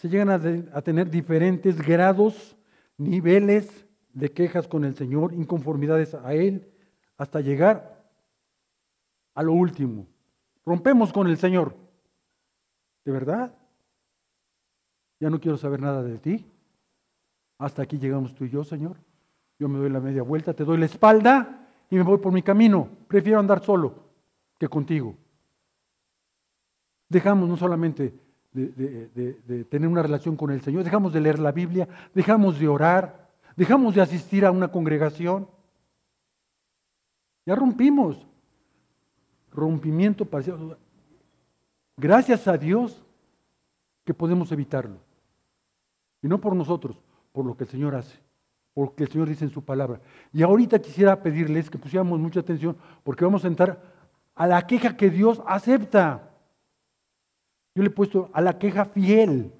se 0.04 0.10
llegan 0.10 0.28
a, 0.28 0.82
tener 0.82 1.08
diferentes 1.08 1.80
grados, 1.80 2.58
niveles 2.98 3.86
de 4.12 4.30
quejas 4.30 4.68
con 4.68 4.84
el 4.84 4.94
Señor, 4.94 5.32
inconformidades 5.32 6.12
a 6.12 6.34
Él, 6.34 6.70
hasta 7.16 7.40
llegar 7.40 8.04
a 9.34 9.42
lo 9.42 9.54
último. 9.54 10.06
Rompemos 10.66 11.10
con 11.10 11.26
el 11.26 11.38
Señor. 11.38 11.74
¿De 13.02 13.12
verdad? 13.12 13.54
Ya 15.20 15.30
no 15.30 15.40
quiero 15.40 15.56
saber 15.56 15.80
nada 15.80 16.02
de 16.02 16.18
ti. 16.18 16.52
Hasta 17.56 17.80
aquí 17.80 17.98
llegamos 17.98 18.34
tú 18.34 18.44
y 18.44 18.50
yo, 18.50 18.62
Señor. 18.62 18.98
Yo 19.58 19.70
me 19.70 19.78
doy 19.78 19.88
la 19.88 20.00
media 20.00 20.22
vuelta, 20.22 20.52
te 20.52 20.64
doy 20.64 20.76
la 20.76 20.84
espalda 20.84 21.66
y 21.88 21.96
me 21.96 22.02
voy 22.02 22.18
por 22.18 22.30
mi 22.30 22.42
camino. 22.42 22.90
Prefiero 23.08 23.40
andar 23.40 23.64
solo 23.64 23.94
que 24.58 24.68
contigo. 24.68 25.16
Dejamos 27.08 27.48
no 27.48 27.56
solamente 27.56 28.23
de, 28.54 29.66
tener 29.68 29.88
una 29.88 30.02
relación 30.02 30.36
con 30.36 30.50
el 30.50 30.62
Señor, 30.62 30.84
dejamos 30.84 31.12
de 31.12 31.20
leer 31.20 31.38
la 31.38 31.52
Biblia, 31.52 31.88
dejamos 32.14 32.58
de 32.58 32.68
orar, 32.68 33.28
dejamos 33.56 33.94
de 33.94 34.00
asistir 34.00 34.46
a 34.46 34.50
una 34.50 34.68
congregación. 34.68 35.48
Ya 37.44 37.54
rompimos. 37.54 38.26
Rompimiento 39.50 40.24
parcial. 40.24 40.76
Gracias 41.96 42.48
a 42.48 42.56
Dios 42.56 43.04
que 44.04 44.14
podemos 44.14 44.50
evitarlo. 44.50 44.98
Y 46.22 46.28
no 46.28 46.40
por 46.40 46.56
nosotros, 46.56 46.96
por 47.32 47.44
lo 47.44 47.56
que 47.56 47.64
el 47.64 47.70
Señor 47.70 47.94
hace, 47.94 48.18
porque 48.72 49.04
el 49.04 49.10
Señor 49.10 49.28
dice 49.28 49.44
en 49.44 49.50
su 49.50 49.62
palabra. 49.62 50.00
Y 50.32 50.42
ahorita 50.42 50.80
quisiera 50.80 51.22
pedirles 51.22 51.70
que 51.70 51.78
pusiéramos 51.78 52.18
mucha 52.18 52.40
atención, 52.40 52.76
porque 53.04 53.24
vamos 53.24 53.44
a 53.44 53.48
entrar 53.48 53.80
a 54.34 54.46
la 54.46 54.66
queja 54.66 54.96
que 54.96 55.10
Dios 55.10 55.40
acepta. 55.46 56.33
Yo 57.74 57.82
le 57.82 57.88
he 57.88 57.92
puesto 57.92 58.30
a 58.32 58.40
la 58.40 58.58
queja 58.58 58.84
fiel. 58.84 59.52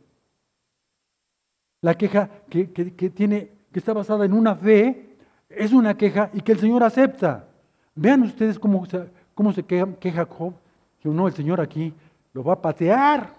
La 1.80 1.94
queja 1.94 2.30
que, 2.48 2.66
tiene, 3.14 3.50
que 3.72 3.78
está 3.78 3.92
basada 3.92 4.24
en 4.24 4.32
una 4.32 4.54
fe 4.54 5.16
es 5.48 5.72
una 5.72 5.96
queja 5.96 6.30
y 6.32 6.40
que 6.40 6.52
el 6.52 6.58
Señor 6.58 6.82
acepta. 6.82 7.48
Vean 7.94 8.22
ustedes 8.22 8.58
cómo, 8.58 8.86
cómo 9.34 9.52
se 9.52 9.62
queja, 9.62 9.86
queja 9.96 10.24
Job. 10.24 10.54
Que 11.00 11.08
no, 11.08 11.26
el 11.26 11.34
Señor 11.34 11.60
aquí 11.60 11.92
lo 12.32 12.42
va 12.42 12.54
a 12.54 12.62
patear. 12.62 13.34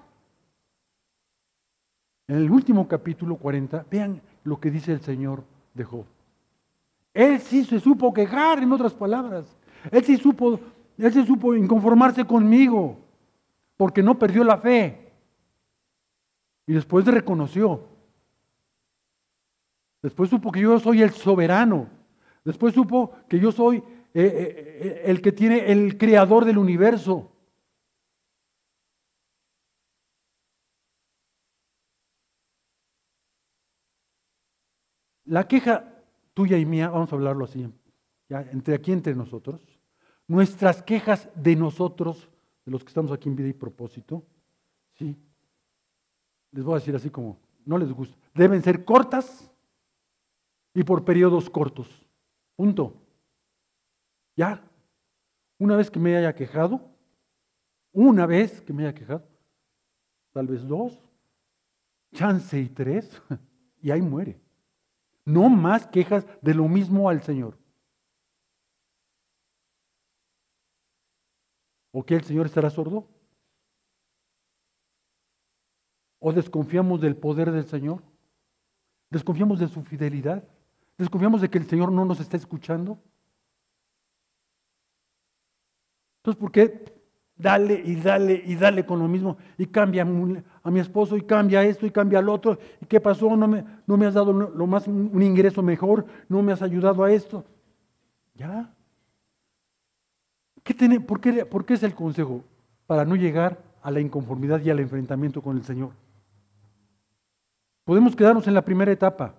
En 2.27 2.37
el 2.37 2.51
último 2.51 2.87
capítulo 2.87 3.35
40, 3.37 3.85
vean 3.89 4.21
lo 4.43 4.59
que 4.59 4.71
dice 4.71 4.91
el 4.91 5.01
Señor 5.01 5.43
de 5.73 5.83
Job. 5.83 6.05
Él 7.13 7.39
sí 7.39 7.63
se 7.63 7.79
supo 7.79 8.13
quejar, 8.13 8.59
en 8.61 8.71
otras 8.71 8.93
palabras. 8.93 9.45
Él 9.89 10.03
sí 10.03 10.17
supo, 10.17 10.59
él 10.97 11.13
se 11.13 11.25
supo 11.25 11.55
inconformarse 11.55 12.25
conmigo, 12.25 12.97
porque 13.77 14.03
no 14.03 14.17
perdió 14.17 14.43
la 14.43 14.57
fe. 14.57 15.11
Y 16.67 16.73
después 16.73 17.05
reconoció. 17.05 17.87
Después 20.01 20.29
supo 20.29 20.51
que 20.51 20.61
yo 20.61 20.79
soy 20.79 21.01
el 21.01 21.11
soberano. 21.11 21.89
Después 22.43 22.73
supo 22.73 23.11
que 23.27 23.39
yo 23.39 23.51
soy 23.51 23.77
eh, 23.77 23.83
eh, 24.13 24.79
eh, 24.81 25.01
el 25.05 25.21
que 25.21 25.31
tiene 25.31 25.71
el 25.71 25.97
creador 25.97 26.45
del 26.45 26.57
universo. 26.57 27.31
La 35.25 35.47
queja 35.47 35.91
tuya 36.35 36.57
y 36.57 36.65
mía, 36.65 36.89
vamos 36.89 37.11
a 37.11 37.15
hablarlo 37.15 37.45
así, 37.45 37.67
ya, 38.29 38.41
entre 38.51 38.75
aquí 38.75 38.91
entre 38.91 39.15
nosotros, 39.15 39.59
nuestras 40.27 40.83
quejas 40.83 41.29
de 41.35 41.55
nosotros, 41.55 42.29
de 42.65 42.71
los 42.71 42.83
que 42.83 42.89
estamos 42.89 43.11
aquí 43.11 43.29
en 43.29 43.35
vida 43.35 43.47
y 43.47 43.53
propósito, 43.53 44.25
¿sí? 44.95 45.15
Les 46.51 46.63
voy 46.63 46.73
a 46.73 46.79
decir 46.79 46.95
así 46.95 47.09
como, 47.09 47.37
no 47.65 47.77
les 47.77 47.91
gusta, 47.91 48.17
deben 48.33 48.61
ser 48.63 48.83
cortas 48.83 49.51
y 50.73 50.83
por 50.83 51.05
periodos 51.05 51.49
cortos. 51.49 51.87
Punto. 52.55 52.95
Ya. 54.35 54.61
Una 55.57 55.77
vez 55.77 55.89
que 55.89 55.99
me 55.99 56.15
haya 56.15 56.33
quejado, 56.35 56.81
una 57.91 58.25
vez 58.25 58.61
que 58.61 58.73
me 58.73 58.83
haya 58.83 58.93
quejado, 58.93 59.25
tal 60.33 60.47
vez 60.47 60.67
dos, 60.67 60.97
chance 62.13 62.59
y 62.59 62.67
tres, 62.67 63.21
y 63.81 63.91
ahí 63.91 64.01
muere. 64.01 64.39
No 65.23 65.49
más 65.49 65.87
quejas 65.87 66.25
de 66.41 66.53
lo 66.53 66.67
mismo 66.67 67.09
al 67.09 67.21
Señor. 67.21 67.57
¿O 71.97 72.03
que 72.05 72.15
el 72.15 72.25
Señor 72.25 72.45
estará 72.45 72.69
sordo? 72.69 73.07
¿O 76.19 76.33
desconfiamos 76.33 76.99
del 76.99 77.15
poder 77.15 77.51
del 77.51 77.63
Señor? 77.63 78.03
¿Desconfiamos 79.09 79.59
de 79.59 79.69
su 79.69 79.81
fidelidad? 79.81 80.43
¿Desconfiamos 80.97 81.39
de 81.39 81.49
que 81.49 81.57
el 81.57 81.69
Señor 81.69 81.93
no 81.93 82.03
nos 82.03 82.19
está 82.19 82.35
escuchando? 82.35 82.99
Entonces, 86.17 86.41
¿por 86.41 86.51
qué 86.51 86.65
dale 87.37 87.81
y 87.85 87.95
dale 87.95 88.43
y 88.45 88.55
dale 88.55 88.85
con 88.85 88.99
lo 88.99 89.07
mismo 89.07 89.37
y 89.57 89.67
cambia 89.67 90.05
a 90.63 90.71
mi 90.71 90.79
esposo 90.81 91.15
y 91.15 91.21
cambia 91.21 91.63
esto 91.63 91.85
y 91.85 91.91
cambia 91.91 92.19
al 92.19 92.27
otro. 92.27 92.59
¿Y 92.81 92.87
qué 92.87 92.99
pasó? 92.99 93.37
No 93.37 93.47
me, 93.47 93.63
no 93.87 93.95
me 93.95 94.05
has 94.05 94.15
dado 94.15 94.33
lo 94.33 94.67
más, 94.67 94.85
un 94.89 95.23
ingreso 95.23 95.63
mejor, 95.63 96.05
no 96.27 96.43
me 96.43 96.51
has 96.51 96.61
ayudado 96.61 97.05
a 97.05 97.11
esto. 97.13 97.45
Ya. 98.33 98.74
¿Qué 100.65 100.73
tiene, 100.73 100.99
por, 100.99 101.21
qué, 101.21 101.45
¿Por 101.45 101.63
qué 101.63 101.75
es 101.75 101.83
el 101.83 101.93
consejo? 101.93 102.43
Para 102.87 103.05
no 103.05 103.15
llegar 103.15 103.61
a 103.83 103.91
la 103.91 103.99
inconformidad 103.99 104.59
y 104.61 104.71
al 104.71 104.79
enfrentamiento 104.79 105.43
con 105.43 105.55
el 105.55 105.63
Señor. 105.63 105.91
Podemos 107.83 108.15
quedarnos 108.15 108.47
en 108.47 108.55
la 108.55 108.65
primera 108.65 108.91
etapa. 108.91 109.35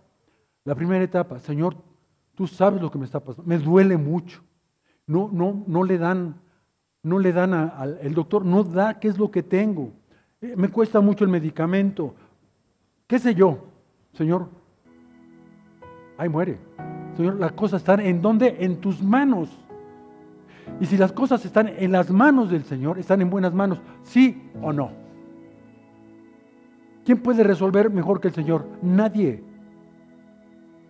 La 0.63 0.77
primera 0.77 1.03
etapa, 1.03 1.41
Señor, 1.41 1.75
tú 2.37 2.47
sabes 2.47 2.81
lo 2.81 2.93
que 2.93 2.99
me 2.99 3.07
está 3.07 3.19
pasando. 3.19 3.49
Me 3.49 3.59
duele 3.59 3.97
mucho. 3.97 4.41
No, 5.05 5.29
no, 5.33 5.65
no 5.67 5.83
le 5.83 5.99
dan 5.99 6.41
no 7.03 7.19
le 7.19 7.33
dan 7.33 7.55
al 7.55 7.99
el 8.03 8.15
doctor, 8.15 8.45
no 8.45 8.63
da 8.63 9.01
qué 9.01 9.09
es 9.09 9.19
lo 9.19 9.31
que 9.31 9.43
tengo. 9.43 9.93
Eh, 10.41 10.55
me 10.57 10.69
cuesta 10.69 11.01
mucho 11.01 11.25
el 11.25 11.31
medicamento. 11.31 12.15
¿Qué 13.09 13.19
sé 13.19 13.35
yo? 13.35 13.65
Señor, 14.13 14.49
ahí 16.19 16.29
muere. 16.29 16.59
Señor, 17.17 17.35
las 17.35 17.53
cosas 17.53 17.83
están 17.83 17.99
en 17.99 18.23
dónde? 18.23 18.59
En 18.61 18.81
tus 18.81 19.03
manos. 19.03 19.66
Y 20.81 20.87
si 20.87 20.97
las 20.97 21.13
cosas 21.13 21.45
están 21.45 21.69
en 21.69 21.93
las 21.93 22.11
manos 22.11 22.51
del 22.51 22.65
Señor, 22.65 22.99
están 22.99 23.21
en 23.23 23.31
buenas 23.31 23.55
manos, 23.55 23.81
sí 24.03 24.51
o 24.63 24.73
no. 24.73 24.91
¿Quién 27.05 27.19
puede 27.23 27.45
resolver 27.45 27.89
mejor 27.91 28.21
que 28.21 28.29
el 28.29 28.35
Señor? 28.35 28.67
Nadie. 28.83 29.43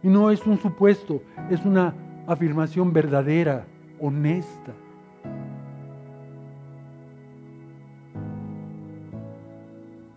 Y 0.02 0.08
no 0.08 0.30
es 0.30 0.46
un 0.46 0.58
supuesto, 0.58 1.22
es 1.50 1.64
una 1.64 1.94
afirmación 2.26 2.92
verdadera, 2.92 3.66
honesta. 4.00 4.72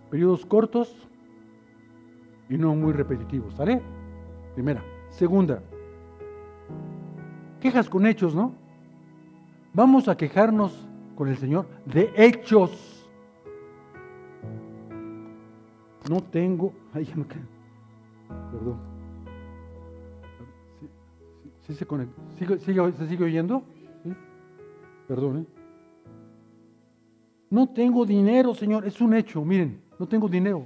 Periodos 0.09 0.45
cortos 0.45 1.07
y 2.49 2.57
no 2.57 2.73
muy 2.75 2.93
repetitivos, 2.93 3.53
¿sale? 3.55 3.81
Primera. 4.55 4.83
Segunda, 5.09 5.61
quejas 7.59 7.89
con 7.89 8.05
hechos, 8.05 8.33
¿no? 8.33 8.53
Vamos 9.73 10.07
a 10.07 10.17
quejarnos 10.17 10.87
con 11.15 11.27
el 11.27 11.37
Señor 11.37 11.67
de 11.85 12.11
hechos. 12.15 13.07
No 16.09 16.21
tengo. 16.21 16.73
Ay, 16.93 17.05
ya 17.05 17.15
Perdón. 18.51 18.79
¿Sí, 21.67 21.75
se 21.75 21.85
conecta? 21.85 22.21
¿Se 22.37 23.07
sigue 23.07 23.23
oyendo? 23.23 23.63
Perdón, 25.07 25.39
¿eh? 25.39 25.45
No 27.51 27.69
tengo 27.69 28.05
dinero, 28.05 28.55
Señor. 28.55 28.85
Es 28.87 29.01
un 29.01 29.13
hecho, 29.13 29.43
miren 29.43 29.89
no 29.99 30.07
tengo 30.07 30.27
dinero. 30.29 30.65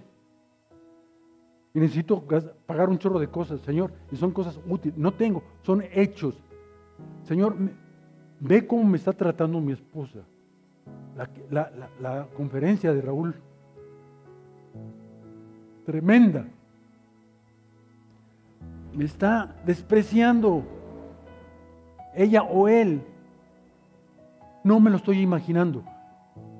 Y 1.73 1.79
necesito 1.79 2.23
pagar 2.67 2.87
un 2.87 2.99
chorro 2.99 3.17
de 3.19 3.27
cosas, 3.27 3.59
Señor. 3.61 3.91
Y 4.11 4.15
son 4.15 4.31
cosas 4.31 4.59
útiles. 4.69 4.97
No 4.97 5.11
tengo, 5.11 5.43
son 5.63 5.83
hechos. 5.91 6.35
Señor, 7.23 7.55
ve 8.39 8.65
cómo 8.65 8.83
me 8.83 8.97
está 8.97 9.13
tratando 9.13 9.59
mi 9.59 9.73
esposa. 9.73 10.19
La, 11.49 12.27
conferencia 12.35 12.93
de 12.93 13.01
Raúl. 13.01 13.35
Tremenda. 15.85 16.45
Me 18.93 19.05
está 19.05 19.55
despreciando. 19.65 20.63
Ella 22.15 22.43
o 22.43 22.67
él. 22.67 23.01
No 24.63 24.79
me 24.79 24.89
lo 24.89 24.97
estoy 24.97 25.19
imaginando. 25.19 25.83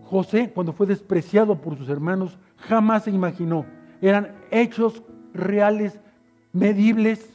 José, 0.04 0.52
cuando 0.54 0.74
fue 0.74 0.86
despreciado 0.86 1.60
por 1.60 1.78
sus 1.78 1.90
hermanos, 1.90 2.38
jamás 2.58 3.06
se 3.06 3.12
imaginó. 3.12 3.66
Eran 4.02 4.36
hechos 4.52 5.02
reales, 5.34 6.00
medibles, 6.52 7.34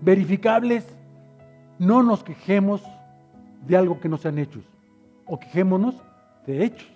verificables. 0.00 0.86
No 1.78 2.02
nos 2.02 2.24
quejemos 2.24 2.82
de 3.66 3.76
algo 3.76 4.00
que 4.00 4.08
no 4.08 4.16
sean 4.16 4.38
hechos, 4.38 4.64
o 5.26 5.38
quejémonos 5.38 5.94
de 6.46 6.64
hechos. 6.64 6.90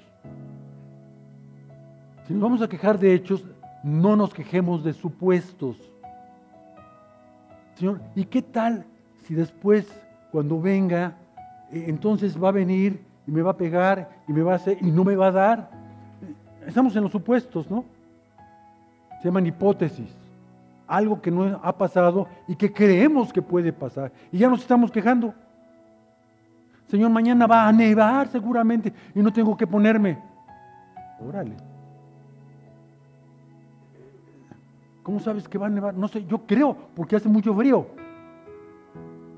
Si 2.27 2.33
nos 2.33 2.43
vamos 2.43 2.63
a 2.63 2.69
quejar 2.69 2.99
de 2.99 3.13
hechos, 3.13 3.45
no 3.83 4.17
nos 4.17 4.33
quejemos 4.33 4.83
de 4.83 4.95
supuestos. 4.95 5.77
Señor, 7.75 8.01
¿y 8.15 8.25
qué 8.25 8.41
tal 8.41 8.87
si 9.25 9.35
después, 9.35 9.87
cuando 10.33 10.61
venga, 10.61 11.17
eh, 11.71 11.85
entonces 11.89 12.43
va 12.43 12.49
a 12.49 12.53
venir 12.53 13.05
y 13.27 13.31
me 13.31 13.43
va 13.43 13.51
a 13.51 13.57
pegar 13.57 14.09
y 14.27 14.33
me 14.33 14.43
va 14.43 14.53
a 14.53 14.57
hacer 14.57 14.79
y 14.81 14.91
no 14.91 15.05
me 15.05 15.17
va 15.17 15.27
a 15.27 15.33
dar? 15.33 15.71
Estamos 16.67 16.97
en 16.97 17.03
los 17.03 17.13
supuestos, 17.13 17.71
¿no? 17.71 17.85
Se 19.21 19.29
llaman 19.29 19.47
hipótesis. 19.47 20.17
Algo 20.87 21.21
que 21.21 21.31
no 21.31 21.61
ha 21.63 21.77
pasado 21.77 22.27
y 22.49 22.57
que 22.57 22.73
creemos 22.73 23.33
que 23.33 23.43
puede 23.43 23.73
pasar. 23.73 24.13
Y 24.33 24.39
ya 24.39 24.49
nos 24.49 24.61
estamos 24.61 24.91
quejando. 24.91 25.35
Señor, 26.87 27.11
mañana 27.11 27.47
va 27.47 27.67
a 27.67 27.73
nevar 27.73 28.29
seguramente 28.29 28.93
y 29.15 29.21
no 29.21 29.33
tengo 29.33 29.57
que 29.57 29.67
ponerme. 29.67 30.19
Órale. 31.21 31.57
¿Cómo 35.03 35.21
sabes 35.21 35.49
que 35.49 35.59
va 35.59 35.67
a 35.67 35.71
nevar? 35.71 35.95
No 35.95 36.09
sé, 36.09 36.25
yo 36.27 36.39
creo, 36.47 36.77
porque 36.95 37.17
hace 37.17 37.29
mucho 37.29 37.55
frío. 37.55 37.87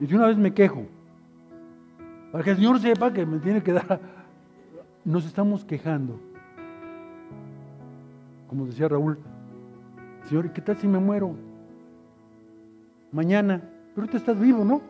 Y 0.00 0.06
de 0.06 0.16
una 0.16 0.26
vez 0.26 0.36
me 0.36 0.52
quejo. 0.52 0.84
Para 2.30 2.44
que 2.44 2.50
el 2.50 2.56
Señor 2.56 2.80
sepa 2.80 3.12
que 3.12 3.24
me 3.24 3.38
tiene 3.38 3.62
que 3.62 3.72
dar. 3.72 4.00
Nos 5.04 5.24
estamos 5.24 5.64
quejando 5.64 6.20
como 8.48 8.66
decía 8.66 8.88
Raúl, 8.88 9.18
Señor, 10.24 10.52
¿qué 10.52 10.60
tal 10.60 10.76
si 10.76 10.88
me 10.88 10.98
muero? 10.98 11.34
Mañana, 13.12 13.62
pero 13.94 14.06
tú 14.06 14.16
estás 14.16 14.38
vivo, 14.38 14.64
¿no? 14.64 14.80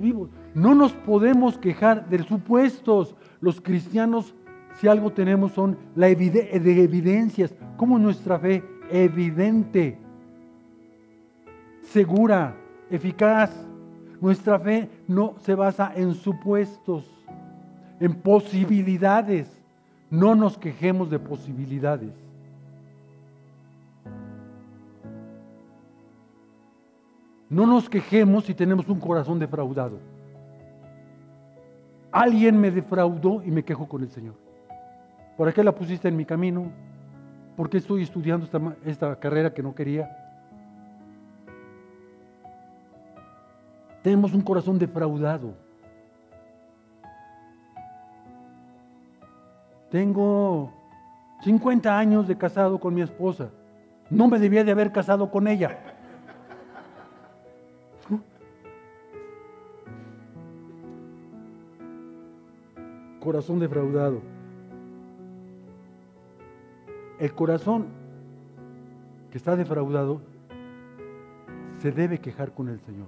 Vivos. 0.00 0.30
No 0.54 0.74
nos 0.74 0.92
podemos 0.92 1.58
quejar 1.58 2.08
de 2.08 2.22
supuestos. 2.22 3.14
Los 3.40 3.60
cristianos, 3.60 4.34
si 4.74 4.88
algo 4.88 5.12
tenemos, 5.12 5.52
son 5.52 5.76
la 5.94 6.06
de 6.08 6.48
evidencias, 6.84 7.54
cómo 7.76 7.98
nuestra 7.98 8.38
fe 8.38 8.62
evidente, 8.90 9.98
segura, 11.82 12.56
eficaz. 12.90 13.50
Nuestra 14.20 14.58
fe 14.58 14.88
no 15.06 15.34
se 15.38 15.54
basa 15.54 15.92
en 15.94 16.14
supuestos, 16.14 17.04
en 18.00 18.14
posibilidades. 18.14 19.62
No 20.08 20.34
nos 20.34 20.56
quejemos 20.56 21.10
de 21.10 21.18
posibilidades. 21.18 22.23
No 27.54 27.68
nos 27.68 27.88
quejemos 27.88 28.46
si 28.46 28.52
tenemos 28.52 28.88
un 28.88 28.98
corazón 28.98 29.38
defraudado. 29.38 30.00
Alguien 32.10 32.60
me 32.60 32.72
defraudó 32.72 33.44
y 33.44 33.52
me 33.52 33.62
quejo 33.62 33.86
con 33.86 34.02
el 34.02 34.10
Señor. 34.10 34.34
¿Por 35.36 35.54
qué 35.54 35.62
la 35.62 35.72
pusiste 35.72 36.08
en 36.08 36.16
mi 36.16 36.24
camino? 36.24 36.72
¿Por 37.56 37.70
qué 37.70 37.78
estoy 37.78 38.02
estudiando 38.02 38.44
esta, 38.44 38.60
esta 38.84 39.20
carrera 39.20 39.54
que 39.54 39.62
no 39.62 39.72
quería? 39.72 40.10
Tenemos 44.02 44.34
un 44.34 44.40
corazón 44.40 44.76
defraudado. 44.76 45.54
Tengo 49.92 50.72
50 51.44 51.96
años 51.96 52.26
de 52.26 52.36
casado 52.36 52.80
con 52.80 52.94
mi 52.94 53.02
esposa. 53.02 53.50
No 54.10 54.26
me 54.26 54.40
debía 54.40 54.64
de 54.64 54.72
haber 54.72 54.90
casado 54.90 55.30
con 55.30 55.46
ella. 55.46 55.83
Corazón 63.24 63.58
defraudado. 63.58 64.20
El 67.18 67.34
corazón 67.34 67.86
que 69.30 69.38
está 69.38 69.56
defraudado 69.56 70.20
se 71.78 71.90
debe 71.90 72.18
quejar 72.18 72.52
con 72.52 72.68
el 72.68 72.80
Señor. 72.80 73.06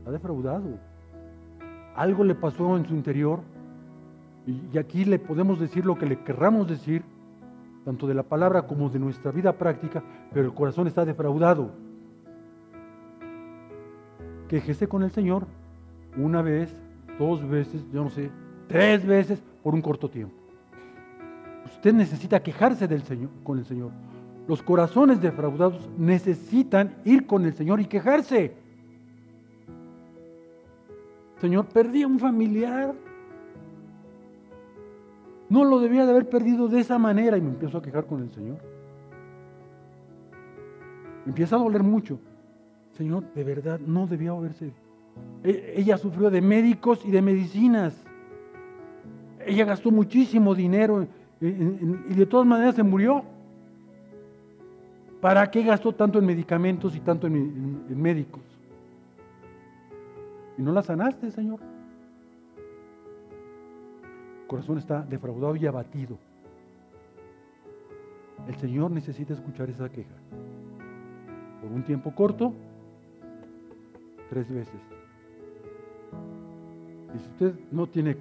Está 0.00 0.10
defraudado. 0.10 0.78
Algo 1.96 2.24
le 2.24 2.34
pasó 2.34 2.76
en 2.76 2.84
su 2.84 2.94
interior 2.94 3.40
y, 4.46 4.76
aquí 4.76 5.06
le 5.06 5.18
podemos 5.18 5.58
decir 5.58 5.86
lo 5.86 5.96
que 5.96 6.04
le 6.04 6.22
querramos 6.22 6.68
decir, 6.68 7.02
tanto 7.86 8.06
de 8.06 8.12
la 8.12 8.22
palabra 8.22 8.66
como 8.66 8.90
de 8.90 8.98
nuestra 8.98 9.32
vida 9.32 9.54
práctica, 9.54 10.02
pero 10.30 10.44
el 10.44 10.52
corazón 10.52 10.86
está 10.86 11.06
defraudado. 11.06 11.70
Quejese 14.46 14.86
con 14.86 15.02
el 15.02 15.10
Señor 15.10 15.46
una 16.16 16.42
vez, 16.42 16.74
dos 17.18 17.46
veces, 17.48 17.84
yo 17.92 18.04
no 18.04 18.10
sé, 18.10 18.30
tres 18.66 19.04
veces 19.04 19.42
por 19.62 19.74
un 19.74 19.82
corto 19.82 20.08
tiempo. 20.08 20.34
Usted 21.66 21.92
necesita 21.92 22.42
quejarse 22.42 22.88
del 22.88 23.02
Señor, 23.02 23.30
con 23.44 23.58
el 23.58 23.64
Señor. 23.64 23.90
Los 24.48 24.62
corazones 24.62 25.20
defraudados 25.20 25.88
necesitan 25.96 26.96
ir 27.04 27.26
con 27.26 27.44
el 27.44 27.54
Señor 27.54 27.80
y 27.80 27.86
quejarse. 27.86 28.52
Señor, 31.40 31.66
perdí 31.66 32.02
a 32.02 32.06
un 32.06 32.18
familiar. 32.18 32.94
No 35.48 35.64
lo 35.64 35.80
debía 35.80 36.04
de 36.04 36.10
haber 36.10 36.28
perdido 36.28 36.68
de 36.68 36.80
esa 36.80 36.98
manera 36.98 37.36
y 37.36 37.40
me 37.40 37.50
empiezo 37.50 37.78
a 37.78 37.82
quejar 37.82 38.06
con 38.06 38.22
el 38.22 38.30
Señor. 38.32 38.58
Me 41.24 41.30
empieza 41.30 41.56
a 41.56 41.58
doler 41.58 41.82
mucho. 41.82 42.18
Señor, 42.96 43.24
de 43.34 43.44
verdad 43.44 43.80
no 43.80 44.06
debía 44.06 44.30
haberse. 44.30 44.72
E, 45.44 45.74
ella 45.76 45.96
sufrió 45.96 46.30
de 46.30 46.40
médicos 46.40 47.04
y 47.04 47.10
de 47.10 47.22
medicinas. 47.22 47.94
Ella 49.46 49.64
gastó 49.64 49.90
muchísimo 49.90 50.54
dinero 50.54 51.06
y 51.40 52.14
de 52.14 52.26
todas 52.26 52.46
maneras 52.46 52.74
se 52.74 52.82
murió. 52.82 53.24
¿Para 55.20 55.50
qué 55.50 55.62
gastó 55.62 55.92
tanto 55.94 56.18
en 56.18 56.26
medicamentos 56.26 56.96
y 56.96 57.00
tanto 57.00 57.26
en, 57.26 58.00
médicos? 58.00 58.42
Y 60.56 60.62
no 60.62 60.72
la 60.72 60.82
sanaste, 60.82 61.30
Señor. 61.30 61.60
El 64.42 64.46
corazón 64.46 64.78
está 64.78 65.02
defraudado 65.02 65.56
y 65.56 65.66
abatido. 65.66 66.18
El 68.48 68.56
Señor 68.56 68.90
necesita 68.90 69.34
escuchar 69.34 69.68
esa 69.68 69.88
queja. 69.90 70.14
Por 71.60 71.70
un 71.70 71.84
tiempo 71.84 72.14
corto, 72.14 72.54
tres 74.30 74.50
veces. 74.52 74.99
Y 77.14 77.18
si 77.18 77.28
usted 77.30 77.54
no 77.70 77.86
tiene 77.86 78.16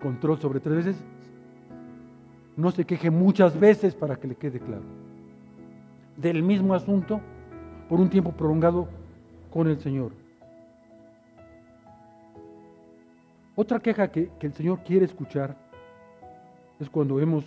control 0.00 0.38
sobre 0.38 0.60
tres 0.60 0.76
veces, 0.76 0.96
no 2.56 2.70
se 2.70 2.84
queje 2.84 3.10
muchas 3.10 3.58
veces 3.58 3.94
para 3.94 4.16
que 4.16 4.28
le 4.28 4.36
quede 4.36 4.60
claro. 4.60 4.82
Del 6.16 6.42
mismo 6.42 6.74
asunto 6.74 7.20
por 7.88 8.00
un 8.00 8.08
tiempo 8.08 8.32
prolongado 8.32 8.88
con 9.52 9.68
el 9.68 9.78
Señor. 9.80 10.12
Otra 13.56 13.78
queja 13.78 14.08
que, 14.08 14.30
el 14.40 14.52
Señor 14.52 14.80
quiere 14.84 15.04
escuchar 15.04 15.56
es 16.80 16.90
cuando 16.90 17.20
hemos 17.20 17.44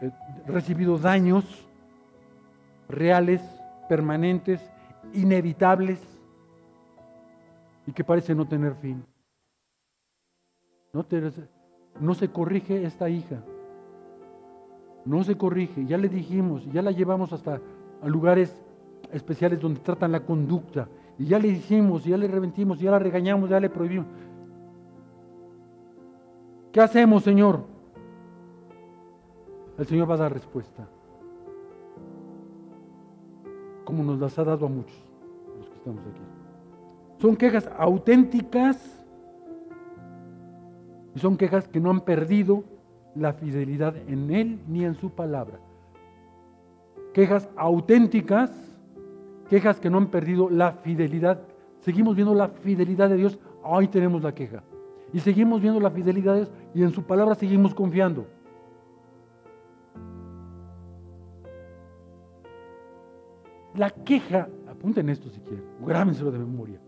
eh, 0.00 0.10
recibido 0.46 0.98
daños 0.98 1.44
reales, 2.88 3.42
permanentes, 3.88 4.60
inevitables 5.12 5.98
y 7.86 7.92
que 7.92 8.04
parece 8.04 8.34
no 8.34 8.46
tener 8.46 8.74
fin. 8.74 9.04
No, 10.92 12.14
se 12.14 12.28
corrige 12.30 12.84
esta 12.84 13.08
hija 13.08 13.42
no 15.04 15.24
se 15.24 15.36
corrige, 15.36 15.84
ya 15.86 15.98
le 15.98 16.08
dijimos, 16.08 16.64
ya 16.72 16.82
la 16.82 16.92
llevamos 16.92 17.32
hasta 17.32 17.60
lugares 18.04 18.54
especiales 19.12 19.60
donde 19.60 19.80
tratan 19.80 20.12
la 20.12 20.20
conducta, 20.20 20.88
y 21.18 21.26
ya 21.26 21.38
le 21.38 21.48
dijimos, 21.48 22.04
ya 22.04 22.16
le 22.16 22.28
reventimos, 22.28 22.78
ya 22.78 22.90
la 22.90 22.98
regañamos, 22.98 23.50
ya 23.50 23.60
le 23.60 23.68
prohibimos. 23.68 24.06
¿Qué 26.72 26.80
hacemos, 26.80 27.22
Señor? 27.22 27.60
El 29.78 29.86
Señor 29.86 30.08
va 30.08 30.14
a 30.14 30.18
dar 30.18 30.32
respuesta, 30.32 30.86
como 33.84 34.02
nos 34.04 34.18
las 34.20 34.38
ha 34.38 34.44
dado 34.44 34.66
a 34.66 34.68
muchos, 34.68 34.96
los 35.58 35.68
que 35.68 35.76
estamos 35.76 36.00
aquí. 36.06 36.31
Son 37.22 37.36
quejas 37.36 37.70
auténticas 37.78 38.76
y 41.14 41.20
son 41.20 41.36
quejas 41.36 41.68
que 41.68 41.78
no 41.78 41.90
han 41.90 42.00
perdido 42.00 42.64
la 43.14 43.32
fidelidad 43.32 43.94
en 44.08 44.32
Él 44.32 44.58
ni 44.66 44.84
en 44.84 44.96
su 44.96 45.10
palabra. 45.10 45.60
Quejas 47.14 47.48
auténticas, 47.54 48.50
quejas 49.48 49.78
que 49.78 49.88
no 49.88 49.98
han 49.98 50.08
perdido 50.08 50.50
la 50.50 50.72
fidelidad. 50.72 51.42
Seguimos 51.78 52.16
viendo 52.16 52.34
la 52.34 52.48
fidelidad 52.48 53.08
de 53.08 53.18
Dios, 53.18 53.38
ahí 53.62 53.86
tenemos 53.86 54.20
la 54.24 54.34
queja. 54.34 54.64
Y 55.12 55.20
seguimos 55.20 55.60
viendo 55.60 55.78
la 55.78 55.92
fidelidad 55.92 56.32
de 56.32 56.38
Dios 56.40 56.52
y 56.74 56.82
en 56.82 56.90
su 56.90 57.04
palabra 57.04 57.36
seguimos 57.36 57.72
confiando. 57.72 58.26
La 63.76 63.90
queja, 63.90 64.48
apunten 64.68 65.08
esto 65.08 65.30
si 65.30 65.38
quieren, 65.38 65.64
grábenselo 65.86 66.32
de 66.32 66.40
memoria. 66.40 66.80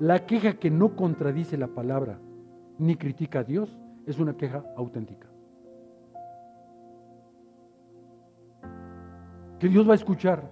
La 0.00 0.26
queja 0.26 0.54
que 0.54 0.70
no 0.70 0.96
contradice 0.96 1.56
la 1.56 1.68
palabra 1.68 2.18
ni 2.78 2.96
critica 2.96 3.40
a 3.40 3.44
Dios 3.44 3.78
es 4.06 4.18
una 4.18 4.36
queja 4.36 4.64
auténtica. 4.76 5.30
que 9.60 9.68
Dios 9.68 9.86
va 9.86 9.92
a 9.92 9.96
escuchar, 9.96 10.50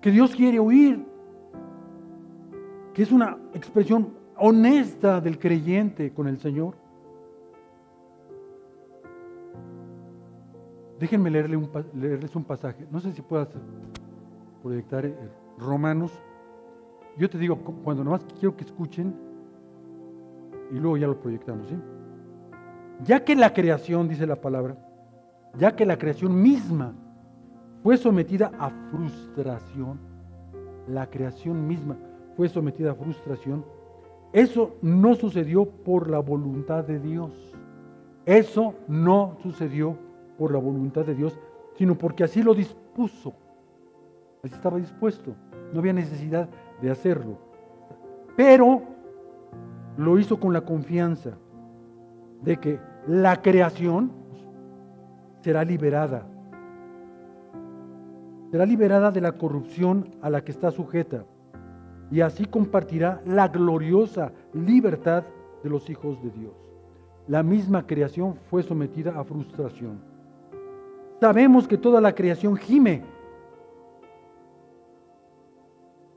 que 0.00 0.10
Dios 0.10 0.34
quiere 0.34 0.58
oír, 0.58 1.06
que 2.92 3.02
es 3.02 3.12
una 3.12 3.38
expresión 3.54 4.12
honesta 4.36 5.20
del 5.20 5.38
creyente 5.38 6.12
con 6.12 6.26
el 6.26 6.38
Señor. 6.40 6.74
Déjenme 10.98 11.30
leerles 11.30 12.34
un 12.34 12.44
pasaje. 12.44 12.86
No 12.90 13.00
sé 13.00 13.12
si 13.12 13.22
puedas 13.22 13.48
proyectar 14.62 15.06
eh, 15.06 15.16
Romanos. 15.56 16.12
Yo 17.18 17.28
te 17.28 17.38
digo, 17.38 17.58
cuando 17.84 18.04
nomás 18.04 18.24
quiero 18.38 18.56
que 18.56 18.64
escuchen 18.64 19.14
y 20.70 20.78
luego 20.78 20.96
ya 20.96 21.06
lo 21.06 21.20
proyectamos. 21.20 21.68
Ya 23.04 23.24
que 23.24 23.34
la 23.34 23.52
creación, 23.52 24.08
dice 24.08 24.26
la 24.26 24.40
palabra, 24.40 24.76
ya 25.58 25.74
que 25.74 25.86
la 25.86 25.98
creación 25.98 26.40
misma 26.40 26.94
fue 27.82 27.96
sometida 27.96 28.52
a 28.58 28.70
frustración. 28.90 29.98
La 30.86 31.08
creación 31.08 31.66
misma 31.66 31.96
fue 32.36 32.48
sometida 32.48 32.92
a 32.92 32.94
frustración. 32.94 33.64
Eso 34.32 34.76
no 34.82 35.14
sucedió 35.14 35.66
por 35.66 36.08
la 36.08 36.18
voluntad 36.20 36.84
de 36.84 36.98
Dios. 37.00 37.32
Eso 38.26 38.74
no 38.86 39.36
sucedió 39.42 39.96
por 40.38 40.52
la 40.52 40.58
voluntad 40.58 41.04
de 41.04 41.14
Dios, 41.14 41.38
sino 41.74 41.96
porque 41.96 42.24
así 42.24 42.42
lo 42.42 42.54
dispuso. 42.54 43.34
Así 44.42 44.54
estaba 44.54 44.78
dispuesto. 44.78 45.34
No 45.72 45.80
había 45.80 45.92
necesidad 45.92 46.48
de 46.80 46.90
hacerlo. 46.90 47.38
Pero 48.36 48.82
lo 49.96 50.18
hizo 50.18 50.38
con 50.38 50.52
la 50.52 50.62
confianza 50.62 51.32
de 52.42 52.56
que 52.56 52.80
la 53.06 53.42
creación 53.42 54.10
será 55.42 55.64
liberada. 55.64 56.26
Será 58.50 58.66
liberada 58.66 59.10
de 59.10 59.20
la 59.20 59.32
corrupción 59.32 60.08
a 60.22 60.30
la 60.30 60.42
que 60.42 60.52
está 60.52 60.70
sujeta 60.70 61.24
y 62.10 62.20
así 62.20 62.44
compartirá 62.46 63.22
la 63.24 63.48
gloriosa 63.48 64.32
libertad 64.52 65.24
de 65.62 65.70
los 65.70 65.88
hijos 65.88 66.20
de 66.22 66.30
Dios. 66.30 66.52
La 67.28 67.42
misma 67.42 67.86
creación 67.86 68.34
fue 68.48 68.62
sometida 68.62 69.18
a 69.18 69.24
frustración. 69.24 70.00
Sabemos 71.20 71.68
que 71.68 71.78
toda 71.78 72.00
la 72.00 72.14
creación 72.14 72.56
gime. 72.56 73.02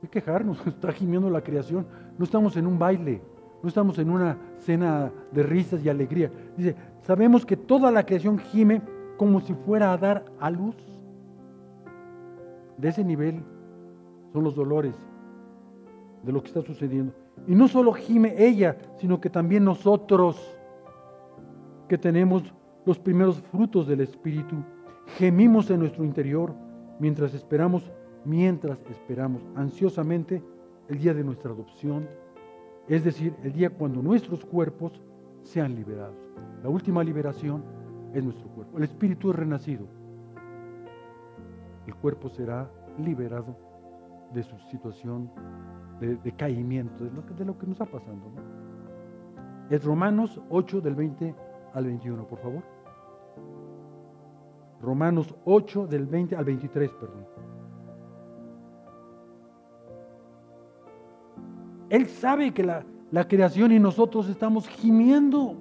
Que 0.06 0.20
quejarnos, 0.20 0.58
está 0.66 0.92
gimiendo 0.92 1.30
la 1.30 1.42
creación. 1.42 1.86
No 2.18 2.24
estamos 2.24 2.56
en 2.56 2.66
un 2.66 2.78
baile, 2.78 3.20
no 3.62 3.68
estamos 3.68 3.98
en 3.98 4.10
una 4.10 4.36
cena 4.58 5.10
de 5.32 5.42
risas 5.42 5.84
y 5.84 5.88
alegría. 5.88 6.30
Dice, 6.56 6.74
sabemos 7.02 7.44
que 7.44 7.56
toda 7.56 7.90
la 7.90 8.04
creación 8.04 8.38
gime 8.38 8.82
como 9.16 9.40
si 9.40 9.54
fuera 9.54 9.92
a 9.92 9.98
dar 9.98 10.24
a 10.40 10.50
luz. 10.50 10.76
De 12.76 12.88
ese 12.88 13.04
nivel 13.04 13.42
son 14.32 14.44
los 14.44 14.54
dolores 14.54 14.94
de 16.22 16.32
lo 16.32 16.42
que 16.42 16.48
está 16.48 16.62
sucediendo. 16.62 17.12
Y 17.46 17.54
no 17.54 17.68
solo 17.68 17.92
gime 17.92 18.34
ella, 18.38 18.76
sino 18.96 19.20
que 19.20 19.30
también 19.30 19.64
nosotros 19.64 20.58
que 21.88 21.98
tenemos 21.98 22.42
los 22.84 22.98
primeros 22.98 23.40
frutos 23.52 23.86
del 23.86 24.00
Espíritu, 24.00 24.56
gemimos 25.18 25.70
en 25.70 25.80
nuestro 25.80 26.04
interior 26.04 26.54
mientras 26.98 27.34
esperamos, 27.34 27.90
mientras 28.24 28.78
esperamos 28.90 29.42
ansiosamente 29.54 30.42
el 30.88 30.98
día 30.98 31.14
de 31.14 31.24
nuestra 31.24 31.50
adopción, 31.50 32.08
es 32.88 33.04
decir, 33.04 33.34
el 33.42 33.52
día 33.52 33.70
cuando 33.70 34.02
nuestros 34.02 34.44
cuerpos 34.44 35.00
sean 35.42 35.74
liberados. 35.74 36.30
La 36.62 36.68
última 36.68 37.02
liberación 37.02 37.62
es 38.12 38.22
nuestro 38.22 38.48
cuerpo. 38.48 38.78
El 38.78 38.84
Espíritu 38.84 39.30
es 39.30 39.36
renacido. 39.36 39.86
El 41.86 41.94
cuerpo 41.96 42.28
será 42.28 42.70
liberado 42.98 43.56
de 44.32 44.42
su 44.42 44.58
situación 44.70 45.30
de, 46.00 46.16
decaimiento, 46.16 47.04
de 47.04 47.10
lo, 47.10 47.24
que, 47.24 47.34
de 47.34 47.44
lo 47.44 47.58
que 47.58 47.66
nos 47.66 47.80
está 47.80 47.86
pasando. 47.86 48.32
Es 49.70 49.84
Romanos 49.84 50.40
8 50.50 50.80
del 50.80 50.94
20 50.94 51.34
al 51.74 51.84
21, 51.86 52.26
por 52.26 52.38
favor. 52.38 52.62
Romanos 54.80 55.34
8 55.44 55.86
del 55.86 56.06
20 56.06 56.36
al 56.36 56.44
23, 56.44 56.90
perdón. 56.92 57.26
Él 61.90 62.06
sabe 62.06 62.52
que 62.52 62.62
la, 62.62 62.84
creación 63.28 63.72
y 63.72 63.78
nosotros 63.78 64.28
estamos 64.28 64.68
gimiendo. 64.68 65.56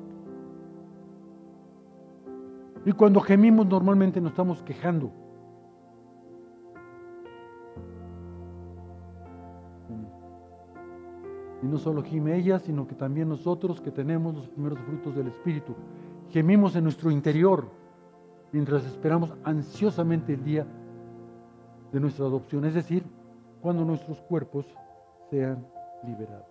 Y 2.85 2.91
cuando 2.91 3.21
gemimos 3.21 3.67
normalmente 3.67 4.19
nos 4.19 4.31
estamos 4.31 4.61
quejando. 4.63 5.11
Y 11.61 11.65
no 11.65 11.77
solo 11.77 12.03
gime 12.03 12.35
ella, 12.35 12.59
sino 12.59 12.87
que 12.87 12.95
también 12.95 13.29
nosotros 13.29 13.79
que 13.79 13.91
tenemos 13.91 14.35
los 14.35 14.49
primeros 14.49 14.79
frutos 14.79 15.15
del 15.15 15.27
Espíritu. 15.27 15.75
Gemimos 16.29 16.75
en 16.75 16.83
nuestro 16.83 17.11
interior 17.11 17.67
mientras 18.51 18.85
esperamos 18.85 19.33
ansiosamente 19.43 20.33
el 20.33 20.43
día 20.43 20.65
de 21.91 21.99
nuestra 21.99 22.25
adopción, 22.25 22.65
es 22.65 22.73
decir, 22.73 23.03
cuando 23.61 23.85
nuestros 23.85 24.19
cuerpos 24.21 24.65
sean 25.29 25.65
liberados. 26.03 26.47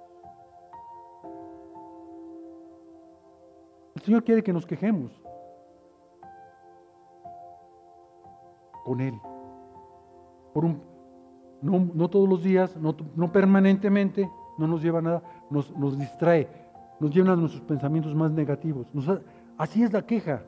El 3.95 4.03
Señor 4.03 4.25
quiere 4.25 4.43
que 4.43 4.53
nos 4.53 4.67
quejemos 4.67 5.13
con 8.85 9.01
Él. 9.01 9.15
Por 10.53 10.65
un, 10.65 10.83
no, 11.63 12.09
todos 12.09 12.29
los 12.29 12.43
días, 12.43 12.77
no, 12.77 12.95
no 13.15 13.33
permanentemente, 13.33 14.29
no 14.59 14.67
nos 14.67 14.83
lleva 14.83 14.99
a 14.99 15.03
nada, 15.03 15.23
nos, 15.51 15.75
nos 15.77 15.99
distrae, 15.99 16.49
nos 17.01 17.15
llena 17.15 17.33
a 17.33 17.37
nuestros 17.37 17.63
pensamientos 17.63 18.15
más 18.15 18.33
negativos. 18.33 18.89
así 19.57 19.83
es 19.83 19.93
la 19.93 20.03
queja. 20.03 20.43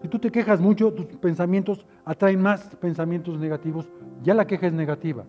Si 0.00 0.08
tú 0.08 0.18
te 0.18 0.30
quejas 0.30 0.60
mucho, 0.60 0.92
tus 0.92 1.06
pensamientos 1.06 1.84
atraen 2.04 2.40
más 2.40 2.76
pensamientos 2.76 3.38
negativos, 3.38 3.90
ya 4.22 4.34
la 4.34 4.46
queja 4.46 4.68
es 4.68 4.72
negativa. 4.72 5.24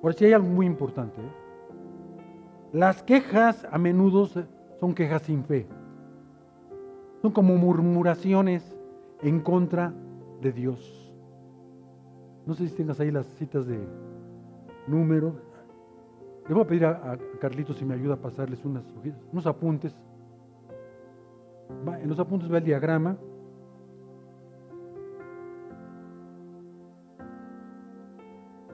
Por 0.00 0.14
si 0.14 0.26
hay 0.26 0.32
algo 0.32 0.48
muy 0.48 0.66
importante. 0.66 1.20
¿eh? 1.20 1.30
Las 2.72 3.02
quejas 3.02 3.66
a 3.70 3.78
menudo 3.78 4.28
son 4.78 4.94
quejas 4.94 5.22
sin 5.22 5.44
fe. 5.44 5.66
Son 7.22 7.32
como 7.32 7.56
murmuraciones 7.56 8.76
en 9.22 9.40
contra 9.40 9.92
de 10.40 10.52
Dios. 10.52 11.12
No 12.46 12.54
sé 12.54 12.68
si 12.68 12.76
tengas 12.76 13.00
ahí 13.00 13.10
las 13.10 13.26
citas 13.38 13.66
de 13.66 13.78
número. 14.86 15.34
Le 16.46 16.54
voy 16.54 16.62
a 16.62 16.66
pedir 16.66 16.84
a, 16.86 17.18
Carlitos 17.40 17.76
si 17.76 17.84
me 17.84 17.94
ayuda 17.94 18.14
a 18.14 18.16
pasarles 18.16 18.64
unas, 18.64 18.84
unos 19.32 19.46
apuntes. 19.46 19.94
en 22.00 22.08
los 22.08 22.18
apuntes 22.18 22.50
va 22.52 22.58
el 22.58 22.64
diagrama. 22.64 23.16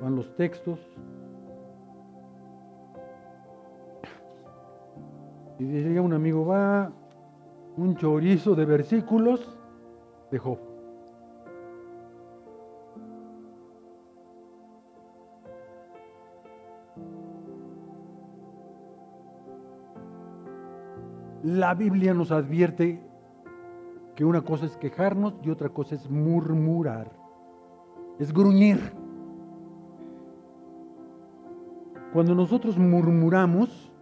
Van 0.03 0.14
los 0.14 0.35
textos. 0.37 0.79
Y 5.59 5.65
diría 5.65 6.03
un 6.03 6.13
amigo, 6.13 6.47
va 6.47 6.91
un 7.77 7.97
chorizo 7.97 8.55
de 8.55 8.65
versículos 8.65 9.57
de 10.31 10.39
Job. 10.39 10.59
La 21.45 21.75
Biblia 21.75 22.15
nos 22.15 22.33
advierte 22.33 23.03
que 24.17 24.25
una 24.25 24.41
cosa 24.41 24.65
es 24.65 24.77
quejarnos 24.79 25.35
y 25.43 25.51
otra 25.51 25.69
cosa 25.69 25.95
es 25.95 26.09
murmurar, 26.09 27.13
es 28.19 28.33
gruñir. 28.33 28.81
Cuando 32.13 32.35
nosotros 32.35 32.79
murmuramos 32.79 33.93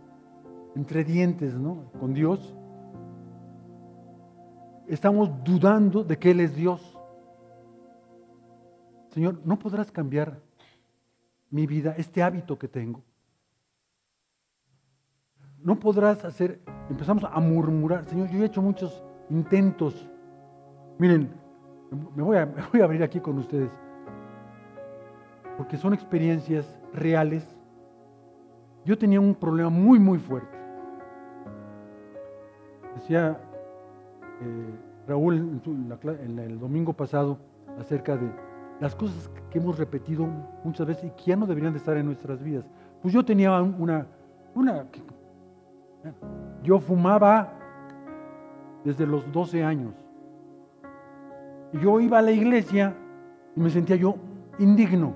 entre 0.75 1.05
dientes, 1.05 1.55
¿no? 1.55 1.91
Con 1.99 2.15
Dios, 2.15 2.55
estamos 4.87 5.31
dudando 5.45 6.05
de 6.05 6.19
que 6.19 6.31
Él 6.31 6.41
es 6.41 6.55
Dios. 6.55 6.99
Señor, 9.11 9.41
¿no 9.45 9.59
podrás 9.59 9.91
cambiar 9.91 10.41
mi 11.51 11.67
vida, 11.67 11.95
este 11.99 12.23
hábito 12.23 12.59
que 12.59 12.69
tengo? 12.69 13.03
¿No 15.59 15.79
podrás 15.79 16.25
hacer 16.25 16.61
empezamos 16.93 17.25
a 17.25 17.41
murmurar, 17.41 18.05
Señor, 18.05 18.29
yo 18.31 18.43
he 18.43 18.47
hecho 18.47 18.63
muchos 18.63 19.03
intentos. 19.31 20.09
Miren, 20.99 21.31
me 22.15 22.23
voy 22.23 22.37
a, 22.37 22.47
voy 22.73 22.81
a 22.81 22.85
abrir 22.85 23.03
aquí 23.03 23.21
con 23.21 23.39
ustedes, 23.39 23.71
porque 25.57 25.77
son 25.77 25.95
experiencias 25.95 26.67
reales. 26.93 27.47
Yo 28.85 28.99
tenía 28.99 29.21
un 29.21 29.35
problema 29.35 29.71
muy, 29.71 29.99
muy 29.99 30.19
fuerte. 30.19 30.59
Decía 32.97 33.39
eh, 34.41 34.75
Raúl 35.07 35.61
en, 35.65 36.39
el 36.39 36.59
domingo 36.59 36.93
pasado 36.93 37.39
acerca 37.79 38.17
de 38.17 38.31
las 38.81 38.95
cosas 38.95 39.31
que 39.51 39.59
hemos 39.59 39.79
repetido 39.79 40.27
muchas 40.65 40.87
veces 40.87 41.05
y 41.05 41.11
que 41.11 41.31
ya 41.31 41.37
no 41.37 41.47
deberían 41.47 41.73
de 41.73 41.79
estar 41.79 41.97
en 41.97 42.07
nuestras 42.07 42.43
vidas. 42.43 42.65
Pues 43.01 43.15
yo 43.15 43.25
tenía 43.25 43.61
una, 43.63 44.07
una 44.55 44.87
yo 46.63 46.81
fumaba 46.81 47.53
desde 48.85 49.07
los 49.07 49.31
12 49.33 49.63
años. 49.63 49.95
Y 51.73 51.79
yo 51.79 52.01
iba 52.01 52.19
a 52.19 52.23
la 52.23 52.33
iglesia 52.33 52.95
y 53.57 53.61
me 53.61 53.71
sentía 53.71 53.97
yo 53.97 54.17
indigno. 54.59 55.15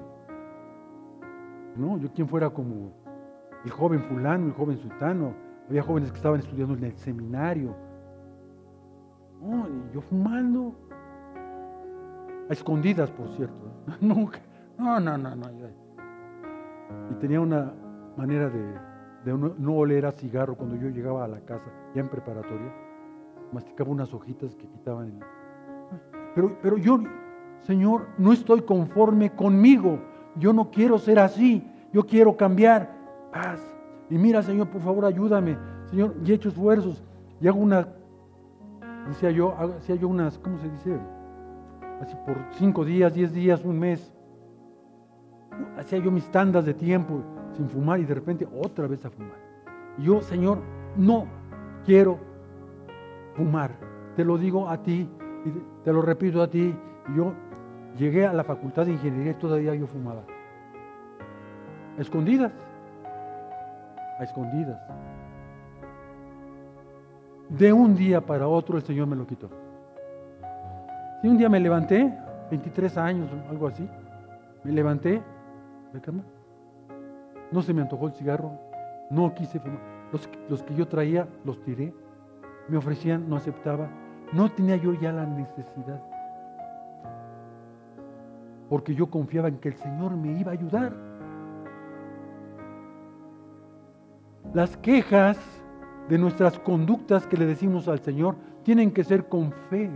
¿No? 1.76 1.98
Yo 1.98 2.10
quien 2.12 2.28
fuera 2.28 2.48
como 2.50 2.92
el 3.64 3.70
joven 3.70 4.02
fulano, 4.04 4.46
el 4.46 4.52
joven 4.52 4.78
sultano. 4.78 5.34
Había 5.68 5.82
jóvenes 5.82 6.10
que 6.10 6.16
estaban 6.16 6.40
estudiando 6.40 6.74
en 6.74 6.84
el 6.84 6.96
seminario. 6.96 7.74
y 9.42 9.94
yo 9.94 10.00
fumando. 10.00 10.74
A 12.48 12.52
escondidas, 12.52 13.10
por 13.10 13.28
cierto. 13.30 13.72
Nunca. 14.00 14.40
No, 14.78 15.00
no, 15.00 15.18
no, 15.18 15.34
no. 15.34 15.46
Y 17.10 17.14
tenía 17.14 17.40
una 17.40 17.72
manera 18.16 18.48
de 18.48 18.78
no, 19.34 19.74
oler 19.74 20.06
a 20.06 20.12
cigarro 20.12 20.56
cuando 20.56 20.76
yo 20.76 20.88
llegaba 20.88 21.24
a 21.24 21.28
la 21.28 21.40
casa, 21.40 21.66
ya 21.94 22.00
en 22.00 22.08
preparatoria, 22.08 22.72
masticaba 23.52 23.90
unas 23.90 24.12
hojitas 24.14 24.54
que 24.54 24.68
quitaban. 24.68 25.18
Pero, 26.34 26.56
pero 26.62 26.76
yo, 26.76 27.00
Señor, 27.62 28.06
no 28.18 28.32
estoy 28.32 28.62
conforme 28.62 29.34
conmigo. 29.34 29.98
Yo 30.36 30.52
no 30.52 30.70
quiero 30.70 30.98
ser 30.98 31.18
así. 31.18 31.66
Yo 31.92 32.06
quiero 32.06 32.36
cambiar. 32.36 32.94
Paz. 33.32 33.75
Y 34.11 34.18
mira, 34.18 34.42
Señor, 34.42 34.68
por 34.68 34.82
favor, 34.82 35.04
ayúdame. 35.04 35.57
Señor, 35.90 36.14
y 36.24 36.30
he 36.30 36.34
hecho 36.34 36.48
esfuerzos. 36.48 37.02
y 37.40 37.48
hago 37.48 37.59
una, 37.59 37.88
decía 39.09 39.30
yo, 39.30 39.54
hacía 39.78 39.96
yo 39.96 40.09
unas, 40.09 40.38
¿cómo 40.38 40.59
se 40.59 40.68
dice? 40.68 40.98
Así 42.00 42.16
por 42.26 42.36
cinco 42.52 42.84
días, 42.84 43.14
diez 43.14 43.32
días, 43.32 43.64
un 43.64 43.78
mes. 43.78 44.12
Hacía 45.78 45.98
yo 45.98 46.11
mis 46.11 46.30
tandas 46.30 46.64
de 46.64 46.74
tiempo 46.74 47.22
sin 47.57 47.68
fumar 47.68 47.98
y 48.00 48.04
de 48.04 48.14
repente 48.14 48.46
otra 48.62 48.86
vez 48.86 49.04
a 49.04 49.11
fumar. 49.11 49.38
Y 49.98 50.04
yo, 50.04 50.20
Señor, 50.20 50.59
no 50.96 51.26
quiero 51.84 52.18
fumar. 53.34 53.72
Te 54.14 54.24
lo 54.24 54.36
digo 54.38 54.68
a 54.68 54.82
ti 54.82 55.09
y 55.44 55.84
te 55.84 55.92
lo 55.92 56.02
repito 56.02 56.42
a 56.42 56.50
ti. 56.50 56.74
Y 57.09 57.16
yo 57.16 57.32
llegué 57.96 58.26
a 58.26 58.32
la 58.32 58.44
facultad 58.44 58.86
de 58.86 58.92
ingeniería 58.92 59.32
y 59.32 59.36
todavía 59.36 59.74
yo 59.74 59.86
fumaba. 59.86 60.22
Escondidas. 61.98 62.52
A 64.18 64.24
escondidas. 64.24 64.80
De 67.48 67.72
un 67.72 67.94
día 67.94 68.20
para 68.20 68.48
otro 68.48 68.76
el 68.76 68.82
Señor 68.82 69.06
me 69.06 69.16
lo 69.16 69.26
quitó. 69.26 69.48
Y 71.22 71.28
un 71.28 71.38
día 71.38 71.48
me 71.48 71.60
levanté, 71.60 72.12
23 72.50 72.96
años, 72.98 73.30
algo 73.48 73.68
así, 73.68 73.88
me 74.64 74.72
levanté 74.72 75.22
de 75.92 76.00
cama. 76.00 76.22
No 77.52 77.62
se 77.62 77.72
me 77.72 77.82
antojó 77.82 78.08
el 78.08 78.14
cigarro, 78.14 78.52
no 79.10 79.32
quise 79.34 79.60
fumar. 79.60 79.80
Los, 80.12 80.28
los 80.48 80.62
que 80.62 80.74
yo 80.74 80.86
traía 80.86 81.28
los 81.44 81.62
tiré, 81.62 81.92
me 82.68 82.76
ofrecían, 82.76 83.28
no 83.28 83.36
aceptaba. 83.36 83.88
No 84.32 84.50
tenía 84.50 84.76
yo 84.76 84.92
ya 84.94 85.12
la 85.12 85.24
necesidad. 85.24 86.02
Porque 88.68 88.94
yo 88.94 89.08
confiaba 89.08 89.48
en 89.48 89.58
que 89.58 89.68
el 89.68 89.76
Señor 89.76 90.16
me 90.16 90.32
iba 90.38 90.50
a 90.50 90.54
ayudar. 90.54 90.92
Las 94.55 94.76
quejas 94.78 95.38
de 96.09 96.18
nuestras 96.18 96.59
conductas 96.59 97.26
que 97.26 97.36
le 97.36 97.47
decimos 97.47 97.88
al 97.88 98.01
Señor 98.01 98.36
tienen 98.62 98.90
que 98.90 99.05
ser 99.05 99.28
con 99.28 99.53
fe. 99.70 99.90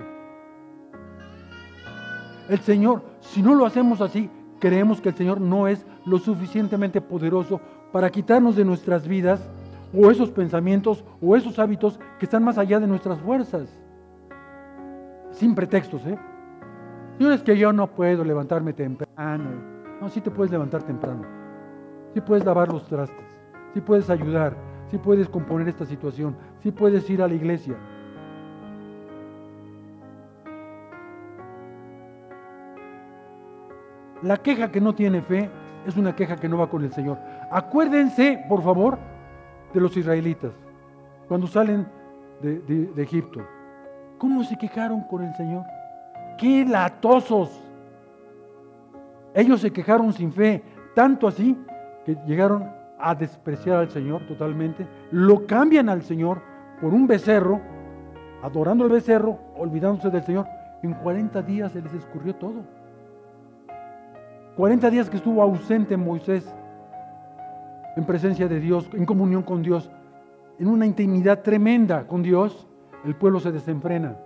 El 2.49 2.59
Señor, 2.61 3.03
si 3.21 3.43
no 3.43 3.55
lo 3.55 3.65
hacemos 3.65 4.01
así, 4.01 4.29
creemos 4.59 5.01
que 5.01 5.11
el 5.11 5.15
Señor 5.15 5.41
no 5.41 5.69
es 5.69 5.87
lo 6.05 6.19
suficientemente 6.19 7.01
poderoso 7.01 7.61
para 7.93 8.11
quitarnos 8.11 8.57
de 8.57 8.65
nuestras 8.65 9.07
vidas 9.07 9.49
o 9.97 10.11
esos 10.11 10.31
pensamientos 10.31 11.05
o 11.21 11.37
esos 11.37 11.59
hábitos 11.59 11.99
que 12.19 12.27
están 12.27 12.45
más 12.45 12.59
allá 12.59 12.79
de 12.81 12.87
nuestras 12.87 13.21
fuerzas. 13.21 13.69
Sin 15.31 15.55
pretextos, 15.55 16.05
¿eh? 16.07 16.19
No 17.19 17.33
es 17.33 17.43
que 17.43 17.57
yo 17.57 17.73
no 17.73 17.87
puedo 17.87 18.25
levantarme 18.25 18.73
temprano. 18.73 19.51
No, 20.01 20.09
sí 20.09 20.21
te 20.21 20.31
puedes 20.31 20.51
levantar 20.51 20.83
temprano. 20.83 21.25
Sí 22.15 22.21
puedes 22.21 22.45
lavar 22.45 22.73
los 22.73 22.87
trastes. 22.87 23.30
Sí 23.75 23.81
puedes 23.81 24.11
ayudar 24.11 24.57
si 24.91 24.99
puedes 24.99 25.29
componer 25.29 25.69
esta 25.69 25.85
situación, 25.85 26.37
si 26.63 26.73
puedes 26.73 27.09
ir 27.09 27.23
a 27.23 27.29
la 27.29 27.35
iglesia. 27.35 27.77
La 34.23 34.37
queja 34.37 34.71
que 34.71 34.81
no 34.81 34.95
tiene 34.95 35.23
fe 35.23 35.49
es 35.87 35.97
una 35.97 36.15
queja 36.15 36.37
que 36.37 36.49
no 36.49 36.59
va 36.59 36.69
con 36.69 36.85
el 36.85 36.93
Señor. 36.93 37.19
Acuérdense, 37.51 38.45
por 38.49 38.63
favor, 38.63 38.99
de 39.73 39.81
los 39.81 39.97
israelitas, 39.97 40.53
cuando 41.29 41.47
salen 41.47 41.87
de, 42.43 42.59
de 42.59 43.03
Egipto. 43.03 43.41
¿Cómo 44.19 44.43
se 44.43 44.59
quejaron 44.59 45.03
con 45.05 45.23
el 45.23 45.35
Señor? 45.35 45.65
¡Qué 46.37 46.67
latosos! 46.67 47.63
Ellos 49.33 49.61
se 49.61 49.73
quejaron 49.73 50.13
sin 50.13 50.33
fe, 50.33 50.63
tanto 50.95 51.29
así 51.29 51.57
que 52.05 52.17
llegaron 52.27 52.80
a 53.03 53.15
despreciar 53.15 53.77
al 53.79 53.91
Señor 53.91 54.27
totalmente, 54.27 54.87
lo 55.11 55.47
cambian 55.47 55.89
al 55.89 56.03
Señor 56.03 56.41
por 56.81 56.95
un 56.95 57.07
becerro, 57.07 57.61
adorando 58.43 58.85
el 58.85 58.91
becerro, 58.91 59.39
olvidándose 59.57 60.11
del 60.11 60.23
Señor. 60.25 60.47
En 60.83 60.95
40 60.95 61.43
días 61.43 61.73
se 61.73 61.83
les 61.83 61.93
escurrió 61.93 62.35
todo. 62.35 62.63
40 64.57 64.91
días 64.91 65.09
que 65.09 65.17
estuvo 65.17 65.43
ausente 65.43 65.97
Moisés 65.97 66.53
en 67.97 68.05
presencia 68.05 68.49
de 68.49 68.61
Dios, 68.61 68.89
en 68.93 69.05
comunión 69.05 69.43
con 69.43 69.63
Dios, 69.63 69.91
en 70.59 70.69
una 70.69 70.87
intimidad 70.87 71.43
tremenda 71.43 72.07
con 72.07 72.23
Dios, 72.23 72.67
el 73.05 73.15
pueblo 73.17 73.41
se 73.41 73.53
desenfrena. 73.53 74.17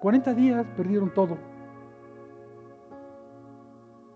40 0.00 0.34
días 0.34 0.66
perdieron 0.76 1.12
todo. 1.12 1.38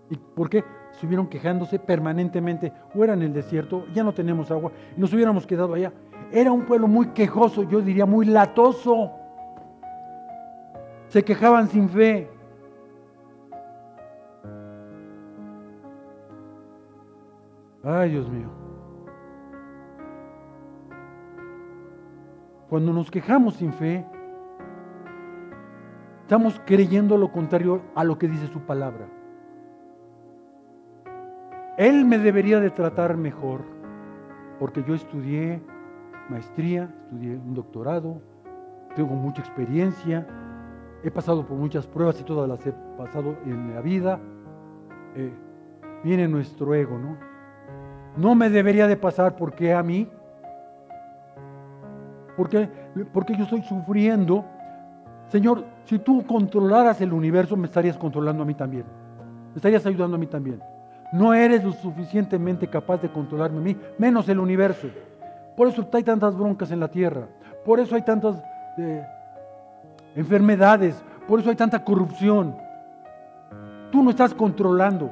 ¿Y 0.09 0.17
por 0.17 0.49
qué? 0.49 0.63
Estuvieron 0.99 1.27
quejándose 1.27 1.79
permanentemente, 1.79 2.73
o 2.93 3.01
era 3.05 3.13
en 3.13 3.21
el 3.21 3.31
desierto, 3.31 3.85
ya 3.93 4.03
no 4.03 4.13
tenemos 4.13 4.51
agua, 4.51 4.73
nos 4.97 5.13
hubiéramos 5.13 5.47
quedado 5.47 5.73
allá. 5.73 5.93
Era 6.29 6.51
un 6.51 6.65
pueblo 6.65 6.89
muy 6.89 7.07
quejoso, 7.11 7.63
yo 7.63 7.79
diría 7.79 8.05
muy 8.05 8.25
latoso. 8.25 9.09
Se 11.07 11.23
quejaban 11.23 11.69
sin 11.69 11.87
fe. 11.87 12.29
Ay, 17.81 18.09
Dios 18.09 18.29
mío. 18.29 18.49
Cuando 22.69 22.91
nos 22.91 23.09
quejamos 23.09 23.53
sin 23.53 23.71
fe, 23.71 24.05
estamos 26.23 26.59
creyendo 26.65 27.15
lo 27.15 27.31
contrario 27.31 27.83
a 27.95 28.03
lo 28.03 28.19
que 28.19 28.27
dice 28.27 28.47
su 28.47 28.59
palabra. 28.59 29.18
Él 31.79 32.03
me 32.03 32.17
debería 32.17 32.59
de 32.59 32.71
tratar 32.71 33.15
mejor, 33.15 33.61
porque 34.59 34.83
yo 34.83 34.95
estudié 34.95 35.61
maestría, 36.27 36.93
estudié 37.05 37.37
un 37.37 37.53
doctorado, 37.53 38.21
tengo 38.97 39.15
mucha 39.15 39.41
experiencia, 39.41 40.27
he 41.05 41.09
pasado 41.09 41.45
por 41.45 41.55
muchas 41.55 41.87
pruebas 41.87 42.19
y 42.19 42.25
todas 42.25 42.49
las 42.49 42.67
he 42.67 42.73
pasado 42.97 43.37
en 43.45 43.73
la 43.73 43.79
vida. 43.79 44.19
Eh, 45.15 45.31
viene 46.03 46.27
nuestro 46.27 46.75
ego, 46.75 46.99
¿no? 46.99 47.15
No 48.17 48.35
me 48.35 48.49
debería 48.49 48.85
de 48.85 48.97
pasar 48.97 49.37
porque 49.37 49.73
a 49.73 49.81
mí, 49.81 50.05
porque, 52.35 52.67
porque 53.13 53.37
yo 53.37 53.45
estoy 53.45 53.61
sufriendo. 53.61 54.43
Señor, 55.29 55.63
si 55.85 55.97
tú 55.97 56.27
controlaras 56.27 56.99
el 56.99 57.13
universo, 57.13 57.55
me 57.55 57.67
estarías 57.67 57.97
controlando 57.97 58.43
a 58.43 58.45
mí 58.45 58.53
también. 58.53 58.83
Me 59.51 59.55
estarías 59.55 59.85
ayudando 59.85 60.17
a 60.17 60.19
mí 60.19 60.27
también. 60.27 60.61
No 61.11 61.33
eres 61.33 61.63
lo 61.63 61.71
suficientemente 61.71 62.67
capaz 62.67 63.01
de 63.01 63.09
controlarme 63.09 63.57
a 63.57 63.61
mí, 63.61 63.77
menos 63.97 64.29
el 64.29 64.39
universo. 64.39 64.87
Por 65.57 65.67
eso 65.67 65.87
hay 65.93 66.03
tantas 66.03 66.37
broncas 66.37 66.71
en 66.71 66.79
la 66.79 66.87
tierra. 66.87 67.27
Por 67.65 67.79
eso 67.79 67.95
hay 67.95 68.03
tantas 68.03 68.41
eh, 68.77 69.05
enfermedades. 70.15 71.03
Por 71.27 71.39
eso 71.39 71.49
hay 71.49 71.55
tanta 71.55 71.83
corrupción. 71.83 72.55
Tú 73.91 74.03
no 74.03 74.11
estás 74.11 74.33
controlando. 74.33 75.09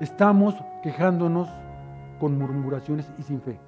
Estamos 0.00 0.54
quejándonos 0.82 1.48
con 2.18 2.38
murmuraciones 2.38 3.10
y 3.18 3.22
sin 3.22 3.40
fe. 3.42 3.58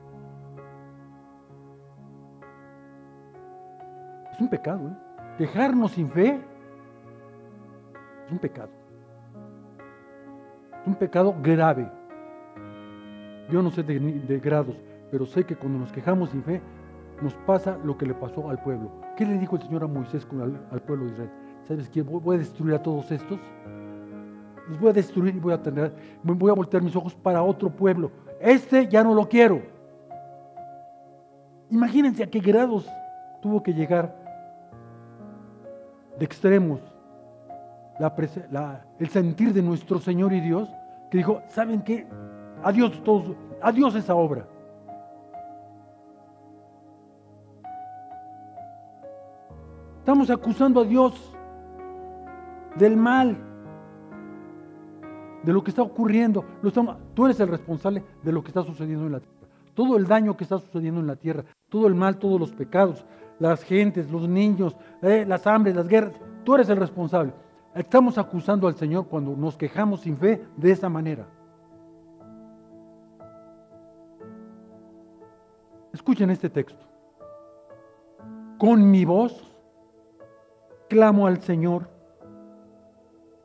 Es 4.33 4.41
un 4.41 4.49
pecado. 4.49 4.89
¿eh? 4.89 5.37
Quejarnos 5.37 5.93
sin 5.93 6.11
fe 6.11 6.41
es 8.27 8.33
un 8.33 8.39
pecado 8.39 8.78
un 10.87 10.95
pecado 10.95 11.35
grave. 11.43 11.91
Yo 13.51 13.63
no 13.63 13.71
sé 13.71 13.83
de, 13.83 14.41
grados, 14.41 14.77
pero 15.11 15.27
sé 15.27 15.45
que 15.45 15.57
cuando 15.57 15.79
nos 15.79 15.93
quejamos 15.93 16.31
sin 16.31 16.43
fe, 16.43 16.61
nos 17.23 17.35
pasa 17.47 17.79
lo 17.83 17.97
que 17.97 18.07
le 18.07 18.15
pasó 18.15 18.49
al 18.49 18.63
pueblo. 18.63 18.91
¿Qué 19.17 19.25
le 19.25 19.39
dijo 19.39 19.57
el 19.57 19.63
Señor 19.63 19.85
a 19.85 19.87
Moisés 19.87 20.27
al, 20.71 20.83
pueblo 20.83 21.07
de 21.07 21.13
Israel? 21.13 21.31
¿Sabes 21.67 21.89
qué? 21.89 22.03
Voy 22.03 22.37
a 22.37 22.39
destruir 22.39 22.75
a 22.75 22.83
todos 22.83 23.11
estos. 23.11 23.39
Los 24.69 24.79
voy 24.79 24.91
a 24.91 24.93
destruir 24.93 25.35
y 25.35 25.39
voy 25.39 25.55
a 25.55 25.63
tener, 25.63 25.93
voy 26.23 26.51
a 26.51 26.55
voltear 26.55 26.83
mis 26.83 26.95
ojos 26.95 27.15
para 27.15 27.43
otro 27.43 27.71
pueblo. 27.71 28.11
Este 28.41 28.87
ya 28.87 29.03
no 29.03 29.15
lo 29.15 29.29
quiero. 29.29 29.63
Imagínense 31.71 32.23
a 32.23 32.27
qué 32.31 32.39
grados 32.39 32.89
tuvo 33.43 33.63
que 33.63 33.73
llegar 33.73 34.15
de 36.19 36.25
extremos 36.25 36.81
el 38.99 39.09
sentir 39.09 39.53
de 39.53 39.63
nuestro 39.63 39.99
Señor 39.99 40.33
y 40.33 40.41
Dios, 40.41 40.69
que 41.11 41.19
dijo, 41.19 41.43
¿saben 41.49 41.83
qué? 41.83 42.07
Adiós 42.63 43.03
todos, 43.05 43.37
adiós 43.61 43.95
esa 43.95 44.15
obra. 44.15 44.47
Estamos 49.99 50.31
acusando 50.31 50.81
a 50.81 50.85
Dios 50.85 51.37
del 52.77 52.97
mal, 52.97 53.37
de 55.43 55.53
lo 55.53 55.63
que 55.63 55.71
está 55.71 55.83
ocurriendo. 55.83 56.45
tú 57.15 57.27
eres 57.27 57.41
el 57.41 57.49
responsable 57.49 58.03
de 58.23 58.33
lo 58.33 58.43
que 58.43 58.49
está 58.49 58.63
sucediendo 58.63 59.07
en 59.07 59.13
la 59.13 59.21
tierra. 59.21 59.49
Todo 59.75 59.97
el 59.97 60.07
daño 60.07 60.37
que 60.37 60.45
está 60.45 60.59
sucediendo 60.59 61.01
en 61.01 61.07
la 61.07 61.17
tierra, 61.17 61.45
todo 61.69 61.87
el 61.87 61.95
mal, 61.95 62.17
todos 62.19 62.41
los 62.41 62.53
pecados, 62.53 63.05
las 63.39 63.63
gentes, 63.63 64.11
los 64.11 64.29
niños, 64.29 64.77
eh, 65.03 65.25
las 65.27 65.47
hambres, 65.47 65.77
las 65.77 65.87
guerras, 65.87 66.15
tú 66.45 66.55
eres 66.55 66.69
el 66.69 66.79
responsable. 66.79 67.33
Estamos 67.79 68.19
acusando 68.19 68.67
al 68.67 68.75
Señor 68.75 69.07
cuando 69.07 69.37
nos 69.37 69.57
quejamos 69.57 70.01
sin 70.01 70.17
fe 70.17 70.45
de 70.57 70.73
esa 70.73 70.89
manera. 70.89 71.29
Escuchen 75.93 76.29
este 76.31 76.51
texto. 76.51 76.85
Con 78.59 78.91
mi 78.91 79.05
voz 79.05 79.57
clamo 80.89 81.29
al 81.29 81.41
Señor. 81.41 81.89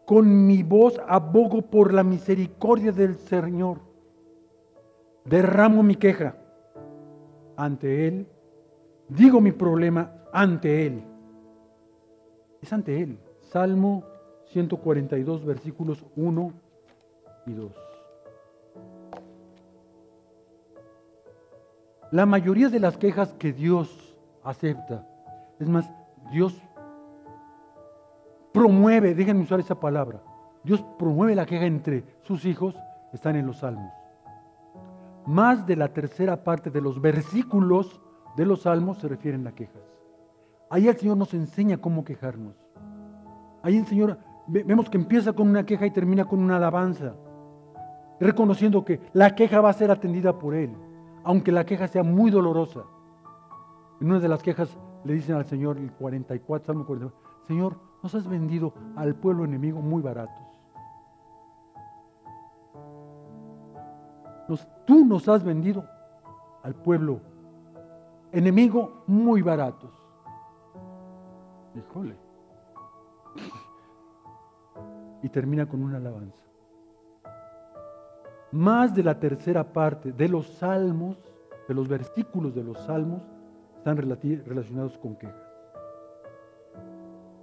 Con 0.07 0.47
mi 0.47 0.63
voz 0.63 0.99
abogo 1.07 1.61
por 1.61 1.93
la 1.93 2.03
misericordia 2.03 2.91
del 2.91 3.17
Señor. 3.17 3.81
Derramo 5.25 5.83
mi 5.83 5.95
queja 5.95 6.35
ante 7.55 8.07
Él. 8.07 8.27
Digo 9.09 9.39
mi 9.39 9.51
problema 9.51 10.11
ante 10.33 10.87
Él. 10.87 11.03
Es 12.63 12.73
ante 12.73 12.99
Él. 12.99 13.19
Salmo 13.39 14.03
142, 14.53 15.45
versículos 15.45 16.05
1 16.15 16.53
y 17.47 17.53
2. 17.53 17.71
La 22.11 22.27
mayoría 22.27 22.69
de 22.69 22.79
las 22.79 22.95
quejas 22.95 23.33
que 23.33 23.51
Dios 23.51 24.15
acepta, 24.43 25.07
es 25.59 25.67
más, 25.67 25.91
Dios 26.31 26.55
promueve, 28.53 29.15
déjenme 29.15 29.41
usar 29.41 29.59
esa 29.59 29.79
palabra, 29.79 30.21
Dios 30.63 30.83
promueve 30.99 31.33
la 31.33 31.47
queja 31.47 31.65
entre 31.65 32.03
sus 32.21 32.45
hijos, 32.45 32.75
están 33.11 33.35
en 33.35 33.47
los 33.47 33.57
salmos. 33.57 33.91
Más 35.25 35.65
de 35.65 35.75
la 35.75 35.87
tercera 35.87 36.43
parte 36.43 36.69
de 36.69 36.81
los 36.81 37.01
versículos 37.01 37.99
de 38.37 38.45
los 38.45 38.61
salmos 38.61 38.99
se 38.99 39.07
refieren 39.07 39.47
a 39.47 39.55
quejas. 39.55 39.81
Ahí 40.69 40.87
el 40.87 40.97
Señor 40.97 41.17
nos 41.17 41.33
enseña 41.33 41.77
cómo 41.77 42.03
quejarnos. 42.03 42.55
Ahí 43.63 43.77
el 43.77 43.87
Señor, 43.87 44.19
vemos 44.47 44.89
que 44.89 44.97
empieza 44.97 45.33
con 45.33 45.49
una 45.49 45.65
queja 45.65 45.85
y 45.85 45.91
termina 45.91 46.25
con 46.25 46.39
una 46.39 46.57
alabanza, 46.57 47.15
reconociendo 48.19 48.83
que 48.83 48.99
la 49.13 49.35
queja 49.35 49.61
va 49.61 49.69
a 49.69 49.73
ser 49.73 49.91
atendida 49.91 50.37
por 50.37 50.55
Él 50.55 50.75
aunque 51.23 51.51
la 51.51 51.65
queja 51.65 51.87
sea 51.87 52.03
muy 52.03 52.31
dolorosa. 52.31 52.83
En 54.01 54.09
una 54.09 54.19
de 54.19 54.27
las 54.27 54.43
quejas 54.43 54.77
le 55.03 55.13
dicen 55.13 55.35
al 55.35 55.45
Señor, 55.45 55.77
el 55.77 55.91
44, 55.91 56.65
Salmo 56.65 56.85
44, 56.85 57.47
Señor, 57.47 57.77
nos 58.01 58.13
has 58.15 58.27
vendido 58.27 58.73
al 58.95 59.15
pueblo 59.15 59.45
enemigo 59.45 59.81
muy 59.81 60.01
baratos. 60.01 60.37
tú 64.85 65.05
nos 65.05 65.29
has 65.29 65.43
vendido 65.43 65.85
al 66.61 66.75
pueblo 66.75 67.21
enemigo 68.33 69.03
muy 69.07 69.41
baratos. 69.41 69.91
Híjole. 71.73 72.22
Y 75.23 75.29
termina 75.29 75.65
con 75.67 75.81
una 75.81 75.97
alabanza 75.97 76.43
más 78.53 78.93
de 78.93 79.01
la 79.01 79.19
tercera 79.19 79.63
parte 79.73 80.11
de 80.11 80.29
los 80.29 80.47
salmos, 80.47 81.17
de 81.67 81.73
los 81.73 81.87
versículos 81.87 82.53
de 82.53 82.63
los 82.63 82.77
salmos, 82.81 83.23
están 83.77 83.97
relacionados 83.97 84.97
con 84.99 85.15
quejas. 85.15 85.41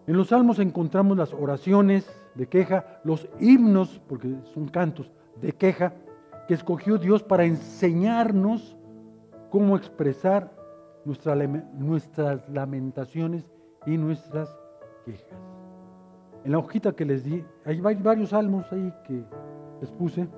En 0.06 0.16
los 0.16 0.28
salmos 0.28 0.60
encontramos 0.60 1.18
las 1.18 1.34
oraciones 1.34 2.08
de 2.36 2.46
queja, 2.46 3.00
los 3.02 3.28
himnos, 3.40 4.00
porque 4.08 4.36
son 4.54 4.68
cantos 4.68 5.10
de 5.40 5.52
queja, 5.52 5.92
que 6.46 6.54
escogió 6.54 6.96
Dios 6.96 7.24
para 7.24 7.44
enseñarnos 7.44 8.76
cómo 9.50 9.76
expresar 9.76 10.52
nuestras 11.04 12.48
lamentaciones 12.48 13.44
y 13.84 13.98
nuestras 13.98 14.56
quejas. 15.04 15.49
En 16.44 16.52
la 16.52 16.58
hojita 16.58 16.92
que 16.92 17.04
les 17.04 17.24
di, 17.24 17.44
hay 17.64 17.80
varios 17.80 18.30
salmos 18.30 18.70
ahí 18.72 18.92
que 19.06 19.24
les 19.80 19.90
puse. 19.90 20.28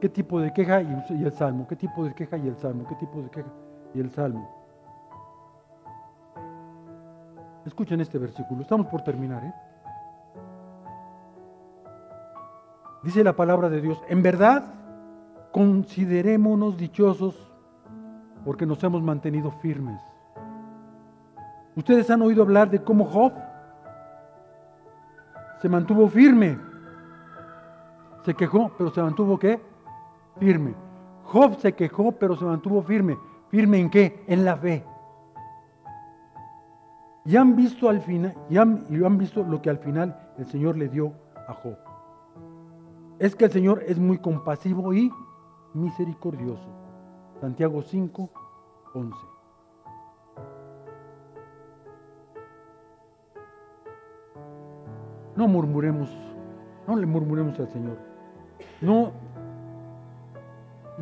¿Qué 0.00 0.08
tipo 0.08 0.40
de 0.40 0.52
queja 0.52 0.82
y 0.82 1.22
el 1.24 1.32
salmo? 1.32 1.66
¿Qué 1.66 1.76
tipo 1.76 2.04
de 2.04 2.14
queja 2.14 2.36
y 2.36 2.48
el 2.48 2.56
salmo? 2.56 2.86
¿Qué 2.88 2.94
tipo 2.96 3.22
de 3.22 3.30
queja 3.30 3.48
y 3.94 4.00
el 4.00 4.10
salmo? 4.10 4.48
Escuchen 7.64 8.00
este 8.00 8.18
versículo. 8.18 8.62
Estamos 8.62 8.86
por 8.88 9.02
terminar. 9.02 9.44
¿eh? 9.44 9.54
Dice 13.02 13.24
la 13.24 13.34
palabra 13.34 13.68
de 13.68 13.80
Dios, 13.80 14.02
en 14.08 14.22
verdad 14.22 14.64
considerémonos 15.52 16.76
dichosos 16.76 17.50
porque 18.44 18.66
nos 18.66 18.82
hemos 18.82 19.02
mantenido 19.02 19.50
firmes. 19.50 20.00
Ustedes 21.76 22.10
han 22.10 22.22
oído 22.22 22.42
hablar 22.42 22.70
de 22.70 22.82
cómo 22.82 23.04
Job 23.04 23.32
se 25.64 25.68
mantuvo 25.70 26.06
firme. 26.10 26.58
Se 28.22 28.34
quejó, 28.34 28.70
pero 28.76 28.90
se 28.90 29.00
mantuvo 29.00 29.38
qué? 29.38 29.58
firme. 30.38 30.74
Job 31.24 31.58
se 31.58 31.72
quejó, 31.72 32.12
pero 32.12 32.36
se 32.36 32.44
mantuvo 32.44 32.82
firme. 32.82 33.16
¿Firme 33.48 33.78
en 33.80 33.88
qué? 33.88 34.22
En 34.26 34.44
la 34.44 34.58
fe. 34.58 34.84
Y 37.24 37.34
han 37.36 37.56
visto 37.56 37.88
al 37.88 38.02
final, 38.02 38.34
y 38.50 38.58
han, 38.58 38.86
han 39.02 39.16
visto 39.16 39.42
lo 39.42 39.62
que 39.62 39.70
al 39.70 39.78
final 39.78 40.14
el 40.36 40.46
Señor 40.48 40.76
le 40.76 40.90
dio 40.90 41.14
a 41.48 41.54
Job. 41.54 41.78
Es 43.18 43.34
que 43.34 43.46
el 43.46 43.50
Señor 43.50 43.82
es 43.86 43.98
muy 43.98 44.18
compasivo 44.18 44.92
y 44.92 45.10
misericordioso. 45.72 46.68
Santiago 47.40 47.80
5, 47.80 48.30
11. 48.92 49.33
No 55.36 55.48
murmuremos, 55.48 56.10
no 56.86 56.96
le 56.96 57.06
murmuremos 57.06 57.58
al 57.58 57.68
Señor. 57.68 57.98
No 58.80 59.12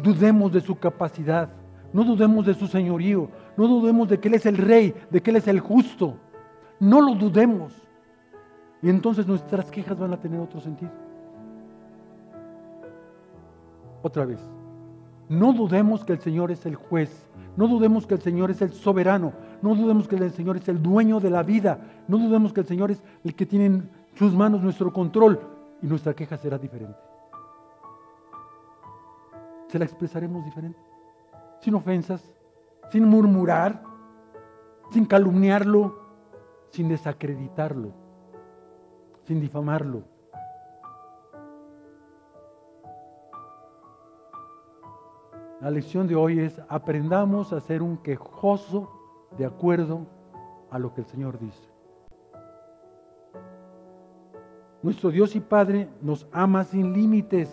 dudemos 0.03 0.53
de 0.53 0.61
su 0.61 0.79
capacidad, 0.79 1.51
no 1.93 2.05
dudemos 2.05 2.47
de 2.47 2.55
su 2.55 2.67
señorío, 2.67 3.29
no 3.57 3.67
dudemos 3.67 4.09
de 4.09 4.19
que 4.19 4.29
Él 4.29 4.35
es 4.35 4.47
el 4.47 4.57
rey, 4.57 4.95
de 5.11 5.23
que 5.23 5.31
Él 5.31 5.37
es 5.37 5.49
el 5.49 5.61
justo. 5.61 6.17
No 6.81 7.01
lo 7.01 7.15
dudemos. 7.15 7.75
Y 8.83 8.89
entonces 8.89 9.27
nuestras 9.27 9.71
quejas 9.71 9.99
van 9.99 10.13
a 10.13 10.21
tener 10.21 10.41
otro 10.41 10.61
sentido. 10.61 10.91
Otra 14.03 14.25
vez, 14.25 14.41
no 15.29 15.53
dudemos 15.53 16.05
que 16.05 16.13
el 16.13 16.19
Señor 16.19 16.51
es 16.51 16.67
el 16.67 16.75
juez, 16.75 17.31
no 17.57 17.69
dudemos 17.69 18.07
que 18.07 18.15
el 18.15 18.21
Señor 18.21 18.51
es 18.51 18.61
el 18.61 18.73
soberano, 18.73 19.33
no 19.63 19.77
dudemos 19.77 20.09
que 20.09 20.17
el 20.17 20.33
Señor 20.33 20.57
es 20.57 20.69
el 20.69 20.83
dueño 20.83 21.21
de 21.21 21.31
la 21.31 21.45
vida, 21.45 21.79
no 22.09 22.19
dudemos 22.19 22.53
que 22.53 22.61
el 22.61 22.67
Señor 22.67 22.91
es 22.91 23.03
el 23.23 23.35
que 23.35 23.47
tiene 23.47 23.67
en 23.67 23.91
sus 24.15 24.35
manos 24.35 24.63
nuestro 24.63 24.93
control 24.93 25.41
y 25.81 25.87
nuestra 25.87 26.15
queja 26.15 26.37
será 26.37 26.59
diferente 26.59 27.13
se 29.73 29.79
la 29.79 29.87
expresaremos 29.87 30.45
diferente. 30.45 30.79
Sin 31.61 31.75
ofensas, 31.75 32.23
sin 32.91 33.07
murmurar, 33.07 33.83
sin 34.91 35.07
calumniarlo, 35.07 35.99
sin 36.69 36.91
desacreditarlo, 36.91 37.91
sin 39.25 39.41
difamarlo. 39.41 40.03
La 45.63 45.71
lección 45.71 46.07
de 46.07 46.17
hoy 46.17 46.41
es 46.41 46.61
aprendamos 46.69 47.55
a 47.55 47.61
ser 47.61 47.81
un 47.81 47.97
quejoso 47.97 48.91
de 49.39 49.47
acuerdo 49.47 50.01
a 50.71 50.79
lo 50.79 50.93
que 50.93 51.01
el 51.01 51.07
Señor 51.07 51.39
dice. 51.39 51.72
Nuestro 54.83 55.11
Dios 55.11 55.37
y 55.37 55.41
Padre 55.41 55.89
nos 56.01 56.27
ama 56.33 56.65
sin 56.65 56.93
límites. 56.93 57.49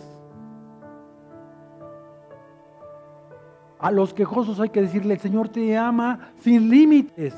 A 3.78 3.90
los 3.90 4.12
quejosos 4.12 4.60
hay 4.60 4.70
que 4.70 4.82
decirle, 4.82 5.14
el 5.14 5.20
Señor 5.20 5.48
te 5.48 5.76
ama 5.76 6.32
sin 6.40 6.68
límites. 6.68 7.34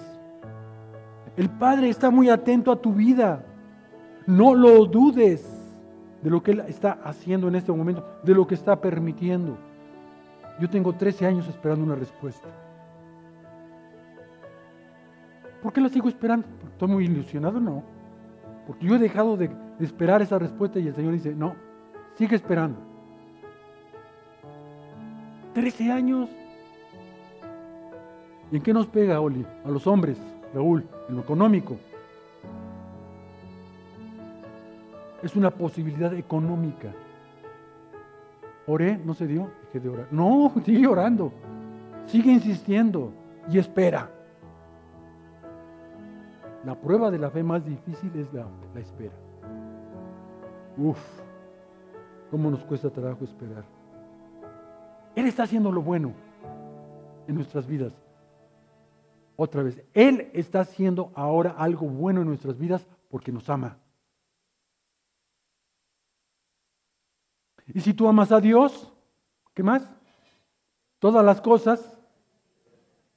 El 1.36 1.48
Padre 1.50 1.88
está 1.88 2.10
muy 2.10 2.30
atento 2.30 2.72
a 2.72 2.80
tu 2.80 2.92
vida. 2.92 3.44
No 4.26 4.54
lo 4.54 4.86
dudes 4.86 5.46
de 6.22 6.30
lo 6.30 6.42
que 6.42 6.52
Él 6.52 6.60
está 6.68 6.98
haciendo 7.04 7.48
en 7.48 7.56
este 7.56 7.70
momento, 7.70 8.04
de 8.22 8.34
lo 8.34 8.46
que 8.46 8.54
está 8.54 8.80
permitiendo. 8.80 9.56
Yo 10.58 10.70
tengo 10.70 10.94
13 10.94 11.26
años 11.26 11.48
esperando 11.48 11.84
una 11.84 11.94
respuesta. 11.94 12.48
¿Por 15.62 15.72
qué 15.72 15.80
la 15.80 15.88
sigo 15.88 16.08
esperando? 16.08 16.46
¿Estoy 16.72 16.88
muy 16.88 17.04
ilusionado? 17.04 17.60
No. 17.60 17.82
Porque 18.66 18.86
yo 18.86 18.96
he 18.96 18.98
dejado 18.98 19.36
de 19.36 19.50
esperar 19.84 20.22
esa 20.22 20.38
respuesta 20.38 20.78
y 20.78 20.88
el 20.88 20.94
Señor 20.94 21.12
dice, 21.12 21.34
no, 21.34 21.54
sigue 22.14 22.36
esperando. 22.36 22.78
13 25.54 25.92
años. 25.92 26.30
¿Y 28.50 28.56
en 28.56 28.62
qué 28.62 28.72
nos 28.72 28.86
pega, 28.86 29.20
Oli? 29.20 29.46
A 29.64 29.68
los 29.68 29.86
hombres, 29.86 30.18
Raúl, 30.54 30.86
en 31.08 31.16
lo 31.16 31.22
económico. 31.22 31.76
Es 35.22 35.36
una 35.36 35.50
posibilidad 35.50 36.12
económica. 36.14 36.92
Oré, 38.66 38.98
no 39.04 39.14
se 39.14 39.26
dio, 39.26 39.50
dejé 39.66 39.80
de 39.80 39.88
orar. 39.88 40.08
No, 40.10 40.52
sigue 40.64 40.86
orando. 40.86 41.32
Sigue 42.06 42.32
insistiendo 42.32 43.12
y 43.50 43.58
espera. 43.58 44.10
La 46.64 46.74
prueba 46.74 47.10
de 47.10 47.18
la 47.18 47.30
fe 47.30 47.42
más 47.42 47.64
difícil 47.64 48.10
es 48.16 48.32
la, 48.32 48.46
la 48.74 48.80
espera. 48.80 49.14
Uf, 50.76 50.98
cómo 52.30 52.50
nos 52.50 52.64
cuesta 52.64 52.90
trabajo 52.90 53.24
esperar. 53.24 53.64
Él 55.14 55.26
está 55.26 55.42
haciendo 55.42 55.70
lo 55.70 55.82
bueno 55.82 56.14
en 57.26 57.34
nuestras 57.34 57.66
vidas. 57.66 57.92
Otra 59.36 59.62
vez, 59.62 59.82
Él 59.92 60.30
está 60.32 60.60
haciendo 60.60 61.12
ahora 61.14 61.50
algo 61.58 61.86
bueno 61.86 62.22
en 62.22 62.28
nuestras 62.28 62.58
vidas 62.58 62.86
porque 63.08 63.32
nos 63.32 63.48
ama. 63.48 63.78
Y 67.66 67.80
si 67.80 67.94
tú 67.94 68.08
amas 68.08 68.32
a 68.32 68.40
Dios, 68.40 68.92
¿qué 69.54 69.62
más? 69.62 69.88
Todas 70.98 71.24
las 71.24 71.40
cosas, 71.40 71.98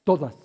todas. 0.04 0.36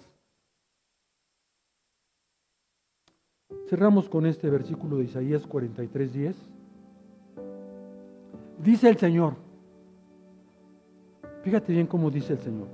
Cerramos 3.68 4.08
con 4.08 4.26
este 4.26 4.50
versículo 4.50 4.96
de 4.96 5.04
Isaías 5.04 5.46
43, 5.46 6.12
10. 6.12 6.59
Dice 8.62 8.90
el 8.90 8.98
Señor, 8.98 9.34
fíjate 11.42 11.72
bien 11.72 11.86
cómo 11.86 12.10
dice 12.10 12.34
el 12.34 12.38
Señor. 12.40 12.68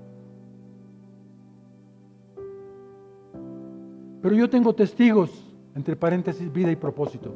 Pero 4.21 4.35
yo 4.35 4.51
tengo 4.51 4.75
testigos, 4.75 5.31
entre 5.77 5.95
paréntesis, 5.95 6.53
vida 6.53 6.73
y 6.73 6.77
propósito. 6.77 7.33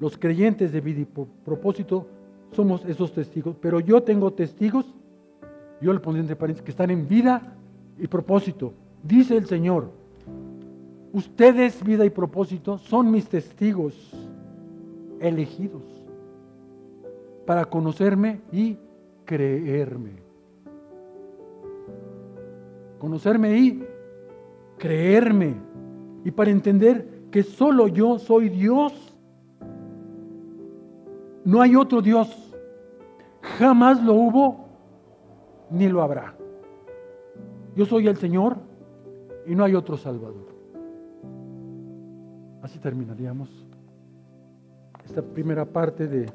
Los 0.00 0.18
creyentes 0.18 0.72
de 0.72 0.80
vida 0.80 1.00
y 1.00 1.04
propósito 1.04 2.08
somos 2.50 2.84
esos 2.86 3.12
testigos, 3.12 3.54
pero 3.60 3.78
yo 3.78 4.02
tengo 4.02 4.32
testigos, 4.32 4.86
yo 5.80 5.92
le 5.92 6.00
pondré 6.00 6.22
entre 6.22 6.34
paréntesis, 6.34 6.64
que 6.64 6.72
están 6.72 6.90
en 6.90 7.06
vida 7.06 7.56
y 7.96 8.08
propósito. 8.08 8.72
Dice 9.04 9.36
el 9.36 9.46
Señor, 9.46 9.92
ustedes, 11.12 11.84
vida 11.84 12.04
y 12.04 12.10
propósito, 12.10 12.78
son 12.78 13.12
mis 13.12 13.28
testigos 13.28 13.94
elegidos 15.20 15.99
para 17.50 17.64
conocerme 17.64 18.42
y 18.52 18.78
creerme. 19.24 20.22
Conocerme 23.00 23.58
y 23.58 23.84
creerme. 24.78 25.56
Y 26.24 26.30
para 26.30 26.52
entender 26.52 27.24
que 27.32 27.42
solo 27.42 27.88
yo 27.88 28.20
soy 28.20 28.50
Dios. 28.50 29.18
No 31.44 31.60
hay 31.60 31.74
otro 31.74 32.00
Dios. 32.00 32.54
Jamás 33.58 34.00
lo 34.00 34.14
hubo 34.14 34.68
ni 35.70 35.88
lo 35.88 36.02
habrá. 36.02 36.36
Yo 37.74 37.84
soy 37.84 38.06
el 38.06 38.16
Señor 38.16 38.58
y 39.44 39.56
no 39.56 39.64
hay 39.64 39.74
otro 39.74 39.96
Salvador. 39.96 40.46
Así 42.62 42.78
terminaríamos 42.78 43.48
esta 45.04 45.20
primera 45.20 45.64
parte 45.64 46.06
de, 46.06 46.30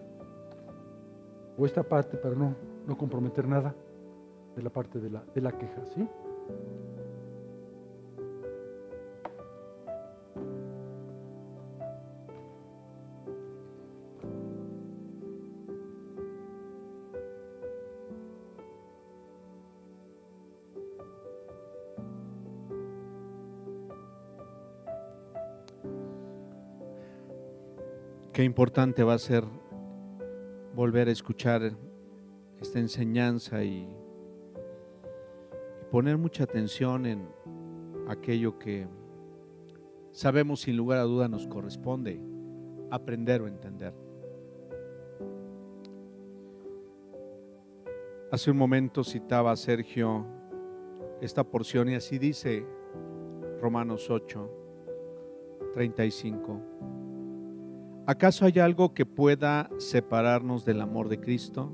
o 1.57 1.65
esta 1.65 1.83
parte 1.83 2.17
para 2.17 2.35
no, 2.35 2.55
no 2.87 2.97
comprometer 2.97 3.47
nada 3.47 3.73
de 4.55 4.61
la 4.61 4.69
parte 4.69 4.99
de 4.99 5.09
la, 5.09 5.23
de 5.33 5.41
la 5.41 5.51
queja, 5.51 5.85
¿sí? 5.85 6.07
Qué 28.35 28.43
importante 28.43 29.01
va 29.05 29.13
a 29.13 29.17
ser 29.17 29.45
volver 30.75 31.07
a 31.07 31.11
escuchar 31.11 31.71
esta 32.59 32.79
enseñanza 32.79 33.63
y, 33.63 33.87
poner 35.89 36.17
mucha 36.17 36.43
atención 36.43 37.05
en 37.05 37.29
aquello 38.09 38.59
que 38.59 38.85
sabemos 40.11 40.61
sin 40.61 40.75
lugar 40.75 40.99
a 40.99 41.03
duda 41.03 41.29
nos 41.29 41.47
corresponde 41.47 42.19
aprender 42.91 43.41
o 43.41 43.47
entender. 43.47 43.93
Hace 48.31 48.51
un 48.51 48.57
momento 48.57 49.05
citaba 49.05 49.55
Sergio 49.55 50.25
esta 51.21 51.45
porción 51.45 51.87
y 51.89 51.95
así 51.95 52.19
dice 52.19 52.65
Romanos 53.61 54.09
8, 54.09 54.49
35. 55.75 57.04
¿Acaso 58.07 58.45
hay 58.45 58.59
algo 58.59 58.93
que 58.93 59.05
pueda 59.05 59.67
separarnos 59.79 60.63
del 60.63 60.81
amor 60.81 61.09
de 61.09 61.19
Cristo? 61.19 61.73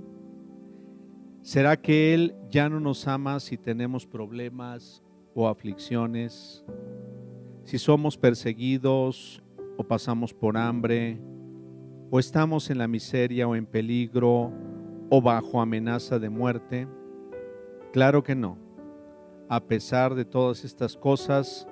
¿Será 1.41 1.75
que 1.75 2.13
Él 2.13 2.36
ya 2.49 2.69
no 2.69 2.79
nos 2.79 3.05
ama 3.07 3.41
si 3.41 3.57
tenemos 3.57 4.07
problemas 4.07 5.03
o 5.36 5.49
aflicciones? 5.49 6.63
Si 7.65 7.77
somos 7.77 8.17
perseguidos 8.17 9.43
o 9.77 9.84
pasamos 9.84 10.34
por 10.34 10.55
hambre, 10.55 11.19
o 12.11 12.19
estamos 12.19 12.69
en 12.69 12.77
la 12.77 12.88
miseria 12.88 13.47
o 13.47 13.55
en 13.55 13.65
peligro 13.65 14.53
o 15.09 15.21
bajo 15.21 15.59
amenaza 15.59 16.17
de 16.17 16.29
muerte? 16.29 16.88
Claro 17.91 18.23
que 18.23 18.36
no. 18.36 18.57
A 19.49 19.59
pesar 19.59 20.15
de 20.15 20.23
todas 20.23 20.63
estas 20.63 20.95
cosas, 20.95 21.67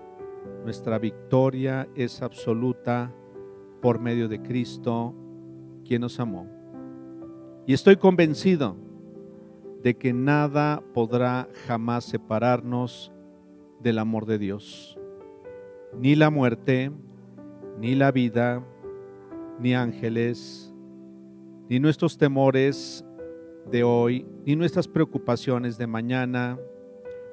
nuestra 0.66 0.99
victoria 0.99 1.88
es 1.95 2.22
absoluta 2.22 3.14
por 3.82 4.00
medio 4.00 4.28
de 4.28 4.42
Cristo, 4.42 5.14
quien 5.86 6.02
nos 6.02 6.20
amó. 6.20 6.48
Y 7.66 7.74
estoy 7.74 7.98
convencido 7.98 8.76
de 9.84 9.96
que 9.96 10.14
nada 10.14 10.84
podrá 10.94 11.48
jamás 11.68 12.06
separarnos 12.06 13.12
del 13.80 14.00
amor 14.00 14.26
de 14.26 14.38
Dios. 14.38 14.98
Ni 15.98 16.16
la 16.16 16.30
muerte, 16.30 16.92
ni 17.80 17.96
la 17.96 18.12
vida, 18.12 18.64
ni 19.60 19.74
ángeles, 19.74 20.74
ni 21.70 21.80
nuestros 21.80 22.18
temores 22.18 23.06
de 23.72 23.84
hoy, 23.84 24.26
ni 24.46 24.56
nuestras 24.56 24.88
preocupaciones 24.88 25.78
de 25.78 25.88
mañana, 25.88 26.58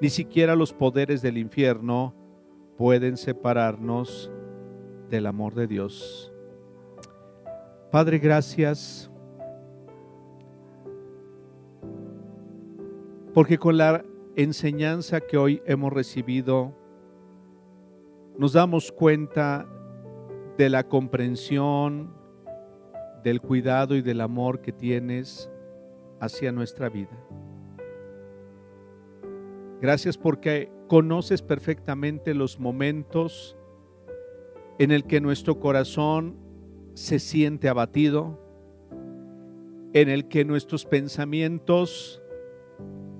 ni 0.00 0.10
siquiera 0.10 0.54
los 0.54 0.72
poderes 0.72 1.22
del 1.22 1.38
infierno 1.38 2.14
pueden 2.76 3.16
separarnos 3.16 4.30
del 5.08 5.26
amor 5.26 5.54
de 5.54 5.66
Dios. 5.66 6.32
Padre, 7.96 8.18
gracias. 8.18 9.10
Porque 13.32 13.56
con 13.56 13.78
la 13.78 14.04
enseñanza 14.36 15.22
que 15.22 15.38
hoy 15.38 15.62
hemos 15.64 15.94
recibido, 15.94 16.74
nos 18.36 18.52
damos 18.52 18.92
cuenta 18.92 19.66
de 20.58 20.68
la 20.68 20.86
comprensión, 20.86 22.12
del 23.24 23.40
cuidado 23.40 23.96
y 23.96 24.02
del 24.02 24.20
amor 24.20 24.60
que 24.60 24.72
tienes 24.72 25.50
hacia 26.20 26.52
nuestra 26.52 26.90
vida. 26.90 27.18
Gracias 29.80 30.18
porque 30.18 30.70
conoces 30.86 31.40
perfectamente 31.40 32.34
los 32.34 32.60
momentos 32.60 33.56
en 34.78 34.90
el 34.90 35.04
que 35.04 35.22
nuestro 35.22 35.58
corazón 35.58 36.44
se 36.96 37.18
siente 37.18 37.68
abatido, 37.68 38.40
en 39.92 40.08
el 40.08 40.28
que 40.28 40.46
nuestros 40.46 40.86
pensamientos 40.86 42.22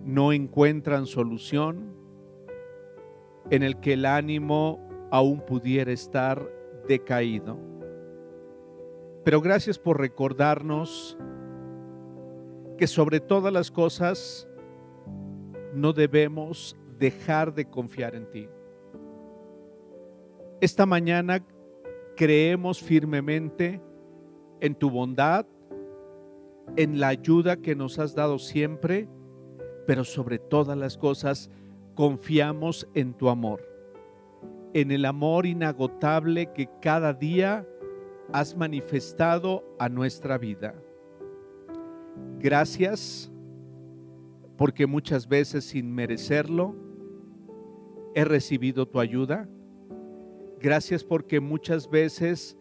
no 0.02 0.32
encuentran 0.32 1.04
solución, 1.04 1.94
en 3.50 3.62
el 3.62 3.78
que 3.78 3.92
el 3.92 4.06
ánimo 4.06 4.80
aún 5.10 5.42
pudiera 5.42 5.92
estar 5.92 6.50
decaído. 6.88 7.58
Pero 9.24 9.42
gracias 9.42 9.78
por 9.78 10.00
recordarnos 10.00 11.18
que 12.78 12.86
sobre 12.86 13.20
todas 13.20 13.52
las 13.52 13.70
cosas 13.70 14.48
no 15.74 15.92
debemos 15.92 16.78
dejar 16.98 17.52
de 17.52 17.68
confiar 17.68 18.14
en 18.14 18.30
ti. 18.30 18.48
Esta 20.62 20.86
mañana 20.86 21.44
creemos 22.16 22.82
firmemente 22.82 23.80
en 24.60 24.74
tu 24.74 24.90
bondad, 24.90 25.46
en 26.76 26.98
la 26.98 27.08
ayuda 27.08 27.58
que 27.58 27.76
nos 27.76 27.98
has 27.98 28.14
dado 28.14 28.38
siempre, 28.38 29.08
pero 29.86 30.02
sobre 30.02 30.38
todas 30.38 30.76
las 30.76 30.96
cosas 30.96 31.50
confiamos 31.94 32.88
en 32.94 33.14
tu 33.14 33.28
amor, 33.28 33.62
en 34.72 34.90
el 34.90 35.04
amor 35.04 35.46
inagotable 35.46 36.52
que 36.52 36.68
cada 36.80 37.12
día 37.12 37.66
has 38.32 38.56
manifestado 38.56 39.64
a 39.78 39.88
nuestra 39.88 40.38
vida. 40.38 40.74
Gracias 42.38 43.30
porque 44.56 44.86
muchas 44.86 45.28
veces 45.28 45.64
sin 45.64 45.94
merecerlo 45.94 46.74
he 48.14 48.24
recibido 48.24 48.86
tu 48.86 49.00
ayuda 49.00 49.48
Gracias 50.60 51.04
porque 51.04 51.40
muchas 51.40 51.90
veces, 51.90 52.56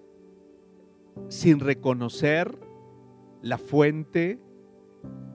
sin 1.29 1.59
reconocer 1.59 2.57
la 3.41 3.57
fuente 3.57 4.39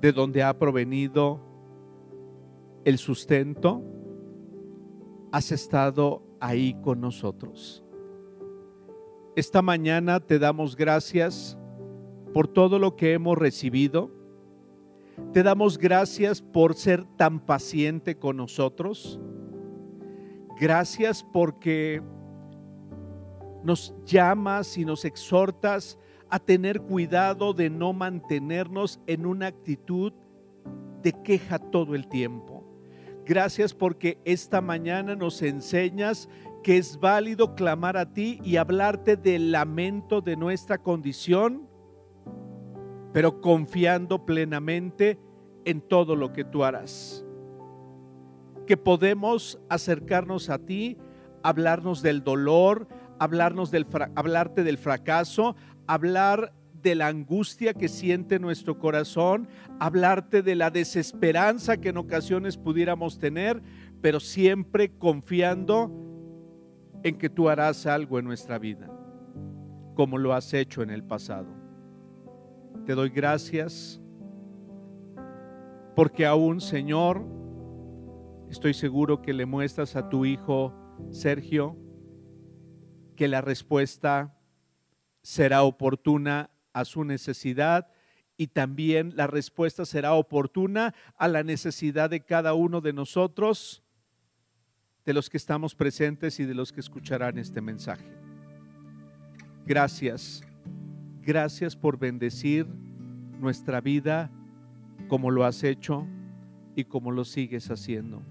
de 0.01 0.12
donde 0.12 0.43
ha 0.43 0.59
provenido 0.59 1.41
el 2.85 2.99
sustento, 2.99 3.82
has 5.32 5.53
estado 5.53 6.23
ahí 6.41 6.77
con 6.82 7.01
nosotros. 7.01 7.85
Esta 9.37 9.62
mañana 9.62 10.20
te 10.20 10.39
damos 10.39 10.77
gracias 10.77 11.57
por 12.35 12.49
todo 12.49 12.78
lo 12.78 12.97
que 12.97 13.12
hemos 13.12 13.39
recibido. 13.39 14.11
Te 15.32 15.43
damos 15.43 15.78
gracias 15.78 16.43
por 16.43 16.74
ser 16.74 17.05
tan 17.16 17.41
paciente 17.41 18.19
con 18.19 18.37
nosotros. 18.37 19.20
Gracias 20.59 21.24
porque 21.32 22.03
nos 23.62 23.95
llamas 24.05 24.77
y 24.78 24.85
nos 24.85 25.05
exhortas 25.05 25.99
a 26.28 26.39
tener 26.39 26.81
cuidado 26.81 27.53
de 27.53 27.70
no 27.70 27.93
mantenernos 27.93 29.01
en 29.07 29.27
una 29.27 29.49
actitud 29.49 30.12
de 31.03 31.12
queja 31.12 31.59
todo 31.59 31.95
el 31.95 32.09
tiempo. 32.09 32.65
Gracias 33.24 33.74
porque 33.74 34.19
esta 34.24 34.61
mañana 34.61 35.15
nos 35.15 35.43
enseñas 35.43 36.28
que 36.62 36.77
es 36.77 36.99
válido 36.99 37.55
clamar 37.55 37.97
a 37.97 38.12
ti 38.12 38.41
y 38.45 38.57
hablarte 38.57 39.16
del 39.16 39.53
lamento 39.53 40.20
de 40.20 40.37
nuestra 40.37 40.78
condición, 40.78 41.69
pero 43.12 43.41
confiando 43.41 44.24
plenamente 44.27 45.19
en 45.65 45.81
todo 45.81 46.16
lo 46.16 46.32
que 46.32 46.45
tú 46.45 46.65
harás. 46.65 47.24
Que 48.66 48.77
podemos 48.77 49.59
acercarnos 49.69 50.51
a 50.51 50.59
ti, 50.59 50.99
hablarnos 51.43 52.03
del 52.03 52.23
dolor, 52.23 52.89
hablarnos 53.20 53.70
del 53.70 53.86
hablarte 54.16 54.64
del 54.64 54.78
fracaso, 54.78 55.55
hablar 55.86 56.55
de 56.82 56.94
la 56.94 57.09
angustia 57.09 57.74
que 57.74 57.88
siente 57.88 58.38
nuestro 58.38 58.78
corazón, 58.78 59.47
hablarte 59.78 60.42
de 60.42 60.55
la 60.55 60.70
desesperanza 60.70 61.76
que 61.76 61.90
en 61.90 61.98
ocasiones 61.98 62.56
pudiéramos 62.56 63.18
tener, 63.18 63.62
pero 64.01 64.20
siempre 64.20 64.97
confiando 64.97 65.92
en 67.02 67.18
que 67.18 67.28
tú 67.28 67.51
harás 67.51 67.84
algo 67.84 68.18
en 68.18 68.24
nuestra 68.24 68.59
vida, 68.59 68.90
como 69.94 70.16
lo 70.16 70.32
has 70.32 70.55
hecho 70.55 70.82
en 70.82 70.88
el 70.88 71.05
pasado. 71.05 71.48
Te 72.86 72.94
doy 72.94 73.10
gracias 73.10 74.01
porque 75.94 76.24
aún, 76.24 76.62
Señor, 76.62 77.26
estoy 78.48 78.72
seguro 78.72 79.20
que 79.20 79.34
le 79.34 79.44
muestras 79.44 79.94
a 79.94 80.09
tu 80.09 80.24
hijo 80.24 80.72
Sergio 81.10 81.76
que 83.20 83.28
la 83.28 83.42
respuesta 83.42 84.34
será 85.20 85.62
oportuna 85.64 86.48
a 86.72 86.86
su 86.86 87.05
necesidad 87.05 87.92
y 88.38 88.47
también 88.47 89.12
la 89.14 89.26
respuesta 89.26 89.84
será 89.84 90.14
oportuna 90.14 90.94
a 91.18 91.28
la 91.28 91.42
necesidad 91.42 92.09
de 92.09 92.20
cada 92.20 92.55
uno 92.55 92.80
de 92.80 92.94
nosotros, 92.94 93.82
de 95.05 95.12
los 95.12 95.28
que 95.28 95.36
estamos 95.36 95.74
presentes 95.74 96.40
y 96.40 96.47
de 96.47 96.55
los 96.55 96.72
que 96.72 96.80
escucharán 96.80 97.36
este 97.36 97.60
mensaje. 97.60 98.10
Gracias, 99.66 100.42
gracias 101.20 101.76
por 101.76 101.98
bendecir 101.98 102.66
nuestra 103.38 103.82
vida 103.82 104.30
como 105.09 105.30
lo 105.30 105.44
has 105.44 105.62
hecho 105.62 106.06
y 106.74 106.84
como 106.84 107.10
lo 107.10 107.26
sigues 107.26 107.70
haciendo. 107.70 108.22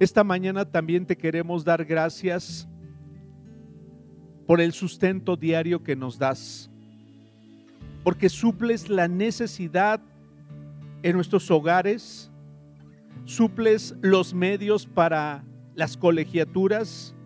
Esta 0.00 0.22
mañana 0.22 0.64
también 0.64 1.06
te 1.06 1.16
queremos 1.16 1.64
dar 1.64 1.84
gracias 1.84 2.68
por 4.46 4.60
el 4.60 4.72
sustento 4.72 5.36
diario 5.36 5.82
que 5.82 5.96
nos 5.96 6.20
das, 6.20 6.70
porque 8.04 8.28
suples 8.28 8.88
la 8.88 9.08
necesidad 9.08 10.00
en 11.02 11.16
nuestros 11.16 11.50
hogares, 11.50 12.30
suples 13.24 13.96
los 14.00 14.32
medios 14.34 14.86
para 14.86 15.44
las 15.74 15.96
colegiaturas, 15.96 17.16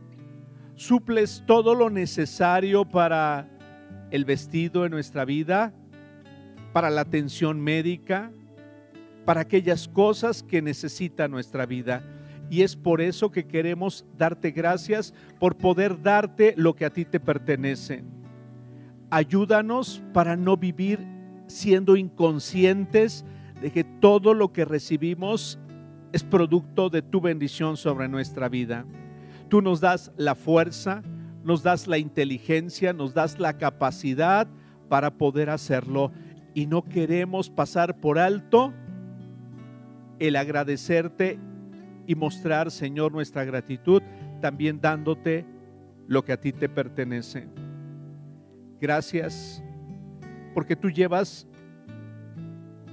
suples 0.74 1.44
todo 1.46 1.74
lo 1.74 1.90
necesario 1.90 2.86
para 2.86 3.50
el 4.10 4.24
vestido 4.24 4.86
en 4.86 4.92
nuestra 4.92 5.26
vida, 5.26 5.74
para 6.72 6.88
la 6.88 7.02
atención 7.02 7.60
médica, 7.60 8.32
para 9.26 9.42
aquellas 9.42 9.88
cosas 9.88 10.42
que 10.42 10.62
necesita 10.62 11.28
nuestra 11.28 11.66
vida. 11.66 12.02
Y 12.52 12.60
es 12.60 12.76
por 12.76 13.00
eso 13.00 13.30
que 13.30 13.46
queremos 13.46 14.04
darte 14.18 14.50
gracias 14.50 15.14
por 15.40 15.56
poder 15.56 16.02
darte 16.02 16.52
lo 16.58 16.76
que 16.76 16.84
a 16.84 16.92
ti 16.92 17.06
te 17.06 17.18
pertenece. 17.18 18.04
Ayúdanos 19.08 20.02
para 20.12 20.36
no 20.36 20.58
vivir 20.58 20.98
siendo 21.46 21.96
inconscientes 21.96 23.24
de 23.62 23.72
que 23.72 23.84
todo 23.84 24.34
lo 24.34 24.52
que 24.52 24.66
recibimos 24.66 25.58
es 26.12 26.24
producto 26.24 26.90
de 26.90 27.00
tu 27.00 27.22
bendición 27.22 27.78
sobre 27.78 28.06
nuestra 28.06 28.50
vida. 28.50 28.84
Tú 29.48 29.62
nos 29.62 29.80
das 29.80 30.12
la 30.18 30.34
fuerza, 30.34 31.02
nos 31.44 31.62
das 31.62 31.86
la 31.86 31.96
inteligencia, 31.96 32.92
nos 32.92 33.14
das 33.14 33.38
la 33.38 33.56
capacidad 33.56 34.46
para 34.90 35.14
poder 35.14 35.48
hacerlo 35.48 36.12
y 36.52 36.66
no 36.66 36.82
queremos 36.84 37.48
pasar 37.48 37.98
por 37.98 38.18
alto 38.18 38.74
el 40.18 40.36
agradecerte 40.36 41.38
y 42.06 42.14
mostrar, 42.14 42.70
Señor, 42.70 43.12
nuestra 43.12 43.44
gratitud, 43.44 44.02
también 44.40 44.80
dándote 44.80 45.44
lo 46.08 46.24
que 46.24 46.32
a 46.32 46.40
ti 46.40 46.52
te 46.52 46.68
pertenece. 46.68 47.48
Gracias, 48.80 49.62
porque 50.54 50.76
tú 50.76 50.90
llevas 50.90 51.46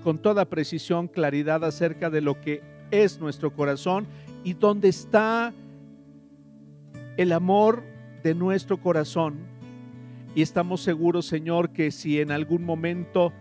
con 0.04 0.20
toda 0.20 0.46
precisión 0.46 1.08
claridad 1.08 1.64
acerca 1.66 2.10
de 2.10 2.22
lo 2.22 2.40
que 2.40 2.62
es 2.92 3.20
nuestro 3.20 3.54
corazón 3.54 4.08
y 4.44 4.54
dónde 4.54 4.90
está 4.90 5.54
el 7.18 7.32
amor 7.34 7.84
de 8.24 8.34
nuestro 8.34 8.78
corazón. 8.78 9.38
Y 10.36 10.42
estamos 10.42 10.82
seguros, 10.82 11.26
Señor, 11.26 11.72
que 11.72 11.92
si 11.92 12.22
en 12.22 12.32
algún 12.32 12.64
momento 12.64 13.34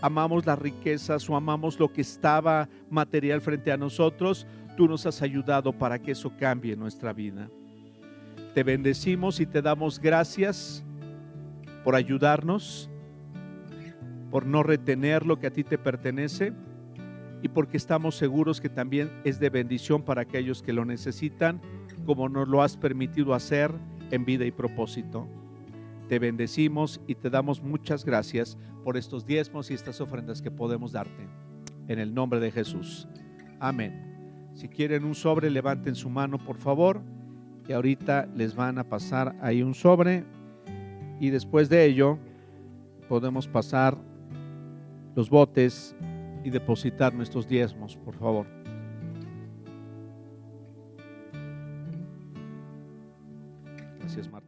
amamos 0.00 0.44
las 0.44 0.58
riquezas 0.58 1.30
o 1.30 1.36
amamos 1.36 1.78
lo 1.78 1.92
que 1.92 2.00
estaba 2.00 2.68
material 2.90 3.40
frente 3.40 3.72
a 3.72 3.76
nosotros, 3.76 4.46
tú 4.76 4.88
nos 4.88 5.06
has 5.06 5.22
ayudado 5.22 5.72
para 5.72 5.98
que 5.98 6.12
eso 6.12 6.32
cambie 6.38 6.76
nuestra 6.76 7.12
vida. 7.12 7.48
Te 8.54 8.62
bendecimos 8.62 9.40
y 9.40 9.46
te 9.46 9.62
damos 9.62 9.98
gracias 9.98 10.84
por 11.84 11.94
ayudarnos, 11.94 12.90
por 14.30 14.46
no 14.46 14.62
retener 14.62 15.26
lo 15.26 15.38
que 15.38 15.46
a 15.46 15.52
ti 15.52 15.64
te 15.64 15.78
pertenece 15.78 16.52
y 17.42 17.48
porque 17.48 17.76
estamos 17.76 18.14
seguros 18.14 18.60
que 18.60 18.68
también 18.68 19.10
es 19.24 19.40
de 19.40 19.50
bendición 19.50 20.02
para 20.02 20.22
aquellos 20.22 20.62
que 20.62 20.72
lo 20.72 20.84
necesitan, 20.84 21.60
como 22.06 22.28
nos 22.28 22.48
lo 22.48 22.62
has 22.62 22.76
permitido 22.76 23.34
hacer 23.34 23.72
en 24.10 24.24
vida 24.24 24.44
y 24.44 24.52
propósito. 24.52 25.26
Te 26.08 26.18
bendecimos 26.18 27.00
y 27.06 27.14
te 27.14 27.30
damos 27.30 27.62
muchas 27.62 28.04
gracias 28.04 28.58
por 28.84 28.96
estos 28.96 29.26
diezmos 29.26 29.70
y 29.70 29.74
estas 29.74 30.00
ofrendas 30.00 30.42
que 30.42 30.50
podemos 30.50 30.92
darte. 30.92 31.26
En 31.88 31.98
el 31.98 32.14
nombre 32.14 32.38
de 32.38 32.52
Jesús. 32.52 33.08
Amén. 33.58 34.11
Si 34.54 34.68
quieren 34.68 35.04
un 35.04 35.14
sobre, 35.14 35.50
levanten 35.50 35.94
su 35.94 36.10
mano, 36.10 36.38
por 36.38 36.56
favor. 36.56 37.00
Y 37.68 37.72
ahorita 37.72 38.26
les 38.34 38.54
van 38.54 38.78
a 38.78 38.84
pasar 38.84 39.36
ahí 39.40 39.62
un 39.62 39.74
sobre. 39.74 40.24
Y 41.20 41.30
después 41.30 41.68
de 41.68 41.84
ello, 41.84 42.18
podemos 43.08 43.46
pasar 43.46 43.96
los 45.14 45.30
botes 45.30 45.94
y 46.44 46.50
depositar 46.50 47.14
nuestros 47.14 47.46
diezmos, 47.46 47.96
por 47.96 48.16
favor. 48.16 48.46
Gracias, 54.00 54.30
Martín. 54.30 54.41